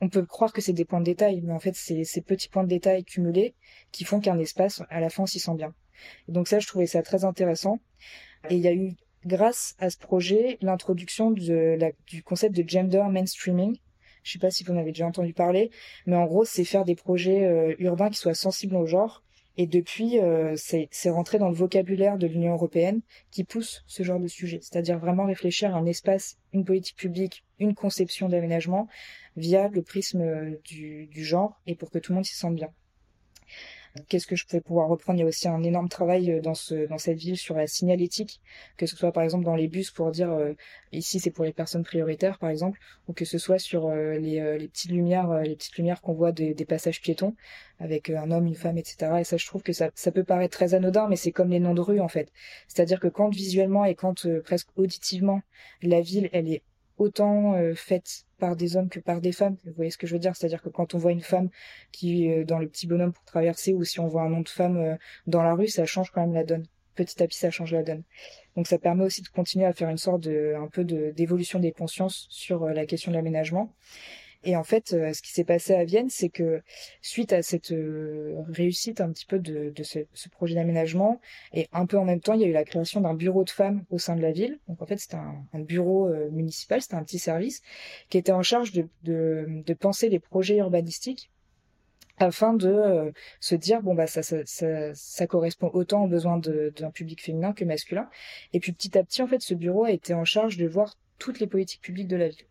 On 0.00 0.08
peut 0.08 0.24
croire 0.26 0.52
que 0.52 0.60
c'est 0.60 0.72
des 0.74 0.84
points 0.84 1.00
de 1.00 1.06
détail, 1.06 1.40
mais 1.42 1.52
en 1.52 1.58
fait, 1.58 1.74
c'est 1.74 2.04
ces 2.04 2.20
petits 2.20 2.48
points 2.48 2.64
de 2.64 2.68
détail 2.68 3.04
cumulés 3.04 3.54
qui 3.92 4.04
font 4.04 4.20
qu'un 4.20 4.38
espace, 4.38 4.82
à 4.90 5.00
la 5.00 5.08
fin, 5.08 5.26
s'y 5.26 5.38
sent 5.40 5.54
bien. 5.54 5.74
donc 6.28 6.48
ça, 6.48 6.58
je 6.58 6.66
trouvais 6.66 6.86
ça 6.86 7.02
très 7.02 7.24
intéressant. 7.24 7.80
Et 8.50 8.56
il 8.56 8.60
y 8.60 8.68
a 8.68 8.74
eu, 8.74 8.92
grâce 9.26 9.74
à 9.78 9.90
ce 9.90 9.98
projet, 9.98 10.58
l'introduction 10.60 11.30
du 11.30 12.22
concept 12.24 12.56
de 12.56 12.68
gender 12.68 13.04
mainstreaming. 13.10 13.76
Je 14.22 14.32
sais 14.32 14.38
pas 14.38 14.50
si 14.50 14.64
vous 14.64 14.72
en 14.72 14.78
avez 14.78 14.92
déjà 14.92 15.06
entendu 15.06 15.34
parler, 15.34 15.70
mais 16.06 16.16
en 16.16 16.24
gros, 16.24 16.44
c'est 16.44 16.64
faire 16.64 16.84
des 16.84 16.94
projets 16.94 17.44
euh, 17.44 17.74
urbains 17.78 18.08
qui 18.08 18.18
soient 18.18 18.34
sensibles 18.34 18.76
au 18.76 18.86
genre. 18.86 19.22
Et 19.56 19.66
depuis, 19.66 20.18
euh, 20.18 20.54
c'est 20.56 21.10
rentré 21.10 21.38
dans 21.38 21.48
le 21.48 21.54
vocabulaire 21.54 22.18
de 22.18 22.26
l'Union 22.26 22.54
européenne 22.54 23.02
qui 23.30 23.44
pousse 23.44 23.84
ce 23.86 24.02
genre 24.02 24.18
de 24.18 24.26
sujet. 24.26 24.58
C'est-à-dire 24.62 24.98
vraiment 24.98 25.26
réfléchir 25.26 25.76
à 25.76 25.78
un 25.78 25.86
espace, 25.86 26.38
une 26.52 26.64
politique 26.64 26.96
publique, 26.96 27.44
une 27.60 27.74
conception 27.74 28.28
d'aménagement 28.28 28.88
via 29.36 29.68
le 29.68 29.82
prisme 29.82 30.22
euh, 30.22 30.58
du 30.64 31.24
genre 31.24 31.60
et 31.66 31.76
pour 31.76 31.90
que 31.90 31.98
tout 31.98 32.12
le 32.12 32.16
monde 32.16 32.24
s'y 32.24 32.36
sente 32.36 32.56
bien. 32.56 32.70
Qu'est-ce 34.08 34.26
que 34.26 34.34
je 34.34 34.44
peux 34.44 34.60
pouvoir 34.60 34.88
reprendre 34.88 35.20
Il 35.20 35.22
y 35.22 35.24
a 35.24 35.28
aussi 35.28 35.46
un 35.46 35.62
énorme 35.62 35.88
travail 35.88 36.32
euh, 36.32 36.40
dans 36.40 36.54
ce 36.54 36.88
dans 36.88 36.98
cette 36.98 37.18
ville 37.18 37.36
sur 37.36 37.54
la 37.54 37.68
signalétique, 37.68 38.40
que 38.76 38.86
ce 38.86 38.96
soit 38.96 39.12
par 39.12 39.22
exemple 39.22 39.44
dans 39.44 39.54
les 39.54 39.68
bus 39.68 39.92
pour 39.92 40.10
dire 40.10 40.32
euh, 40.32 40.52
ici 40.90 41.20
c'est 41.20 41.30
pour 41.30 41.44
les 41.44 41.52
personnes 41.52 41.84
prioritaires 41.84 42.38
par 42.40 42.50
exemple, 42.50 42.80
ou 43.06 43.12
que 43.12 43.24
ce 43.24 43.38
soit 43.38 43.60
sur 43.60 43.86
euh, 43.86 44.18
les, 44.18 44.66
petites 44.68 44.90
lumières 44.90 45.42
les 45.42 45.54
petites 45.54 45.76
lumières 45.76 46.00
qu'on 46.00 46.12
voit 46.12 46.32
des, 46.32 46.54
des, 46.54 46.64
passages 46.64 47.00
piétons 47.00 47.36
avec 47.78 48.10
un 48.10 48.32
homme, 48.32 48.46
une 48.46 48.56
femme, 48.56 48.78
etc. 48.78 49.12
Et 49.20 49.24
ça 49.24 49.36
je 49.36 49.46
trouve 49.46 49.62
que 49.62 49.72
ça 49.72 49.90
ça 49.94 50.10
peut 50.10 50.24
paraître 50.24 50.56
très 50.56 50.74
anodin, 50.74 51.06
mais 51.08 51.16
c'est 51.16 51.32
comme 51.32 51.50
les 51.50 51.60
noms 51.60 51.74
de 51.74 51.80
rue 51.80 52.00
en 52.00 52.08
fait. 52.08 52.32
C'est-à-dire 52.66 52.98
que 52.98 53.08
quand 53.08 53.28
visuellement 53.28 53.84
et 53.84 53.94
quand 53.94 54.26
presque 54.42 54.68
auditivement 54.76 55.40
la 55.82 56.00
ville 56.00 56.28
elle 56.32 56.48
est 56.50 56.62
autant 56.98 57.54
euh, 57.54 57.74
faite 57.74 58.24
par 58.38 58.56
des 58.56 58.76
hommes 58.76 58.88
que 58.88 59.00
par 59.00 59.20
des 59.20 59.32
femmes. 59.32 59.56
Vous 59.64 59.72
voyez 59.74 59.90
ce 59.90 59.98
que 59.98 60.06
je 60.06 60.12
veux 60.12 60.18
dire? 60.18 60.36
C'est-à-dire 60.36 60.62
que 60.62 60.68
quand 60.68 60.94
on 60.94 60.98
voit 60.98 61.12
une 61.12 61.20
femme 61.20 61.50
qui 61.92 62.26
est 62.26 62.44
dans 62.44 62.58
le 62.58 62.68
petit 62.68 62.86
bonhomme 62.86 63.12
pour 63.12 63.24
traverser, 63.24 63.72
ou 63.72 63.84
si 63.84 64.00
on 64.00 64.06
voit 64.06 64.22
un 64.22 64.28
nom 64.28 64.40
de 64.40 64.48
femme 64.48 64.76
euh, 64.76 64.96
dans 65.26 65.42
la 65.42 65.54
rue, 65.54 65.68
ça 65.68 65.86
change 65.86 66.10
quand 66.10 66.20
même 66.20 66.34
la 66.34 66.44
donne. 66.44 66.66
Petit 66.94 67.22
à 67.22 67.26
petit, 67.26 67.38
ça 67.38 67.50
change 67.50 67.72
la 67.72 67.82
donne. 67.82 68.02
Donc 68.56 68.66
ça 68.66 68.78
permet 68.78 69.04
aussi 69.04 69.22
de 69.22 69.28
continuer 69.28 69.66
à 69.66 69.72
faire 69.72 69.88
une 69.88 69.98
sorte 69.98 70.22
de 70.22 70.54
un 70.56 70.68
peu 70.68 70.84
d'évolution 70.84 71.58
des 71.58 71.72
consciences 71.72 72.26
sur 72.30 72.64
euh, 72.64 72.72
la 72.72 72.86
question 72.86 73.10
de 73.10 73.16
l'aménagement. 73.16 73.74
Et 74.44 74.56
en 74.56 74.64
fait, 74.64 74.92
euh, 74.92 75.12
ce 75.14 75.22
qui 75.22 75.32
s'est 75.32 75.44
passé 75.44 75.74
à 75.74 75.84
Vienne, 75.84 76.10
c'est 76.10 76.28
que 76.28 76.62
suite 77.00 77.32
à 77.32 77.42
cette 77.42 77.72
euh, 77.72 78.34
réussite 78.48 79.00
un 79.00 79.10
petit 79.10 79.24
peu 79.24 79.38
de, 79.38 79.72
de 79.74 79.82
ce, 79.82 80.00
ce, 80.12 80.28
projet 80.28 80.54
d'aménagement, 80.54 81.20
et 81.54 81.66
un 81.72 81.86
peu 81.86 81.98
en 81.98 82.04
même 82.04 82.20
temps, 82.20 82.34
il 82.34 82.42
y 82.42 82.44
a 82.44 82.48
eu 82.48 82.52
la 82.52 82.64
création 82.64 83.00
d'un 83.00 83.14
bureau 83.14 83.44
de 83.44 83.50
femmes 83.50 83.84
au 83.90 83.98
sein 83.98 84.16
de 84.16 84.22
la 84.22 84.32
ville. 84.32 84.58
Donc 84.68 84.82
en 84.82 84.86
fait, 84.86 84.98
c'était 84.98 85.16
un, 85.16 85.36
un, 85.54 85.60
bureau 85.60 86.08
euh, 86.08 86.30
municipal, 86.30 86.82
c'était 86.82 86.94
un 86.94 87.02
petit 87.02 87.18
service 87.18 87.62
qui 88.10 88.18
était 88.18 88.32
en 88.32 88.42
charge 88.42 88.72
de, 88.72 88.86
de, 89.02 89.46
de 89.64 89.74
penser 89.74 90.10
les 90.10 90.18
projets 90.18 90.58
urbanistiques 90.58 91.30
afin 92.18 92.54
de 92.54 93.12
se 93.40 93.56
dire 93.56 93.82
bon 93.82 93.94
bah 93.94 94.06
ça, 94.06 94.22
ça, 94.22 94.36
ça, 94.44 94.94
ça 94.94 95.26
correspond 95.26 95.68
autant 95.72 96.04
aux 96.04 96.06
besoins 96.06 96.38
d'un 96.38 96.92
public 96.92 97.20
féminin 97.20 97.52
que 97.52 97.64
masculin 97.64 98.08
et 98.52 98.60
puis 98.60 98.70
petit 98.70 98.96
à 98.96 99.02
petit 99.02 99.20
en 99.20 99.26
fait 99.26 99.40
ce 99.40 99.52
bureau 99.52 99.82
a 99.82 99.90
été 99.90 100.14
en 100.14 100.24
charge 100.24 100.56
de 100.56 100.68
voir 100.68 100.96
toutes 101.18 101.40
les 101.40 101.48
politiques 101.48 101.80
publiques 101.80 102.06
de 102.06 102.14
la 102.14 102.28
ville 102.28 102.46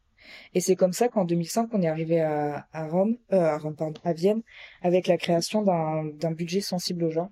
et 0.53 0.61
c'est 0.61 0.76
comme 0.76 0.93
ça 0.93 1.07
qu'en 1.07 1.26
2005, 1.26 1.69
on 1.74 1.82
est 1.82 1.88
arrivé 1.88 2.21
à, 2.21 2.67
Rome, 2.74 3.17
euh, 3.32 3.57
à 4.03 4.13
Vienne, 4.13 4.41
avec 4.82 5.07
la 5.07 5.17
création 5.17 5.61
d'un 5.63 6.32
budget 6.32 6.61
sensible 6.61 7.03
aux 7.05 7.11
gens. 7.11 7.32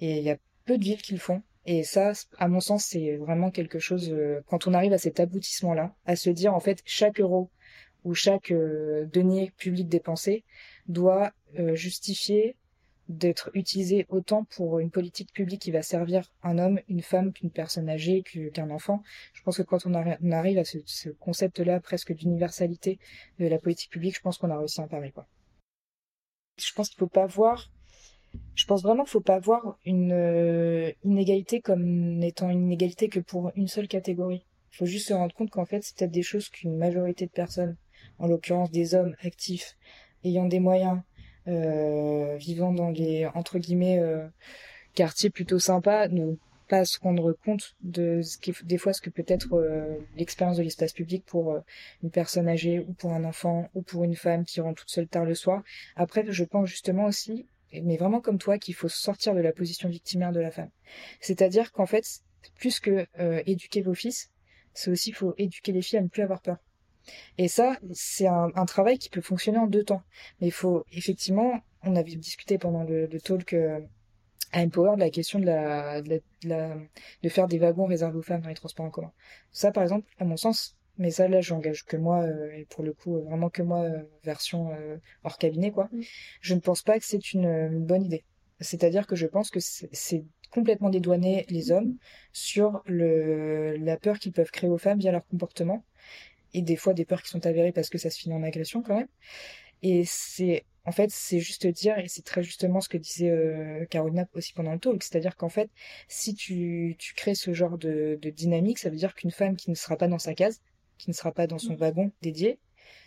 Et 0.00 0.18
il 0.18 0.24
y 0.24 0.30
a 0.30 0.36
peu 0.64 0.78
de 0.78 0.84
villes 0.84 1.02
qui 1.02 1.12
le 1.12 1.18
font. 1.18 1.42
Et 1.64 1.84
ça, 1.84 2.12
à 2.38 2.48
mon 2.48 2.60
sens, 2.60 2.86
c'est 2.86 3.16
vraiment 3.16 3.50
quelque 3.50 3.78
chose, 3.78 4.10
euh, 4.12 4.40
quand 4.48 4.66
on 4.66 4.74
arrive 4.74 4.92
à 4.92 4.98
cet 4.98 5.20
aboutissement-là, 5.20 5.94
à 6.06 6.16
se 6.16 6.28
dire, 6.28 6.54
en 6.54 6.60
fait, 6.60 6.82
chaque 6.84 7.20
euro 7.20 7.50
ou 8.04 8.14
chaque 8.14 8.50
euh, 8.50 9.06
denier 9.06 9.52
public 9.56 9.88
dépensé 9.88 10.44
doit 10.88 11.32
justifier 11.74 12.56
d'être 13.16 13.50
utilisé 13.54 14.06
autant 14.08 14.44
pour 14.44 14.78
une 14.78 14.90
politique 14.90 15.32
publique 15.32 15.62
qui 15.62 15.70
va 15.70 15.82
servir 15.82 16.32
un 16.42 16.58
homme, 16.58 16.80
une 16.88 17.02
femme, 17.02 17.32
qu'une 17.32 17.50
personne 17.50 17.88
âgée, 17.88 18.22
qu'un 18.22 18.70
enfant. 18.70 19.02
Je 19.34 19.42
pense 19.42 19.56
que 19.56 19.62
quand 19.62 19.86
on, 19.86 19.94
arrive 19.94 20.58
à 20.58 20.64
ce, 20.64 21.08
concept-là 21.20 21.80
presque 21.80 22.12
d'universalité 22.12 22.98
de 23.38 23.46
la 23.46 23.58
politique 23.58 23.90
publique, 23.90 24.16
je 24.16 24.20
pense 24.20 24.38
qu'on 24.38 24.50
a 24.50 24.58
réussi 24.58 24.80
un 24.80 24.88
pari. 24.88 25.12
Je 26.58 26.72
pense 26.72 26.88
qu'il 26.88 26.98
faut 26.98 27.06
pas 27.06 27.26
voir 27.26 27.70
je 28.54 28.66
pense 28.66 28.82
vraiment 28.82 29.04
qu'il 29.04 29.10
faut 29.10 29.20
pas 29.20 29.38
voir 29.38 29.78
une 29.84 30.12
euh, 30.12 30.90
inégalité 31.04 31.60
comme 31.60 31.82
n'étant 31.84 32.50
une 32.50 32.64
inégalité 32.64 33.08
que 33.08 33.20
pour 33.20 33.52
une 33.56 33.68
seule 33.68 33.88
catégorie. 33.88 34.44
Il 34.72 34.76
faut 34.76 34.86
juste 34.86 35.08
se 35.08 35.14
rendre 35.14 35.34
compte 35.34 35.50
qu'en 35.50 35.66
fait, 35.66 35.82
c'est 35.82 35.96
peut-être 35.96 36.10
des 36.12 36.22
choses 36.22 36.48
qu'une 36.48 36.76
majorité 36.76 37.26
de 37.26 37.30
personnes, 37.30 37.76
en 38.18 38.26
l'occurrence 38.26 38.70
des 38.70 38.94
hommes 38.94 39.14
actifs, 39.22 39.76
ayant 40.24 40.46
des 40.46 40.60
moyens, 40.60 41.00
vivant 41.46 42.72
dans 42.72 42.90
les 42.90 43.26
entre 43.34 43.58
guillemets 43.58 43.98
euh, 43.98 44.26
quartiers 44.94 45.30
plutôt 45.30 45.58
sympas, 45.58 46.08
ne 46.08 46.36
pas 46.68 46.84
se 46.84 46.98
rendre 47.00 47.32
compte 47.44 47.76
de 47.82 48.22
ce 48.22 48.38
qui 48.38 48.54
des 48.64 48.78
fois 48.78 48.92
ce 48.92 49.02
que 49.02 49.10
peut 49.10 49.24
être 49.26 49.54
euh, 49.54 49.98
l'expérience 50.16 50.56
de 50.56 50.62
l'espace 50.62 50.92
public 50.92 51.24
pour 51.26 51.58
une 52.02 52.10
personne 52.10 52.48
âgée 52.48 52.80
ou 52.80 52.92
pour 52.92 53.12
un 53.12 53.24
enfant 53.24 53.68
ou 53.74 53.82
pour 53.82 54.04
une 54.04 54.16
femme 54.16 54.44
qui 54.44 54.60
rentre 54.60 54.82
toute 54.82 54.90
seule 54.90 55.08
tard 55.08 55.24
le 55.24 55.34
soir. 55.34 55.62
Après, 55.96 56.24
je 56.28 56.44
pense 56.44 56.68
justement 56.68 57.04
aussi, 57.04 57.46
mais 57.72 57.96
vraiment 57.96 58.20
comme 58.20 58.38
toi, 58.38 58.58
qu'il 58.58 58.74
faut 58.74 58.88
sortir 58.88 59.34
de 59.34 59.40
la 59.40 59.52
position 59.52 59.88
victimaire 59.88 60.32
de 60.32 60.40
la 60.40 60.50
femme. 60.50 60.70
C'est-à-dire 61.20 61.72
qu'en 61.72 61.86
fait, 61.86 62.04
plus 62.56 62.80
que 62.80 63.06
éduquer 63.46 63.82
vos 63.82 63.94
fils, 63.94 64.30
c'est 64.74 64.90
aussi 64.90 65.12
faut 65.12 65.34
éduquer 65.38 65.72
les 65.72 65.82
filles 65.82 65.98
à 65.98 66.02
ne 66.02 66.08
plus 66.08 66.22
avoir 66.22 66.40
peur. 66.40 66.58
Et 67.38 67.48
ça, 67.48 67.78
c'est 67.92 68.26
un, 68.26 68.50
travail 68.66 68.98
qui 68.98 69.10
peut 69.10 69.20
fonctionner 69.20 69.58
en 69.58 69.66
deux 69.66 69.84
temps. 69.84 70.02
Mais 70.40 70.48
il 70.48 70.52
faut 70.52 70.84
effectivement, 70.92 71.60
on 71.82 71.96
avait 71.96 72.16
discuté 72.16 72.58
pendant 72.58 72.84
le, 72.84 73.08
talk 73.20 73.52
euh, 73.54 73.80
à 74.52 74.60
Empower 74.62 74.96
de 74.96 75.00
la 75.00 75.10
question 75.10 75.38
de 75.38 75.46
la, 75.46 76.02
de 76.02 76.22
la, 76.44 76.76
de 77.22 77.28
faire 77.28 77.48
des 77.48 77.58
wagons 77.58 77.86
réservés 77.86 78.18
aux 78.18 78.22
femmes 78.22 78.42
dans 78.42 78.48
les 78.48 78.54
transports 78.54 78.86
en 78.86 78.90
commun. 78.90 79.12
Ça, 79.50 79.72
par 79.72 79.82
exemple, 79.82 80.06
à 80.18 80.24
mon 80.24 80.36
sens, 80.36 80.76
mais 80.98 81.10
ça 81.10 81.26
là, 81.28 81.40
j'engage 81.40 81.84
que 81.84 81.96
moi 81.96 82.22
euh, 82.22 82.52
et 82.52 82.66
pour 82.66 82.84
le 82.84 82.92
coup, 82.92 83.20
vraiment 83.22 83.50
que 83.50 83.62
moi, 83.62 83.82
euh, 83.82 84.02
version 84.24 84.70
hors 85.24 85.38
cabinet 85.38 85.70
quoi. 85.70 85.88
Mm. 85.92 86.00
Je 86.40 86.54
ne 86.54 86.60
pense 86.60 86.82
pas 86.82 86.98
que 86.98 87.04
c'est 87.04 87.32
une, 87.32 87.46
une 87.46 87.84
bonne 87.84 88.04
idée. 88.04 88.24
C'est-à-dire 88.60 89.06
que 89.06 89.16
je 89.16 89.26
pense 89.26 89.50
que 89.50 89.58
c'est 89.60 90.24
complètement 90.52 90.90
dédouaner 90.90 91.46
les 91.48 91.72
hommes 91.72 91.96
sur 92.32 92.82
le, 92.86 93.76
la 93.78 93.96
peur 93.96 94.18
qu'ils 94.18 94.32
peuvent 94.32 94.50
créer 94.50 94.70
aux 94.70 94.78
femmes 94.78 94.98
via 94.98 95.10
leur 95.10 95.26
comportement 95.26 95.84
et 96.54 96.62
des 96.62 96.76
fois 96.76 96.94
des 96.94 97.04
peurs 97.04 97.22
qui 97.22 97.30
sont 97.30 97.44
avérées 97.46 97.72
parce 97.72 97.88
que 97.88 97.98
ça 97.98 98.10
se 98.10 98.18
finit 98.18 98.34
en 98.34 98.42
agression 98.42 98.82
quand 98.82 98.96
même. 98.96 99.08
Et 99.82 100.04
c'est 100.04 100.64
en 100.84 100.92
fait 100.92 101.10
c'est 101.10 101.40
juste 101.40 101.66
dire 101.66 101.98
et 101.98 102.08
c'est 102.08 102.24
très 102.24 102.42
justement 102.42 102.80
ce 102.80 102.88
que 102.88 102.98
disait 102.98 103.30
euh, 103.30 103.84
Carolina 103.86 104.26
aussi 104.34 104.52
pendant 104.52 104.72
le 104.72 104.78
talk, 104.78 105.02
c'est-à-dire 105.02 105.36
qu'en 105.36 105.48
fait 105.48 105.70
si 106.08 106.34
tu, 106.34 106.96
tu 106.98 107.14
crées 107.14 107.34
ce 107.34 107.52
genre 107.52 107.78
de, 107.78 108.18
de 108.20 108.30
dynamique, 108.30 108.78
ça 108.78 108.90
veut 108.90 108.96
dire 108.96 109.14
qu'une 109.14 109.30
femme 109.30 109.56
qui 109.56 109.70
ne 109.70 109.74
sera 109.74 109.96
pas 109.96 110.08
dans 110.08 110.18
sa 110.18 110.34
case, 110.34 110.60
qui 110.98 111.10
ne 111.10 111.14
sera 111.14 111.32
pas 111.32 111.46
dans 111.46 111.58
son 111.58 111.72
mm. 111.72 111.76
wagon 111.76 112.12
dédié, 112.22 112.58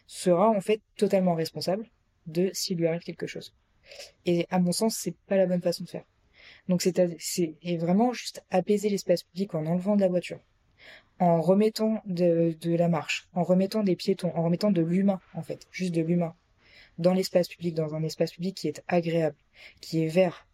sera 0.07 0.49
en 0.49 0.61
fait 0.61 0.81
totalement 0.97 1.35
responsable 1.35 1.89
de 2.27 2.49
s'il 2.53 2.77
lui 2.77 2.87
arrive 2.87 3.01
quelque 3.01 3.27
chose. 3.27 3.53
Et 4.25 4.47
à 4.49 4.59
mon 4.59 4.71
sens, 4.71 4.95
c'est 4.95 5.15
pas 5.27 5.37
la 5.37 5.45
bonne 5.45 5.61
façon 5.61 5.83
de 5.83 5.89
faire. 5.89 6.05
Donc 6.67 6.81
c'est 6.81 7.55
et 7.61 7.77
vraiment 7.77 8.13
juste 8.13 8.43
apaiser 8.49 8.89
l'espace 8.89 9.23
public 9.23 9.53
en 9.55 9.65
enlevant 9.65 9.95
de 9.95 10.01
la 10.01 10.07
voiture, 10.07 10.39
en 11.19 11.41
remettant 11.41 12.01
de, 12.05 12.55
la 12.63 12.87
marche, 12.87 13.27
en 13.33 13.43
remettant 13.43 13.83
des 13.83 13.95
piétons, 13.95 14.31
en 14.35 14.43
remettant 14.43 14.71
de 14.71 14.81
l'humain, 14.81 15.19
en 15.33 15.41
fait, 15.41 15.67
juste 15.71 15.93
de 15.93 16.01
l'humain, 16.01 16.35
dans 16.97 17.13
l'espace 17.13 17.47
public, 17.47 17.73
dans 17.73 17.95
un 17.95 18.03
espace 18.03 18.31
public 18.31 18.55
qui 18.55 18.67
est 18.67 18.83
agréable, 18.87 19.37
qui 19.81 20.03
est 20.03 20.07
vert, 20.07 20.47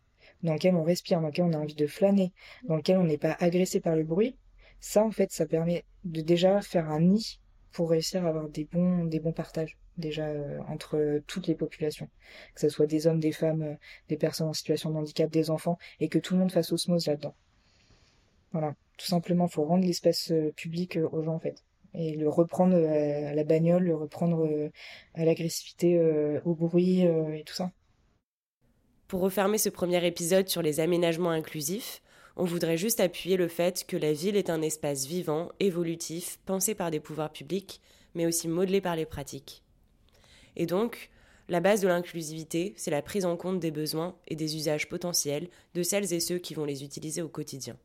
dans 0.44 0.54
lequel 0.54 0.76
on 0.76 0.84
respire, 0.84 1.22
dans 1.22 1.28
lequel 1.28 1.46
on 1.46 1.54
a 1.54 1.58
envie 1.58 1.76
de 1.76 1.88
flâner, 1.88 2.32
dans 2.64 2.76
lequel 2.76 2.98
on 2.98 3.04
n'est 3.04 3.18
pas 3.18 3.36
agressé 3.40 3.80
par 3.80 3.96
le 3.96 4.04
bruit, 4.04 4.36
ça, 4.80 5.04
en 5.04 5.12
fait, 5.12 5.32
ça 5.32 5.46
permet 5.46 5.86
de 6.04 6.22
déjà 6.22 6.62
faire 6.62 6.90
un 6.90 7.00
nid 7.00 7.40
pour 7.72 7.92
réussir 7.92 8.26
à 8.26 8.30
avoir 8.30 8.50
des 8.50 8.66
bons, 8.66 9.06
des 9.06 9.20
bons 9.20 9.32
partages, 9.32 9.78
déjà, 9.98 10.26
euh, 10.26 10.60
entre 10.68 11.22
toutes 11.28 11.48
les 11.48 11.56
populations. 11.56 12.10
Que 12.56 12.62
ce 12.62 12.70
soit 12.70 12.88
des 12.88 13.08
hommes, 13.08 13.20
des 13.20 13.32
femmes, 13.32 13.62
euh, 13.62 13.76
des 14.10 14.18
personnes 14.18 14.48
en 14.48 14.54
situation 14.54 14.90
de 14.90 14.98
handicap, 14.98 15.30
des 15.30 15.50
enfants, 15.52 15.78
et 16.00 16.10
que 16.10 16.20
tout 16.20 16.34
le 16.34 16.40
monde 16.40 16.52
fasse 16.52 16.72
osmose 16.72 17.08
là-dedans. 17.08 17.36
Voilà. 18.52 18.76
Tout 19.02 19.08
simplement, 19.08 19.48
faut 19.48 19.64
rendre 19.64 19.84
l'espace 19.84 20.30
euh, 20.30 20.52
public 20.56 20.96
euh, 20.96 21.10
aux 21.12 21.24
gens 21.24 21.34
en 21.34 21.40
fait 21.40 21.64
et 21.96 22.16
le 22.16 22.30
reprendre 22.30 22.76
euh, 22.76 23.32
à 23.32 23.34
la 23.34 23.44
bagnole, 23.44 23.86
le 23.86 23.96
reprendre 23.96 24.48
à 25.16 25.26
l'agressivité, 25.26 26.00
au 26.46 26.56
bruit 26.56 27.02
et 27.02 27.44
tout 27.46 27.54
ça. 27.54 27.72
Pour 29.10 29.20
refermer 29.20 29.58
ce 29.58 29.68
premier 29.68 30.06
épisode 30.06 30.48
sur 30.48 30.62
les 30.62 30.80
aménagements 30.80 31.32
inclusifs, 31.32 32.02
on 32.38 32.46
voudrait 32.46 32.78
juste 32.78 33.02
appuyer 33.02 33.36
le 33.36 33.50
fait 33.50 33.86
que 33.86 33.98
la 33.98 34.14
ville 34.14 34.38
est 34.38 34.50
un 34.50 34.62
espace 34.62 35.06
vivant, 35.06 35.50
évolutif, 35.60 36.40
pensé 36.46 36.76
par 36.76 36.92
des 36.92 37.02
pouvoirs 37.02 37.34
publics, 37.34 37.82
mais 38.16 38.26
aussi 38.26 38.48
modelé 38.48 38.80
par 38.80 38.96
les 38.96 39.06
pratiques. 39.06 39.64
Et 40.56 40.66
donc, 40.66 41.10
la 41.50 41.60
base 41.60 41.82
de 41.82 41.90
l'inclusivité, 41.90 42.74
c'est 42.78 42.92
la 42.92 43.02
prise 43.02 43.26
en 43.26 43.36
compte 43.36 43.60
des 43.60 43.72
besoins 43.72 44.16
et 44.30 44.38
des 44.38 44.56
usages 44.56 44.88
potentiels 44.88 45.50
de 45.74 45.84
celles 45.84 46.14
et 46.14 46.22
ceux 46.22 46.38
qui 46.38 46.54
vont 46.54 46.66
les 46.66 46.86
utiliser 46.86 47.22
au 47.22 47.28
quotidien. 47.28 47.76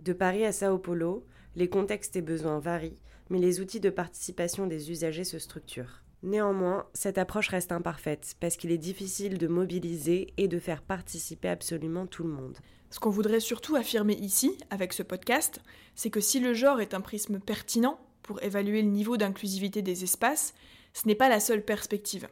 De 0.00 0.14
Paris 0.14 0.46
à 0.46 0.52
Sao 0.52 0.78
Paulo, 0.78 1.26
les 1.56 1.68
contextes 1.68 2.16
et 2.16 2.22
besoins 2.22 2.58
varient, 2.58 3.02
mais 3.28 3.38
les 3.38 3.60
outils 3.60 3.80
de 3.80 3.90
participation 3.90 4.66
des 4.66 4.90
usagers 4.90 5.24
se 5.24 5.38
structurent. 5.38 6.02
Néanmoins, 6.22 6.86
cette 6.94 7.18
approche 7.18 7.48
reste 7.48 7.70
imparfaite 7.70 8.34
parce 8.40 8.56
qu'il 8.56 8.72
est 8.72 8.78
difficile 8.78 9.36
de 9.36 9.46
mobiliser 9.46 10.32
et 10.38 10.48
de 10.48 10.58
faire 10.58 10.80
participer 10.80 11.48
absolument 11.48 12.06
tout 12.06 12.22
le 12.22 12.30
monde. 12.30 12.56
Ce 12.88 12.98
qu'on 12.98 13.10
voudrait 13.10 13.40
surtout 13.40 13.76
affirmer 13.76 14.14
ici, 14.14 14.56
avec 14.70 14.94
ce 14.94 15.02
podcast, 15.02 15.60
c'est 15.94 16.08
que 16.08 16.20
si 16.20 16.40
le 16.40 16.54
genre 16.54 16.80
est 16.80 16.94
un 16.94 17.02
prisme 17.02 17.38
pertinent 17.38 18.00
pour 18.22 18.42
évaluer 18.42 18.80
le 18.80 18.88
niveau 18.88 19.18
d'inclusivité 19.18 19.82
des 19.82 20.02
espaces, 20.02 20.54
ce 20.94 21.06
n'est 21.08 21.14
pas 21.14 21.28
la 21.28 21.40
seule 21.40 21.62
perspective. 21.62 22.26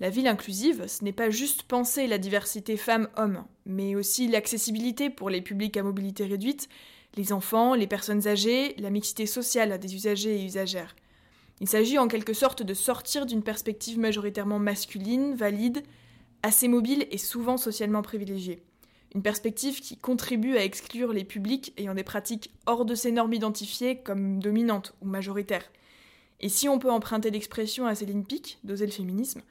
La 0.00 0.08
ville 0.08 0.28
inclusive, 0.28 0.86
ce 0.88 1.04
n'est 1.04 1.12
pas 1.12 1.28
juste 1.28 1.64
penser 1.64 2.06
la 2.06 2.16
diversité 2.16 2.78
femmes-hommes, 2.78 3.44
mais 3.66 3.96
aussi 3.96 4.28
l'accessibilité 4.28 5.10
pour 5.10 5.28
les 5.28 5.42
publics 5.42 5.76
à 5.76 5.82
mobilité 5.82 6.24
réduite, 6.24 6.68
les 7.14 7.32
enfants, 7.32 7.74
les 7.74 7.86
personnes 7.86 8.26
âgées, 8.26 8.74
la 8.78 8.90
mixité 8.90 9.26
sociale 9.26 9.78
des 9.78 9.94
usagers 9.94 10.40
et 10.40 10.44
usagères. 10.44 10.96
Il 11.60 11.68
s'agit 11.68 11.98
en 11.98 12.08
quelque 12.08 12.32
sorte 12.32 12.62
de 12.62 12.74
sortir 12.74 13.26
d'une 13.26 13.42
perspective 13.42 13.98
majoritairement 13.98 14.58
masculine, 14.58 15.34
valide, 15.34 15.82
assez 16.42 16.68
mobile 16.68 17.06
et 17.10 17.18
souvent 17.18 17.56
socialement 17.56 18.02
privilégiée. 18.02 18.62
Une 19.14 19.22
perspective 19.22 19.80
qui 19.80 19.98
contribue 19.98 20.56
à 20.56 20.64
exclure 20.64 21.12
les 21.12 21.24
publics 21.24 21.74
ayant 21.76 21.94
des 21.94 22.02
pratiques 22.02 22.50
hors 22.66 22.84
de 22.84 22.94
ces 22.94 23.12
normes 23.12 23.34
identifiées 23.34 23.98
comme 24.02 24.40
dominantes 24.40 24.94
ou 25.02 25.06
majoritaires. 25.06 25.70
Et 26.40 26.48
si 26.48 26.68
on 26.68 26.78
peut 26.78 26.90
emprunter 26.90 27.30
l'expression 27.30 27.86
à 27.86 27.94
Céline 27.94 28.24
Pic, 28.24 28.58
d'oser 28.64 28.86
le 28.86 28.92
féminisme, 28.92 29.42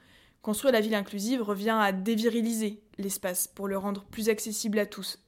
construire 0.42 0.72
la 0.72 0.80
ville 0.80 0.94
inclusive 0.94 1.42
revient 1.42 1.78
à 1.80 1.92
déviriliser 1.92 2.82
l'espace 2.98 3.46
pour 3.46 3.68
le 3.68 3.78
rendre 3.78 4.04
plus 4.10 4.28
accessible 4.28 4.78
à 4.80 4.86
tous. 4.86 5.18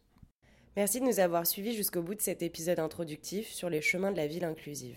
Merci 0.76 0.98
de 0.98 1.04
nous 1.04 1.20
avoir 1.20 1.46
suivis 1.46 1.74
jusqu'au 1.74 2.02
bout 2.02 2.16
de 2.16 2.20
cet 2.20 2.42
épisode 2.42 2.80
introductif 2.80 3.52
sur 3.52 3.70
les 3.70 3.80
chemins 3.80 4.10
de 4.10 4.16
la 4.16 4.26
ville 4.26 4.44
inclusive. 4.44 4.96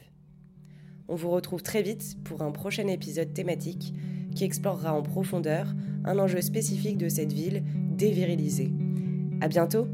On 1.07 1.15
vous 1.15 1.30
retrouve 1.30 1.61
très 1.61 1.84
vite 1.84 2.17
pour 2.23 2.41
un 2.41 2.51
prochain 2.51 2.88
épisode 2.88 3.34
thématique 3.34 3.93
qui 4.36 4.43
explorera 4.43 4.93
en 4.93 5.03
profondeur 5.03 5.67
un 6.03 6.17
enjeu 6.17 6.41
spécifique 6.41 6.97
de 6.97 7.09
cette 7.09 7.32
ville 7.32 7.63
dévirilisée. 7.91 8.71
À 9.39 9.47
bientôt! 9.47 9.88